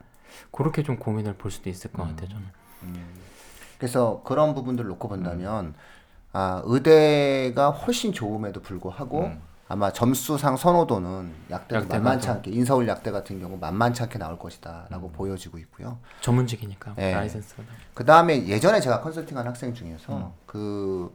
그렇게 0.53 0.85
좀 0.85 0.99
고민을 0.99 1.35
볼 1.35 1.51
수도 1.51 1.69
있을 1.69 1.91
것 1.91 2.05
같아요 2.05 2.29
저는. 2.29 2.47
그래서 3.77 4.23
그런 4.25 4.55
부분들 4.55 4.85
을 4.85 4.89
놓고 4.91 5.09
본다면 5.09 5.75
아 6.33 6.63
의대가 6.65 7.71
훨씬 7.71 8.13
좋음에도 8.13 8.63
불구하고 8.63 9.25
음. 9.25 9.43
아마 9.71 9.93
점수상 9.93 10.57
선호도는 10.57 11.31
약대도 11.51 11.83
약대가 11.83 11.95
만만치 12.03 12.27
더- 12.27 12.33
않게 12.35 12.51
인서울 12.51 12.89
약대 12.89 13.11
같은 13.11 13.39
경우 13.39 13.59
만만치 13.59 14.03
않게 14.03 14.19
나올 14.19 14.39
것이다라고 14.39 15.11
보여지고 15.13 15.59
있고요. 15.59 15.99
전문직이니까 16.23 16.95
네. 16.97 17.13
라이센스가 17.13 17.63
그 17.93 18.05
다음에 18.07 18.47
예전에 18.47 18.81
제가 18.81 19.03
컨설팅한 19.03 19.47
학생 19.47 19.75
중에서 19.75 20.33
그 20.47 21.13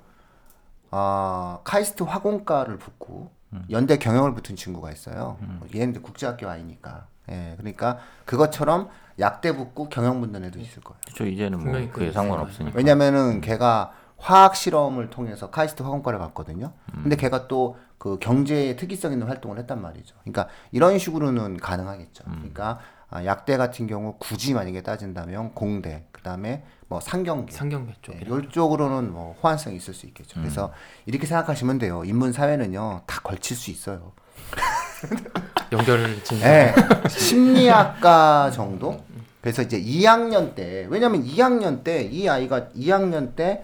아, 0.91 1.60
카이스트 1.64 2.04
화공과를 2.04 2.78
붙고 2.78 3.32
연대 3.72 3.97
경영을 3.97 4.36
붙은 4.36 4.56
친구가 4.56 4.91
있어요. 4.91 5.38
얘는 5.74 5.91
이제 5.91 5.99
국제학교 5.99 6.47
아이니까. 6.47 7.08
예, 7.30 7.54
그러니까 7.58 7.97
그것처럼 8.26 8.89
약대 9.20 9.56
붙고 9.56 9.89
경영 9.89 10.20
붙는 10.22 10.43
애도 10.45 10.60
있을 10.60 10.84
거예요. 10.84 10.99
그렇죠. 11.06 11.26
이제는 11.26 11.64
뭐 11.64 11.72
그게 11.72 11.88
그게 11.89 12.12
상관없으니까. 12.12 12.76
왜냐면은 12.78 13.41
걔가 13.41 13.93
화학 14.18 14.56
실험을 14.56 15.10
통해서 15.10 15.49
카이스트 15.49 15.82
화공과를 15.84 16.20
갔거든요. 16.20 16.74
근데 16.91 17.16
걔가 17.16 17.47
또 17.47 17.78
그 18.04 18.18
경제에 18.20 18.76
특이성 18.76 19.14
있는 19.14 19.28
활동을 19.28 19.58
했단 19.60 19.82
말이죠. 19.82 20.14
그러니까 20.24 20.49
이런 20.74 20.99
식으로는 20.99 21.56
가능하겠죠. 21.56 22.26
그러니까 22.26 22.80
아, 23.10 23.24
약대 23.24 23.56
같은 23.56 23.88
경우 23.88 24.16
굳이 24.20 24.54
만약에 24.54 24.84
따진다면 24.84 25.54
공대, 25.54 26.04
그다음에 26.12 26.66
뭐 26.89 26.99
상경계, 26.99 27.54
상경계 27.54 27.93
쪽. 28.01 28.12
네, 28.18 28.26
이쪽으로는 28.49 29.14
뭐 29.14 29.38
호환성이 29.41 29.78
있을 29.78 29.93
수 29.93 30.06
있겠죠. 30.08 30.41
그래서 30.41 30.74
이렇게 31.06 31.26
생각하시면 31.26 31.78
돼요. 31.80 32.04
인문 32.04 32.34
사회는요 32.34 33.04
다 33.08 33.22
걸칠 33.24 33.56
수 33.56 33.72
있어요. 33.72 34.12
연결을 35.72 36.22
진. 36.26 36.39
네, 36.41 36.74
심리학과 37.08 38.51
정도. 38.51 39.01
그래서 39.39 39.62
이제 39.62 39.82
2학년 39.82 40.56
때 40.56 40.88
왜냐면 40.89 41.24
2학년 41.24 41.86
때 41.86 42.10
이 42.12 42.28
아이가 42.28 42.68
2학년 42.76 43.38
때 43.38 43.64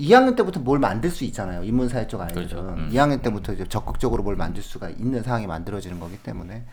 2학년 0.00 0.36
때부터 0.36 0.60
뭘 0.60 0.78
만들 0.78 1.10
수 1.10 1.24
있잖아요. 1.24 1.62
인문사회 1.64 2.06
쪽 2.08 2.20
아이들은 2.20 2.48
그렇죠. 2.48 2.68
음. 2.68 2.90
2학년 2.92 3.22
때부터 3.22 3.52
이제 3.52 3.64
적극적으로 3.68 4.22
뭘 4.22 4.34
만들 4.36 4.62
수가 4.62 4.88
있는 4.90 5.22
상황이 5.22 5.46
만들어지는 5.46 6.00
거기 6.00 6.18
때문에 6.18 6.64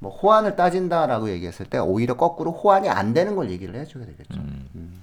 뭐 0.00 0.10
호환을 0.14 0.56
따진다라고 0.56 1.30
얘기했을 1.30 1.66
때 1.66 1.78
오히려 1.78 2.16
거꾸로 2.16 2.50
호환이 2.52 2.88
안 2.88 3.14
되는 3.14 3.36
걸 3.36 3.50
얘기를 3.50 3.74
해줘야 3.76 4.04
되겠죠. 4.06 4.34
음. 4.40 5.02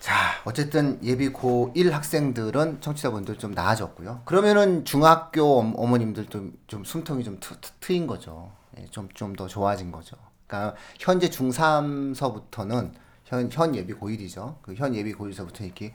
자, 0.00 0.14
어쨌든 0.44 0.98
예비 1.02 1.30
고1 1.32 1.90
학생들은 1.90 2.80
청취자분들 2.82 3.38
좀 3.38 3.52
나아졌고요. 3.52 4.22
그러면은 4.26 4.84
중학교 4.84 5.58
엄- 5.58 5.72
어머님들도 5.76 6.50
좀 6.66 6.84
숨통이 6.84 7.24
좀 7.24 7.38
트, 7.40 7.54
트, 7.60 7.70
트인 7.80 8.06
거죠. 8.06 8.50
예, 8.78 8.84
좀, 8.90 9.08
좀 9.14 9.34
더 9.34 9.46
좋아진 9.46 9.90
거죠. 9.92 10.16
그러니까 10.46 10.76
현재 10.98 11.28
중3서부터는 11.30 12.92
현, 13.24 13.48
현 13.50 13.74
예비 13.74 13.94
고1이죠. 13.94 14.60
그 14.62 14.74
현 14.74 14.94
예비 14.94 15.14
고1서부터 15.14 15.62
이렇게 15.62 15.94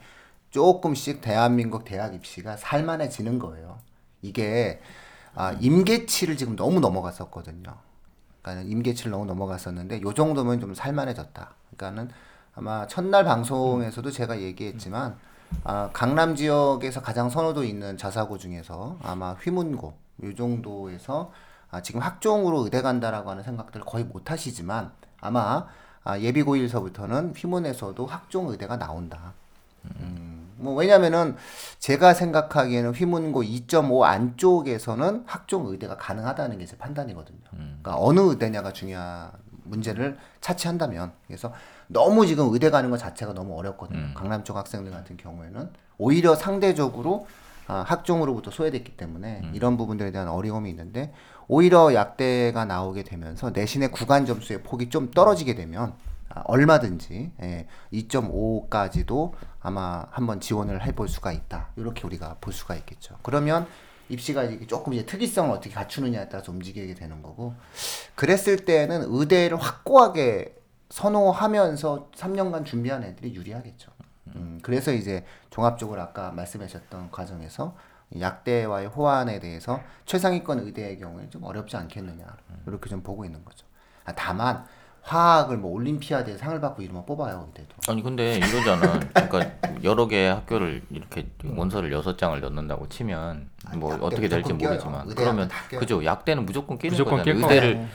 조금씩 0.50 1.20
대한민국 1.20 1.84
대학 1.84 2.14
입시가 2.14 2.56
살만해지는 2.56 3.38
거예요. 3.38 3.78
이게 4.22 4.80
아, 5.34 5.52
임계치를 5.52 6.36
지금 6.36 6.56
너무 6.56 6.80
넘어갔었거든요. 6.80 7.74
그러니까 8.42 8.68
임계치를 8.68 9.12
너무 9.12 9.26
넘어갔었는데 9.26 10.02
요 10.02 10.12
정도면 10.12 10.60
좀 10.60 10.74
살만해졌다. 10.74 11.54
그러니까는 11.76 12.10
아마 12.54 12.86
첫날 12.88 13.24
방송에서도 13.24 14.10
제가 14.10 14.40
얘기했지만 14.40 15.16
아, 15.64 15.90
강남 15.92 16.34
지역에서 16.34 17.00
가장 17.00 17.30
선호도 17.30 17.64
있는 17.64 17.96
자사고 17.96 18.38
중에서 18.38 18.98
아마 19.02 19.34
휘문고 19.34 19.94
요 20.24 20.34
정도에서 20.34 21.32
아, 21.70 21.80
지금 21.80 22.00
학종으로 22.00 22.64
의대 22.64 22.82
간다라고 22.82 23.30
하는 23.30 23.44
생각들을 23.44 23.86
거의 23.86 24.04
못 24.04 24.30
하시지만 24.32 24.90
아마 25.20 25.66
아, 26.04 26.18
예비 26.20 26.42
고1서부터는 26.42 27.32
휘문에서도 27.36 28.06
학종 28.06 28.48
의대가 28.48 28.76
나온다. 28.76 29.34
음, 29.96 30.50
뭐 30.56 30.74
왜냐면은 30.74 31.36
제가 31.78 32.14
생각하기에는 32.14 32.92
휘문고 32.92 33.42
2.5 33.42 34.02
안쪽에서는 34.04 35.24
학종 35.26 35.66
의대가 35.68 35.96
가능하다는 35.96 36.58
게 36.58 36.66
제 36.66 36.76
판단이거든요. 36.76 37.38
그러니까 37.50 37.96
어느 37.98 38.20
의대냐가 38.20 38.72
중요한 38.72 39.30
문제를 39.64 40.18
차치한다면 40.40 41.12
그래서 41.26 41.52
너무 41.86 42.26
지금 42.26 42.52
의대 42.52 42.70
가는 42.70 42.90
것 42.90 42.98
자체가 42.98 43.32
너무 43.34 43.56
어렵거든요. 43.58 44.14
강남 44.14 44.44
쪽 44.44 44.56
학생들 44.56 44.90
같은 44.92 45.16
경우에는 45.16 45.70
오히려 45.98 46.34
상대적으로 46.34 47.26
아, 47.66 47.84
학종으로부터 47.86 48.50
소외됐기 48.50 48.96
때문에 48.96 49.42
이런 49.54 49.76
부분들에 49.76 50.10
대한 50.10 50.28
어려움이 50.28 50.68
있는데 50.70 51.12
오히려 51.52 51.92
약대가 51.94 52.64
나오게 52.64 53.02
되면서 53.02 53.50
내신의 53.50 53.90
구간 53.90 54.24
점수의 54.24 54.62
폭이 54.62 54.88
좀 54.88 55.10
떨어지게 55.10 55.56
되면 55.56 55.94
아, 56.28 56.42
얼마든지 56.44 57.32
예, 57.42 57.66
2.5까지도 57.92 59.32
아마 59.58 60.06
한번 60.12 60.38
지원을 60.38 60.86
해볼 60.86 61.08
수가 61.08 61.32
있다. 61.32 61.70
이렇게 61.74 62.06
우리가 62.06 62.36
볼 62.40 62.52
수가 62.52 62.76
있겠죠. 62.76 63.16
그러면 63.22 63.66
입시가 64.08 64.44
조금 64.68 64.94
이제 64.94 65.04
특이성을 65.04 65.50
어떻게 65.50 65.74
갖추느냐에 65.74 66.28
따라서 66.28 66.52
움직이게 66.52 66.94
되는 66.94 67.20
거고 67.20 67.54
그랬을 68.14 68.64
때는 68.64 69.06
의대를 69.08 69.56
확고하게 69.56 70.54
선호하면서 70.90 72.10
3년간 72.14 72.64
준비한 72.64 73.02
애들이 73.02 73.34
유리하겠죠. 73.34 73.90
음, 74.36 74.60
그래서 74.62 74.92
이제 74.92 75.24
종합적으로 75.50 76.00
아까 76.00 76.30
말씀하셨던 76.30 77.10
과정에서 77.10 77.74
약대와의 78.18 78.88
호환에 78.88 79.38
대해서 79.38 79.80
최상위권 80.06 80.60
의대의 80.60 80.98
경우에 80.98 81.28
좀 81.30 81.44
어렵지 81.44 81.76
않겠느냐 81.76 82.24
이렇게 82.66 82.90
좀 82.90 83.02
보고 83.02 83.24
있는 83.24 83.44
거죠. 83.44 83.66
아, 84.04 84.12
다만 84.14 84.64
화학을 85.02 85.56
뭐 85.56 85.72
올림피아드에 85.72 86.36
상을 86.36 86.60
받고 86.60 86.82
이러면 86.82 87.04
뽑아요 87.06 87.46
의대도. 87.48 87.74
아니 87.88 88.02
근데 88.02 88.36
이러잖아. 88.36 89.00
그러니까 89.14 89.50
여러 89.82 90.06
개의 90.06 90.32
학교를 90.34 90.82
이렇게 90.90 91.26
원서를 91.44 91.90
여섯 91.92 92.16
장을 92.18 92.38
넣는다고 92.40 92.88
치면 92.88 93.48
뭐 93.76 93.92
약대 93.92 94.04
어떻게 94.06 94.28
될지 94.28 94.52
무조건 94.52 94.58
껴요. 94.58 94.70
모르지만 94.70 95.08
의대 95.08 95.22
그러면 95.22 95.48
다 95.48 95.56
껴요. 95.68 95.80
그죠 95.80 96.04
약대는 96.04 96.46
무조건 96.46 96.78
끼는 96.78 96.92
무조건 96.92 97.18
거잖아요. 97.18 97.34
낄 97.34 97.42
의대를 97.56 97.88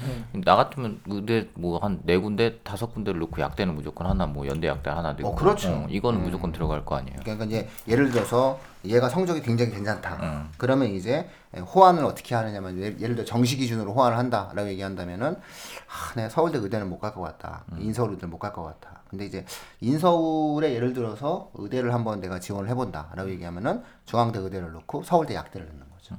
나 0.43 0.56
같으면 0.56 0.99
의대 1.08 1.47
뭐 1.53 1.80
한 1.80 1.99
네 2.03 2.18
군데 2.18 2.58
다섯 2.64 2.93
군데를 2.93 3.20
놓고 3.20 3.41
약대는 3.41 3.76
무조건 3.76 4.08
하나 4.08 4.26
뭐 4.26 4.45
연대 4.47 4.68
약대 4.68 4.89
하나 4.89 5.14
넣고 5.14 5.28
어, 5.30 5.36
그렇죠. 5.36 5.86
이거는 5.89 6.22
무조건 6.24 6.51
들어갈 6.51 6.84
거 6.86 6.95
아니에요. 6.95 7.18
그러니까 7.22 7.45
이제 7.45 7.70
예를 7.88 8.10
들어서 8.12 8.60
얘가 8.84 9.10
성적이 9.10 9.41
굉장히 9.41 9.72
괜찮다. 9.72 10.16
음. 10.22 10.49
그러면 10.58 10.89
이제 10.89 11.28
호환을 11.62 12.03
어떻게 12.06 12.36
하느냐면 12.36 12.78
예를, 12.78 12.99
예를 12.99 13.16
들어 13.16 13.26
정시 13.26 13.58
기준으로 13.58 13.93
호환을 13.93 14.18
한다라고 14.18 14.68
얘기한다면은 14.70 15.36
아, 15.36 16.14
내가 16.16 16.30
서울대 16.30 16.58
의대는 16.58 16.89
못 16.89 16.99
갈 16.99 17.14
것 17.14 17.22
같다. 17.22 17.64
인서울 17.80 18.12
의대는 18.12 18.30
못 18.32 18.39
갈 18.39 18.51
것 18.53 18.64
같다. 18.64 19.01
근데 19.10 19.26
이제 19.26 19.45
인서울에 19.82 20.74
예를 20.74 20.93
들어서 20.93 21.51
의대를 21.53 21.93
한번 21.93 22.20
내가 22.20 22.39
지원을 22.39 22.70
해본다라고 22.70 23.30
얘기하면은 23.30 23.84
중앙대 24.06 24.39
의대를 24.39 24.72
넣고 24.74 25.03
서울대 25.03 25.36
약대를 25.36 25.68
넣는 25.68 25.86
거죠. 25.91 26.16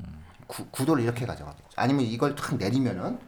구, 0.46 0.66
구도를 0.70 1.02
이렇게 1.02 1.26
가져가겠죠. 1.26 1.64
아니면 1.76 2.04
이걸 2.04 2.34
탁 2.34 2.56
내리면은 2.56 3.18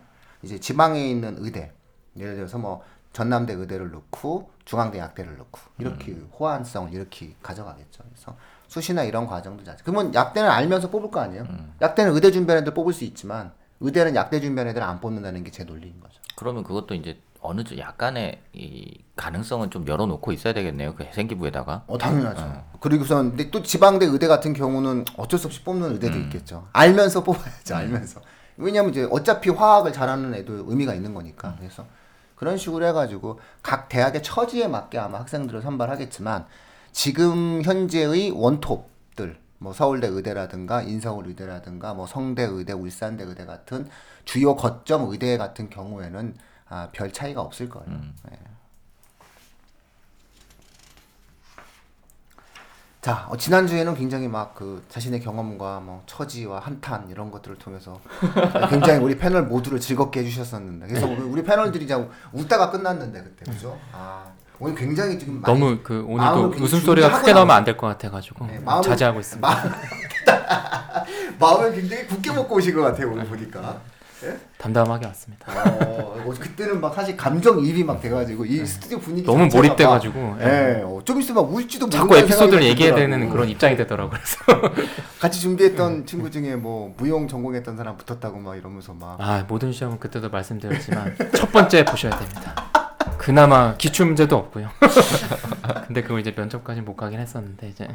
이제 0.43 0.59
지방에 0.59 1.09
있는 1.11 1.37
의대 1.39 1.73
예를 2.17 2.37
들어서 2.37 2.59
뭐 2.59 2.83
전남대 3.13 3.55
의대를 3.55 3.91
넣고 3.91 4.51
중앙대 4.65 4.99
약대를 4.99 5.37
넣고 5.39 5.61
이렇게 5.79 6.13
호환성을 6.39 6.93
이렇게 6.93 7.35
가져가겠죠. 7.43 8.05
그래서 8.09 8.37
수시나 8.69 9.03
이런 9.03 9.27
과정도 9.27 9.65
자. 9.65 9.77
그러면 9.83 10.15
약대는 10.15 10.49
알면서 10.49 10.91
뽑을 10.91 11.11
거 11.11 11.21
아니에요. 11.21 11.47
약대는 11.81 12.15
의대 12.15 12.31
준비하는 12.31 12.63
애들 12.63 12.75
뽑을 12.75 12.93
수 12.93 13.05
있지만 13.05 13.53
의대는 13.81 14.15
약대 14.15 14.41
준비하는 14.41 14.71
애들 14.71 14.83
안 14.83 15.01
뽑는다는 15.01 15.43
게 15.43 15.51
제 15.51 15.65
논리인 15.65 15.99
거죠. 16.01 16.21
그러면 16.37 16.63
그것도 16.63 16.95
이제 16.95 17.19
어느 17.41 17.65
정 17.65 17.79
약간의 17.79 18.41
이 18.53 18.99
가능성은 19.17 19.71
좀 19.71 19.87
열어놓고 19.87 20.33
있어야 20.33 20.53
되겠네요. 20.53 20.95
그 20.95 21.07
생기부에다가. 21.13 21.85
어 21.87 21.97
당연하죠. 21.99 22.65
그리고선 22.81 23.31
근데 23.31 23.51
또 23.51 23.63
지방대 23.63 24.07
의대 24.07 24.27
같은 24.29 24.53
경우는 24.53 25.05
어쩔 25.17 25.39
수 25.39 25.47
없이 25.47 25.63
뽑는 25.65 25.93
의대도 25.93 26.19
있겠죠. 26.19 26.69
알면서 26.73 27.25
뽑아야죠. 27.25 27.75
알면서. 27.75 28.21
왜냐면 28.57 28.91
이제 28.91 29.09
어차피 29.11 29.51
화학을 29.51 29.93
잘하는 29.93 30.35
애도 30.35 30.65
의미가 30.69 30.95
있는 30.95 31.15
거니까. 31.15 31.55
그래서 31.59 31.87
그런 32.35 32.57
식으로 32.57 32.85
해가지고 32.87 33.41
각 33.63 33.89
대학의 33.89 34.23
처지에 34.23 34.67
맞게 34.69 34.99
아마 34.99 35.21
학생들을 35.21 35.63
선발하겠지만 35.63 36.45
지금 36.99 37.63
현재의 37.63 38.33
원톱들 38.33 39.39
뭐 39.59 39.73
서울대 39.73 40.09
의대라든가 40.09 40.83
인서울 40.83 41.29
의대라든가 41.29 41.95
뭐 41.95 42.09
성대 42.09 42.43
의대, 42.43 42.73
울산대 42.73 43.23
의대 43.23 43.47
같은 43.47 43.89
주요 44.25 44.57
거점 44.57 45.09
의대 45.09 45.39
같은 45.39 45.71
경우에는 45.71 46.35
아, 46.69 46.89
별 46.91 47.13
차이가 47.13 47.41
없을 47.41 47.69
거예요. 47.69 48.01
예. 48.33 48.39
자, 53.01 53.29
어, 53.31 53.37
지난주에는 53.37 53.95
굉장히 53.95 54.27
막 54.27 54.57
그 54.57 54.85
자신의 54.89 55.21
경험과 55.21 55.79
뭐 55.79 56.03
처지와 56.07 56.59
한탄 56.59 57.09
이런 57.09 57.31
것들을 57.31 57.59
통해서 57.59 58.01
굉장히 58.71 58.99
우리 58.99 59.17
패널 59.17 59.47
모두를 59.47 59.79
즐겁게 59.79 60.19
해주셨었는데 60.21 60.89
그래서 60.89 61.07
우리, 61.07 61.21
우리 61.21 61.45
패널들이 61.45 61.87
그냥 61.87 62.11
웃다가 62.33 62.73
끝났는데 62.73 63.23
그때 63.23 63.53
그죠? 63.53 63.79
아 63.93 64.33
오늘 64.61 64.75
굉장히 64.75 65.19
지금 65.19 65.41
많이 65.41 65.45
너무 65.61 65.79
그 65.83 66.05
오늘도 66.07 66.63
웃음소리가 66.65 67.21
크게 67.21 67.33
나오면. 67.33 67.57
안 67.57 67.65
될 67.65 67.77
것 67.77 67.87
같아가지고 67.87 68.47
네, 68.47 68.61
마음을- 68.65 68.83
자제하고 68.83 69.21
있습니다. 69.21 69.49
마, 69.49 69.57
마음을 71.39 71.73
굉장히 71.75 72.07
굳게 72.07 72.33
먹고 72.33 72.57
오신 72.57 72.75
것 72.75 72.83
같아요 72.83 73.11
오늘 73.13 73.25
보니까 73.25 73.81
담담하게 74.59 75.07
왔습니다. 75.07 75.47
어, 75.53 76.21
뭐 76.25 76.35
그때는 76.37 76.81
막 76.81 76.93
사실 76.93 77.17
감정이입이 77.17 77.85
막 77.85 78.01
돼가지고 78.01 78.45
이 78.47 78.67
스튜디오 78.67 78.99
분위기 78.99 79.25
네. 79.25 79.33
너무 79.33 79.47
몰입돼가지고 79.47 80.21
막, 80.21 80.41
예. 80.41 80.79
예, 80.81 80.83
어, 80.85 81.01
좀 81.05 81.21
있으면 81.21 81.45
막 81.45 81.55
울지도 81.55 81.89
자꾸 81.89 82.17
에피소드를 82.17 82.65
얘기해야. 82.65 82.97
되는 82.97 83.31
그런 83.31 83.49
입장이 83.49 83.77
되더라고요. 83.77 84.19
그래서 84.19 84.75
같이 85.21 85.41
준비했던 85.41 86.07
친구 86.07 86.29
중에 86.33 86.57
뭐 86.57 86.93
무용 86.97 87.29
전공했던 87.29 87.77
사람 87.77 87.97
붙었다고 87.97 88.41
막 88.41 88.57
이러면서 88.57 88.93
막 88.93 89.19
아 89.21 89.45
모든 89.47 89.71
시험은 89.71 90.01
그때도 90.01 90.31
말씀드렸지만 90.31 91.15
첫 91.37 91.53
번째 91.53 91.85
보셔야 91.85 92.19
됩니다. 92.19 92.68
그나마 93.19 93.77
기출 93.77 94.07
문제도 94.07 94.37
없고요. 94.37 94.69
근데 95.87 96.03
그걸 96.03 96.21
이제 96.21 96.33
면접까지 96.37 96.81
못 96.81 96.97
가긴 96.97 97.19
했었는데 97.21 97.69
이제 97.69 97.89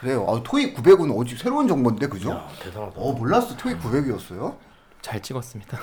그래요. 0.00 0.26
아, 0.28 0.40
토익 0.44 0.76
900은 0.76 1.18
어지 1.18 1.36
새로운 1.36 1.66
정보인데 1.66 2.06
그죠? 2.08 2.30
야, 2.30 2.46
대단하다. 2.62 2.92
어 2.96 3.12
몰랐어 3.12 3.56
토익 3.56 3.80
900이었어요? 3.80 4.54
잘 5.00 5.20
찍었습니다. 5.20 5.78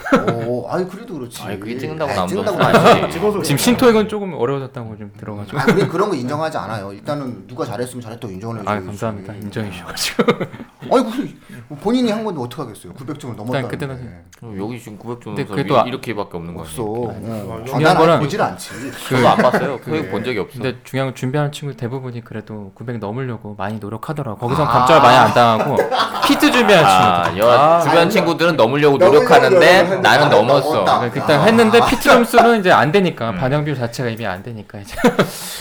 오, 0.47 0.67
아니 0.67 0.87
그래도 0.89 1.13
그렇지. 1.13 1.43
아니, 1.43 1.59
그게 1.59 1.77
찍는다고 1.77 2.11
나오는 2.11 2.27
찍는다고 2.27 2.57
나오지. 2.57 2.77
아니지. 2.79 3.19
찍어서 3.19 3.41
지금 3.43 3.57
신토익은 3.57 4.09
조금 4.09 4.33
어려워졌다고 4.33 4.97
좀 4.97 5.11
들어가지고. 5.15 5.59
아, 5.59 5.65
우리 5.69 5.87
그런 5.87 6.09
거 6.09 6.15
인정하지 6.15 6.57
않아요. 6.57 6.91
일단은 6.91 7.45
누가 7.45 7.63
잘했으면 7.63 8.01
잘했다고 8.01 8.33
인정을 8.33 8.59
해줘야지. 8.61 8.81
아 8.83 8.85
감사합니다. 8.85 9.33
인정해 9.35 9.69
주셔가지고. 9.69 10.23
아니 10.89 11.03
그 11.69 11.75
본인이 11.75 12.11
한 12.11 12.23
건데 12.23 12.41
어떻게 12.41 12.61
하겠어요? 12.63 12.93
900점을 12.93 13.35
넘었다는데. 13.35 13.67
그때는 13.67 14.23
그럼 14.39 14.57
여기 14.59 14.79
지금 14.79 14.97
900점 14.97 15.23
근데 15.25 15.41
에서 15.43 15.51
그래도 15.53 15.79
아- 15.79 15.83
이렇게밖에 15.83 16.37
없는 16.37 16.55
거 16.55 16.61
없어. 16.61 16.81
아니에요? 16.81 17.51
어. 17.51 17.63
중요한 17.65 17.97
아, 17.97 17.99
거는- 17.99 18.07
난 18.07 18.19
보질 18.19 18.41
않지. 18.41 18.69
저도 19.09 19.27
안 19.29 19.37
봤어요. 19.37 19.79
토익 19.81 20.09
본 20.09 20.23
적이 20.23 20.39
없어. 20.39 20.59
근데 20.59 20.77
중요한 20.83 21.09
건 21.09 21.15
준비하는 21.15 21.51
친구 21.51 21.75
대부분이 21.75 22.23
그래도 22.23 22.71
900 22.73 22.97
넘으려고 22.97 23.53
많이 23.57 23.77
노력하더라고. 23.77 24.39
거기서 24.39 24.65
감점을 24.67 25.01
많이 25.01 25.17
안 25.17 25.33
당하고 25.33 25.77
피트 26.27 26.51
준비하는 26.51 26.89
아, 26.89 27.23
친구들. 27.25 27.39
여 27.47 27.81
주변 27.83 28.09
친구들은 28.09 28.55
넘으려고 28.57 28.97
넘으려고 28.97 29.23
노력하는데 29.23 29.55
노력하는데 29.83 30.09
나는 30.09 30.29
넘었어. 30.29 30.71
넘었다. 30.73 30.97
그러니까 30.99 31.21
일단 31.21 31.39
아. 31.41 31.43
했는데 31.43 31.79
피트 31.89 32.01
점수는 32.01 32.59
이제 32.61 32.71
안 32.71 32.91
되니까 32.91 33.33
반영 33.33 33.63
비율 33.63 33.77
자체가 33.77 34.09
이미 34.09 34.25
안 34.25 34.41
되니까 34.41 34.79
이제 34.79 34.95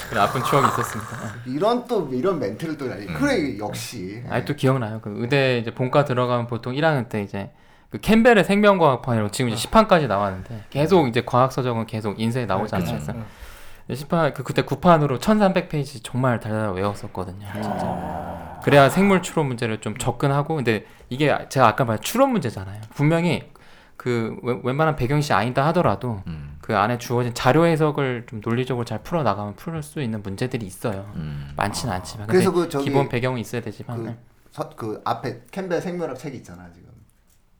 그런 0.09 0.25
아픈 0.25 0.43
추억이 0.45 0.67
있었습니다. 0.69 1.11
이런 1.47 1.85
또 1.87 2.09
이런 2.13 2.39
멘트를 2.39 2.79
또 2.79 2.87
음. 2.87 3.17
그래 3.19 3.59
역시. 3.59 4.23
아니 4.31 4.45
또 4.45 4.55
기억나요. 4.55 5.01
그 5.03 5.10
의대 5.19 5.59
이제 5.59 5.73
본과 5.75 6.05
들어가면 6.05 6.47
보통 6.47 6.75
1학년 6.75 7.09
때 7.09 7.23
이제 7.23 7.51
그 7.91 7.99
캠벨의 7.99 8.45
생명과학판이라고 8.45 9.31
지금 9.33 9.51
이제 9.51 9.69
10판까지 9.69 10.07
나왔는데 10.07 10.65
계속 10.71 11.09
이제 11.09 11.23
과학 11.27 11.51
서적은 11.53 11.87
계속 11.87 12.21
인쇄에 12.21 12.47
나오잖아요. 12.47 12.99
그래서 13.87 14.07
10판 14.07 14.35
그 14.35 14.45
그때 14.45 14.63
9판으로 14.63 15.19
1,300페이지 15.19 16.01
정말 16.05 16.39
달달 16.39 16.73
외웠었거든요. 16.75 17.47
진짜. 17.55 18.61
그래야 18.63 18.89
생물 18.89 19.23
추론 19.23 19.47
문제를 19.47 19.81
좀 19.81 19.97
접근하고 19.97 20.55
근데 20.55 20.85
이게 21.09 21.37
제가 21.49 21.67
아까 21.67 21.85
말한 21.85 22.01
추론 22.03 22.31
문제잖아요. 22.31 22.81
분명히 22.95 23.51
그 23.97 24.37
웬- 24.43 24.61
웬만한 24.63 24.97
배경시 24.97 25.33
아니다 25.33 25.67
하더라도 25.69 26.23
음, 26.27 26.57
그 26.61 26.77
안에 26.77 26.99
주어진 26.99 27.35
자료 27.35 27.67
해석을 27.67 28.27
좀 28.29 28.41
논리적으로 28.45 28.85
잘 28.85 29.03
풀어 29.03 29.23
나가면 29.23 29.57
풀 29.57 29.83
수 29.83 30.01
있는 30.01 30.23
문제들이 30.23 30.65
있어요. 30.65 31.11
음. 31.17 31.53
많지는 31.57 31.93
않지만 31.95 32.27
그래서 32.29 32.51
근데 32.53 32.67
그 32.67 32.71
저기 32.71 32.85
기본 32.85 33.09
배경은 33.09 33.41
있어야 33.41 33.61
되지만 33.61 33.97
그, 33.97 34.03
네. 34.09 34.17
서, 34.53 34.69
그 34.71 35.01
앞에 35.05 35.43
캠벨 35.51 35.81
생명학 35.81 36.19
책이 36.19 36.37
있잖아 36.39 36.67
지금. 36.75 36.91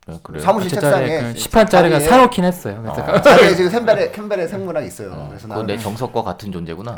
네, 0.07 0.19
그래요. 0.23 0.43
사무실 0.43 0.71
제 0.71 0.81
책상에 0.81 1.07
자리에 1.07 1.21
그 1.21 1.35
10판짜리가 1.39 1.99
자리에- 1.99 2.09
사놓긴 2.09 2.45
했어요. 2.45 2.83
그래서 2.83 3.13
어. 3.13 3.21
자리에 3.21 3.55
지금 3.55 3.71
캠벨의 3.71 4.13
캠벨의 4.13 4.49
생물학 4.49 4.85
있어요. 4.85 5.13
어, 5.13 5.27
그래서 5.29 5.47
그건 5.47 5.67
나는 5.67 5.67
내 5.67 5.79
정석과 5.83 6.23
같은 6.23 6.51
존재구나. 6.51 6.97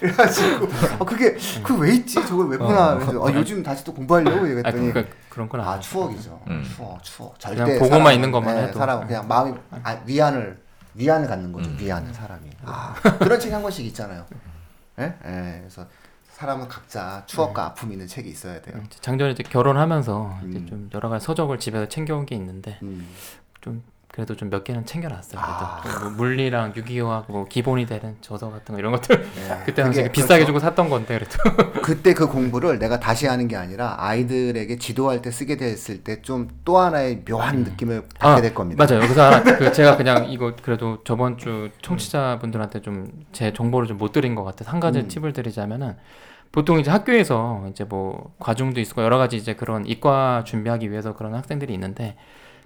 그래가지고 0.00 0.68
어, 0.98 1.04
그게 1.04 1.34
그 1.62 1.74
왜 1.78 1.94
있지? 1.94 2.14
저걸 2.14 2.48
왜 2.48 2.58
보나? 2.58 2.94
그래서 2.96 3.26
아, 3.26 3.32
요즘 3.32 3.62
다시 3.62 3.84
또 3.84 3.92
공부하려고 3.94 4.44
아, 4.44 4.48
이랬더니 4.48 4.92
그러니까 4.92 5.14
그런 5.28 5.48
건 5.48 5.60
아 5.60 5.64
아니에요. 5.64 5.80
추억이죠. 5.80 6.40
음. 6.48 6.62
추억, 6.76 7.02
추억. 7.02 7.38
그냥 7.38 7.56
절대 7.66 7.78
보고만 7.78 8.12
사람은- 8.12 8.14
있는 8.14 8.30
것만 8.32 8.54
네, 8.54 8.62
해도. 8.64 8.78
사람 8.78 9.06
그냥 9.06 9.26
마음이 9.26 9.54
아, 9.82 9.98
위안을 10.04 10.62
위안을 10.94 11.26
갖는 11.28 11.52
거죠. 11.52 11.70
음. 11.70 11.76
위안을 11.80 12.12
사람이. 12.12 12.50
아, 12.64 12.94
그런 13.18 13.40
책 13.40 13.52
한 13.52 13.62
권씩 13.62 13.84
있잖아요. 13.86 14.24
예? 15.00 15.04
예. 15.26 15.58
그래서 15.60 15.86
사람은 16.34 16.66
각자 16.66 17.22
추억과 17.26 17.62
네. 17.62 17.66
아픔이 17.68 17.92
있는 17.92 18.08
책이 18.08 18.28
있어야 18.28 18.60
돼요. 18.60 18.76
음, 18.76 18.86
작년에 18.88 19.30
이제 19.32 19.44
결혼하면서 19.44 20.40
이제 20.48 20.58
음. 20.58 20.66
좀 20.66 20.90
여러 20.92 21.08
가지 21.08 21.24
서적을 21.24 21.60
집에서 21.60 21.88
챙겨온 21.88 22.26
게 22.26 22.34
있는데 22.34 22.76
음. 22.82 23.08
좀 23.60 23.84
그래도 24.14 24.36
좀 24.36 24.48
몇 24.48 24.62
개는 24.62 24.86
챙겨놨어요. 24.86 25.40
아. 25.42 25.82
뭐 26.02 26.10
물리랑 26.10 26.74
유기화학 26.76 27.24
뭐 27.28 27.46
기본이 27.46 27.84
되는 27.86 28.16
저서 28.20 28.48
같은 28.48 28.74
거 28.74 28.78
이런 28.78 28.92
것들 28.92 29.20
네. 29.20 29.62
그때 29.66 29.82
당시 29.82 30.02
비싸게 30.12 30.44
그렇죠. 30.44 30.46
주고 30.46 30.60
샀던 30.60 30.88
건데 30.88 31.18
그래도 31.18 31.82
그때 31.82 32.14
그 32.14 32.28
공부를 32.28 32.78
내가 32.78 33.00
다시 33.00 33.26
하는 33.26 33.48
게 33.48 33.56
아니라 33.56 33.96
아이들에게 33.98 34.78
지도할 34.78 35.20
때 35.20 35.32
쓰게 35.32 35.56
됐을 35.56 36.04
때 36.04 36.22
좀 36.22 36.48
또 36.64 36.78
하나의 36.78 37.24
묘한 37.28 37.64
느낌을 37.64 38.02
받게 38.20 38.38
아, 38.38 38.40
될 38.40 38.54
겁니다. 38.54 38.86
맞아요. 38.86 39.02
하나, 39.02 39.42
그 39.58 39.72
제가 39.72 39.96
그냥 39.96 40.30
이거 40.30 40.54
그래도 40.62 41.02
저번 41.04 41.36
주 41.36 41.70
청취자분들한테 41.82 42.82
좀 42.82 43.10
제 43.32 43.52
정보를 43.52 43.88
좀 43.88 43.98
못 43.98 44.12
드린 44.12 44.34
것 44.36 44.44
같아서 44.44 44.70
한 44.70 44.78
가지 44.80 45.00
음. 45.00 45.08
팁을 45.08 45.32
드리자면은 45.32 45.96
보통 46.52 46.78
이제 46.78 46.90
학교에서 46.90 47.66
이제 47.70 47.82
뭐 47.84 48.32
과중도 48.38 48.80
있고 48.80 49.02
여러 49.02 49.18
가지 49.18 49.36
이제 49.36 49.54
그런 49.54 49.84
이과 49.86 50.44
준비하기 50.46 50.90
위해서 50.92 51.14
그런 51.14 51.34
학생들이 51.34 51.74
있는데 51.74 52.16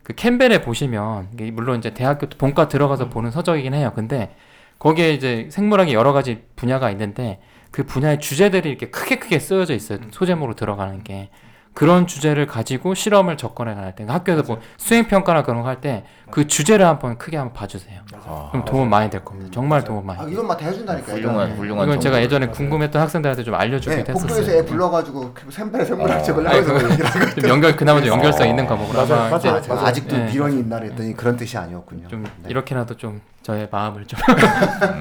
그 0.03 0.15
캠벨에 0.15 0.63
보시면 0.63 1.31
물론 1.53 1.79
이제 1.79 1.93
대학교 1.93 2.29
본과 2.29 2.69
들어가서 2.69 3.09
보는 3.09 3.31
서적이긴 3.31 3.75
해요. 3.75 3.93
근데 3.95 4.35
거기에 4.79 5.13
이제 5.13 5.49
생물학이 5.51 5.93
여러 5.93 6.13
가지 6.13 6.45
분야가 6.57 6.91
있는데 6.93 7.41
그 7.71 7.85
분야의 7.85 8.21
주제들이 8.21 8.69
이렇게 8.69 8.91
크게 8.91 9.19
크게 9.19 9.39
쓰여져 9.39 9.75
있어요. 9.75 9.99
소제목으로 10.11 10.55
들어가는 10.55 11.05
게. 11.05 11.31
그런 11.79 12.09
주제를 12.09 12.47
가지고 12.49 12.95
실험을 12.95 13.37
접근해 13.37 13.73
갈 13.77 13.95
때, 13.95 14.05
학교에서 14.05 14.43
뭐 14.43 14.59
수행 14.77 15.07
평가나 15.07 15.45
그런 15.45 15.63
거 15.63 15.69
할 15.69 15.81
때 15.81 16.03
그 16.31 16.47
주제를 16.47 16.85
한번 16.85 17.17
크게 17.17 17.37
한번 17.39 17.55
봐주세요. 17.55 18.01
아, 18.27 18.49
그럼 18.51 18.65
도움 18.67 18.91
많이 18.91 19.09
될 19.09 19.25
겁니다. 19.25 19.51
정말 19.55 19.83
도움 19.83 20.05
많이. 20.05 20.19
아, 20.21 20.25
돼요. 20.25 20.33
이런 20.35 20.47
맛 20.47 20.61
해준다니까. 20.61 21.13
훌륭한 21.13 21.53
훌륭한. 21.53 21.87
이건 21.89 22.01
제가. 22.01 22.21
예전에 22.21 22.49
궁금했던 22.49 23.01
학생들한테 23.01 23.45
좀 23.45 23.55
알려주기도 23.55 24.03
네, 24.05 24.13
복도에서 24.13 24.35
했었어요. 24.41 24.59
애 24.59 24.65
불러가지고 24.67 25.35
샘플. 25.49 25.87
책을 25.87 26.45
얘기를 26.91 27.07
하고 27.07 27.41
좀 27.41 27.49
연결 27.49 27.77
그나마 27.77 28.01
좀 28.01 28.09
연결성 28.09 28.47
있는 28.49 28.67
과목으로 28.67 29.07
맞아요, 29.07 29.23
아마 29.27 29.37
이제 29.39 29.49
맞아요. 29.51 29.73
아, 29.73 29.87
아직도 29.87 30.17
네. 30.17 30.25
미련이 30.27 30.59
있나 30.59 30.79
그랬더니 30.81 31.15
그런 31.15 31.37
뜻이 31.37 31.57
아니었군요. 31.57 32.09
좀 32.09 32.25
네. 32.25 32.51
이렇게라도 32.51 32.97
좀 32.99 33.21
저의 33.49 33.67
마음을 33.71 34.05
좀 34.07 34.21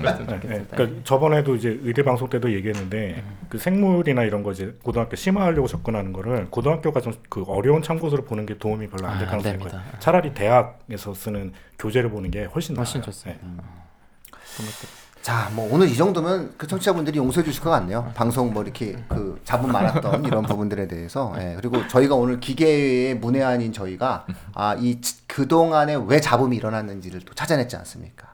네, 0.02 0.38
네. 0.48 0.66
그러니까 0.72 1.02
저번에도 1.04 1.54
이제 1.58 1.78
의대 1.84 2.02
방송 2.02 2.30
때도 2.30 2.54
얘기했는데 2.54 3.22
그 3.50 3.58
생물이나 3.58 4.24
이런 4.24 4.42
거 4.42 4.54
이제 4.54 4.74
고등학교 4.84 5.18
심화하려고 5.18 5.68
접근하는 5.68 6.14
거를 6.14 6.48
고등학교 6.50 6.94
과정 6.94 7.14
그 7.28 7.44
어려운 7.46 7.82
참고서를 7.82 8.24
보는 8.24 8.46
게 8.46 8.58
도움이 8.58 8.88
별로 8.88 9.06
안될 9.10 9.28
아, 9.28 9.32
가능성이 9.32 9.54
안 9.56 9.60
있거든요. 9.60 9.82
됩니다. 9.82 10.00
차라리 10.00 10.34
대학에서 10.34 11.14
쓰는 11.14 11.52
교재를 11.78 12.10
보는 12.10 12.32
게 12.32 12.46
훨씬 12.46 12.78
훨씬 12.78 13.02
나아요. 13.02 13.06
좋습니다. 13.12 13.42
네. 13.44 13.58
것들. 13.60 14.90
자, 15.22 15.50
뭐 15.54 15.68
오늘 15.74 15.90
이 15.90 15.96
정도면 15.98 16.54
그 16.56 16.66
청취자분들이 16.68 17.18
용서해 17.18 17.44
주실 17.44 17.62
것 17.62 17.70
같네요. 17.72 18.14
방송 18.16 18.54
뭐 18.54 18.64
이렇게 18.64 18.96
그 19.10 19.38
잡음 19.44 19.74
많았던 19.74 20.24
이런 20.24 20.44
부분들에 20.48 20.88
대해서. 20.88 21.36
예, 21.38 21.56
그리고 21.58 21.86
저희가 21.90 22.16
오늘 22.16 22.40
기계의 22.40 23.16
문외한인 23.16 23.74
저희가 23.74 24.26
아, 24.54 24.76
이 24.80 25.02
그 25.28 25.48
동안에 25.48 25.96
왜 26.08 26.20
잡음이 26.20 26.56
일어났는지를 26.58 27.20
또 27.22 27.34
찾아냈지 27.36 27.76
않습니까? 27.76 28.27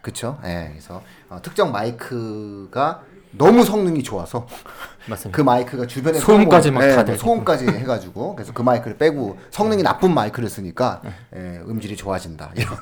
그렇죠? 0.00 0.38
예, 0.44 0.68
그래서 0.70 1.02
어, 1.28 1.40
특정 1.42 1.72
마이크가 1.72 3.02
너무 3.32 3.64
성능이 3.64 4.02
좋아서 4.02 4.46
맞습니다. 5.08 5.36
그 5.36 5.42
마이크가 5.42 5.86
주변에 5.86 6.18
소음까지 6.18 6.70
막 6.70 6.84
예, 6.84 6.90
다뭐 6.90 7.04
들리고. 7.04 7.24
소음까지 7.24 7.66
해가지고 7.66 8.34
그래서 8.36 8.52
그 8.52 8.62
마이크를 8.62 8.98
빼고 8.98 9.38
성능이 9.50 9.82
나쁜 9.82 10.12
마이크를 10.14 10.48
쓰니까 10.48 11.00
예, 11.34 11.60
음질이 11.66 11.96
좋아진다 11.96 12.52
이런 12.56 12.76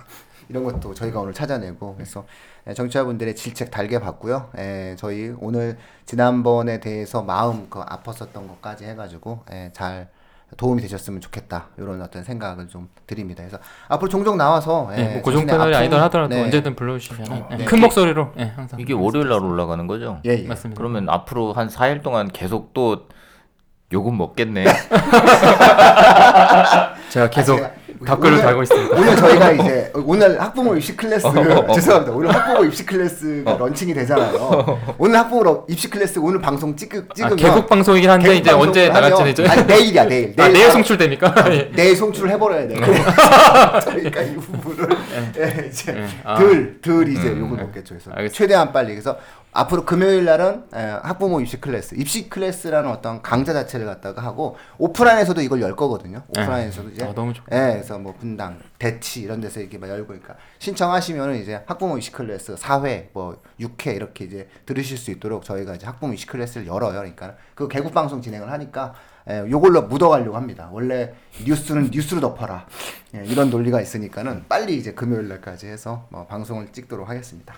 이런 0.49 0.65
것도 0.65 0.95
저희가 0.95 1.21
오늘 1.21 1.33
찾아내고 1.33 1.95
그래서 1.95 2.27
예, 2.67 2.75
청취자분들의 2.75 3.37
질책 3.37 3.71
달게 3.71 4.01
봤고요. 4.01 4.51
예, 4.59 4.97
저희 4.99 5.33
오늘 5.39 5.79
지난번에 6.07 6.81
대해서 6.81 7.23
마음 7.23 7.71
그 7.71 7.79
아팠었던 7.81 8.33
것까지 8.49 8.85
해가지고 8.87 9.45
예, 9.53 9.71
잘 9.73 10.09
도움이 10.57 10.83
되셨으면 10.83 11.21
좋겠다 11.21 11.69
이런 11.79 12.03
어떤 12.03 12.25
생각을 12.25 12.69
좀 12.69 12.89
드립니다. 13.07 13.43
그래서 13.43 13.59
앞으로 13.89 14.09
종종 14.09 14.37
나와서 14.37 14.89
예, 14.93 14.97
네, 14.97 15.13
뭐 15.15 15.23
고정 15.23 15.47
패널이 15.47 15.75
아니더라 15.75 16.05
하더라도 16.05 16.35
네. 16.35 16.43
언제든 16.43 16.77
불러주시면 16.77 17.47
네. 17.51 17.65
큰 17.65 17.81
목소리로 17.81 18.33
예, 18.39 18.53
항상 18.57 18.81
이게 18.81 18.93
월요일 18.93 19.29
날 19.29 19.45
올라가는 19.45 19.87
거죠? 19.87 20.21
예, 20.27 20.43
예. 20.43 20.47
맞습니다. 20.47 20.79
그러면 20.79 21.09
앞으로 21.09 21.53
한 21.53 21.69
4일 21.69 22.03
동안 22.03 22.29
계속 22.29 22.75
또 22.75 23.09
욕은 23.93 24.17
먹겠네. 24.17 24.65
제가 27.11 27.31
계속 27.31 27.57
제가 27.57 27.73
댓글을 28.07 28.33
오늘- 28.33 28.43
달고 28.43 28.63
있습니다. 28.63 28.97
오늘 28.97 29.17
저희가 29.17 29.53
이제 29.53 29.93
오늘 29.95 30.41
학부모 30.41 30.75
입시 30.75 30.97
클래스 30.97 31.27
어. 31.27 31.73
죄송합니다. 31.75 32.13
오늘 32.13 32.35
학부모 32.35 32.65
입시 32.65 32.87
클래스가 32.87 33.57
런칭이 33.59 33.93
되잖아요. 33.95 34.81
오늘 34.97 35.19
학부모 35.19 35.65
입시 35.69 35.91
클래스 35.91 36.19
오늘 36.19 36.41
방송 36.41 36.75
찍, 36.75 36.95
아, 36.95 37.03
찍으면 37.15 37.37
개국 37.37 37.69
방송이긴 37.69 38.09
한데 38.09 38.37
이제 38.37 38.51
언제 38.53 38.89
나갈지는 38.89 39.19
하면- 39.21 39.29
이제 39.33 39.47
아니 39.47 39.65
내일이야 39.67 40.05
내일. 40.05 40.35
아, 40.39 40.49
내일 40.49 40.71
송출됩니까? 40.71 41.35
예. 41.55 41.71
내일 41.75 41.95
송출을 41.97 42.31
해버려야 42.31 42.69
돼. 42.69 42.75
저희가 43.85 44.23
이 44.23 44.35
부분을 44.37 44.89
예, 45.39 45.69
이제 45.69 45.95
예. 45.97 46.07
아. 46.25 46.37
들, 46.39 46.81
들 46.81 47.09
이제 47.09 47.29
음, 47.29 47.41
욕을 47.41 47.59
예. 47.59 47.63
먹겠죠. 47.65 47.95
그래서 47.95 48.11
알겠습니다. 48.13 48.35
최대한 48.37 48.73
빨리 48.73 48.93
그래서 48.93 49.17
앞으로 49.53 49.85
금요일 49.85 50.25
날은 50.25 50.65
에, 50.75 50.79
학부모 51.03 51.41
입시 51.41 51.61
클래스, 51.61 51.97
입시 51.97 52.29
클래스라는 52.31 52.89
어떤 52.91 53.21
강좌 53.21 53.53
자체를 53.53 53.87
갖다가 53.87 54.23
하고 54.23 54.57
오프라인에서도 54.79 55.41
이걸 55.43 55.61
열 55.61 55.75
거거든요. 55.75 56.23
오프라인에서도 56.29 56.91
이제 56.91 57.05
어, 57.05 57.13
너무 57.15 57.33
좋. 57.33 57.43
예, 57.51 57.73
그래서 57.73 57.99
뭐 57.99 58.15
분당, 58.19 58.61
대치 58.79 59.23
이런 59.23 59.41
데서 59.41 59.61
이렇게 59.61 59.79
막 59.79 59.89
열고 59.91 60.07
그러니까 60.07 60.37
신청하시면은 60.61 61.37
이제 61.43 61.63
학부모 61.67 61.97
입시 61.97 62.13
클래스 62.13 62.55
4회, 62.55 63.09
뭐 63.13 63.43
6회 63.59 63.97
이렇게 63.97 64.25
이제 64.25 64.49
들으실 64.67 64.97
수 64.97 65.11
있도록 65.11 65.45
저희가 65.45 65.75
이제 65.75 65.87
학부모 65.87 66.13
입시 66.13 66.27
클래스를 66.27 66.67
열어요. 66.67 66.93
그러니까 66.93 67.35
그 67.55 67.67
개국 67.67 67.93
방송 67.93 68.23
진행을 68.23 68.51
하니까 68.53 68.95
예, 69.29 69.45
요걸로 69.51 69.83
묻어가려고 69.83 70.37
합니다. 70.37 70.69
원래 70.73 71.13
뉴스는 71.45 71.91
뉴스로 71.93 72.21
덮어라 72.21 72.67
예, 73.17 73.25
이런 73.25 73.51
논리가 73.51 73.81
있으니까는 73.81 74.45
빨리 74.49 74.77
이제 74.77 74.93
금요일 74.95 75.29
날까지 75.29 75.67
해서 75.67 76.07
뭐 76.11 76.27
방송을 76.27 76.69
찍도록 76.73 77.09
하겠습니다. 77.09 77.55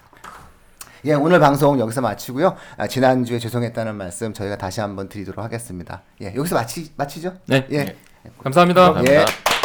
예, 1.04 1.14
오늘 1.14 1.40
방송 1.40 1.80
여기서 1.80 2.00
마치고요. 2.00 2.56
아, 2.76 2.86
지난주에 2.86 3.40
죄송했다는 3.40 3.96
말씀 3.96 4.32
저희가 4.32 4.56
다시 4.56 4.80
한번 4.80 5.08
드리도록 5.08 5.44
하겠습니다. 5.44 6.02
예, 6.20 6.32
여기서 6.34 6.54
마치 6.54 6.92
마치죠? 6.96 7.34
네. 7.46 7.66
예. 7.72 7.96
감사합니다. 8.42 8.92
감사합니다. 8.92 9.20
예. 9.22 9.61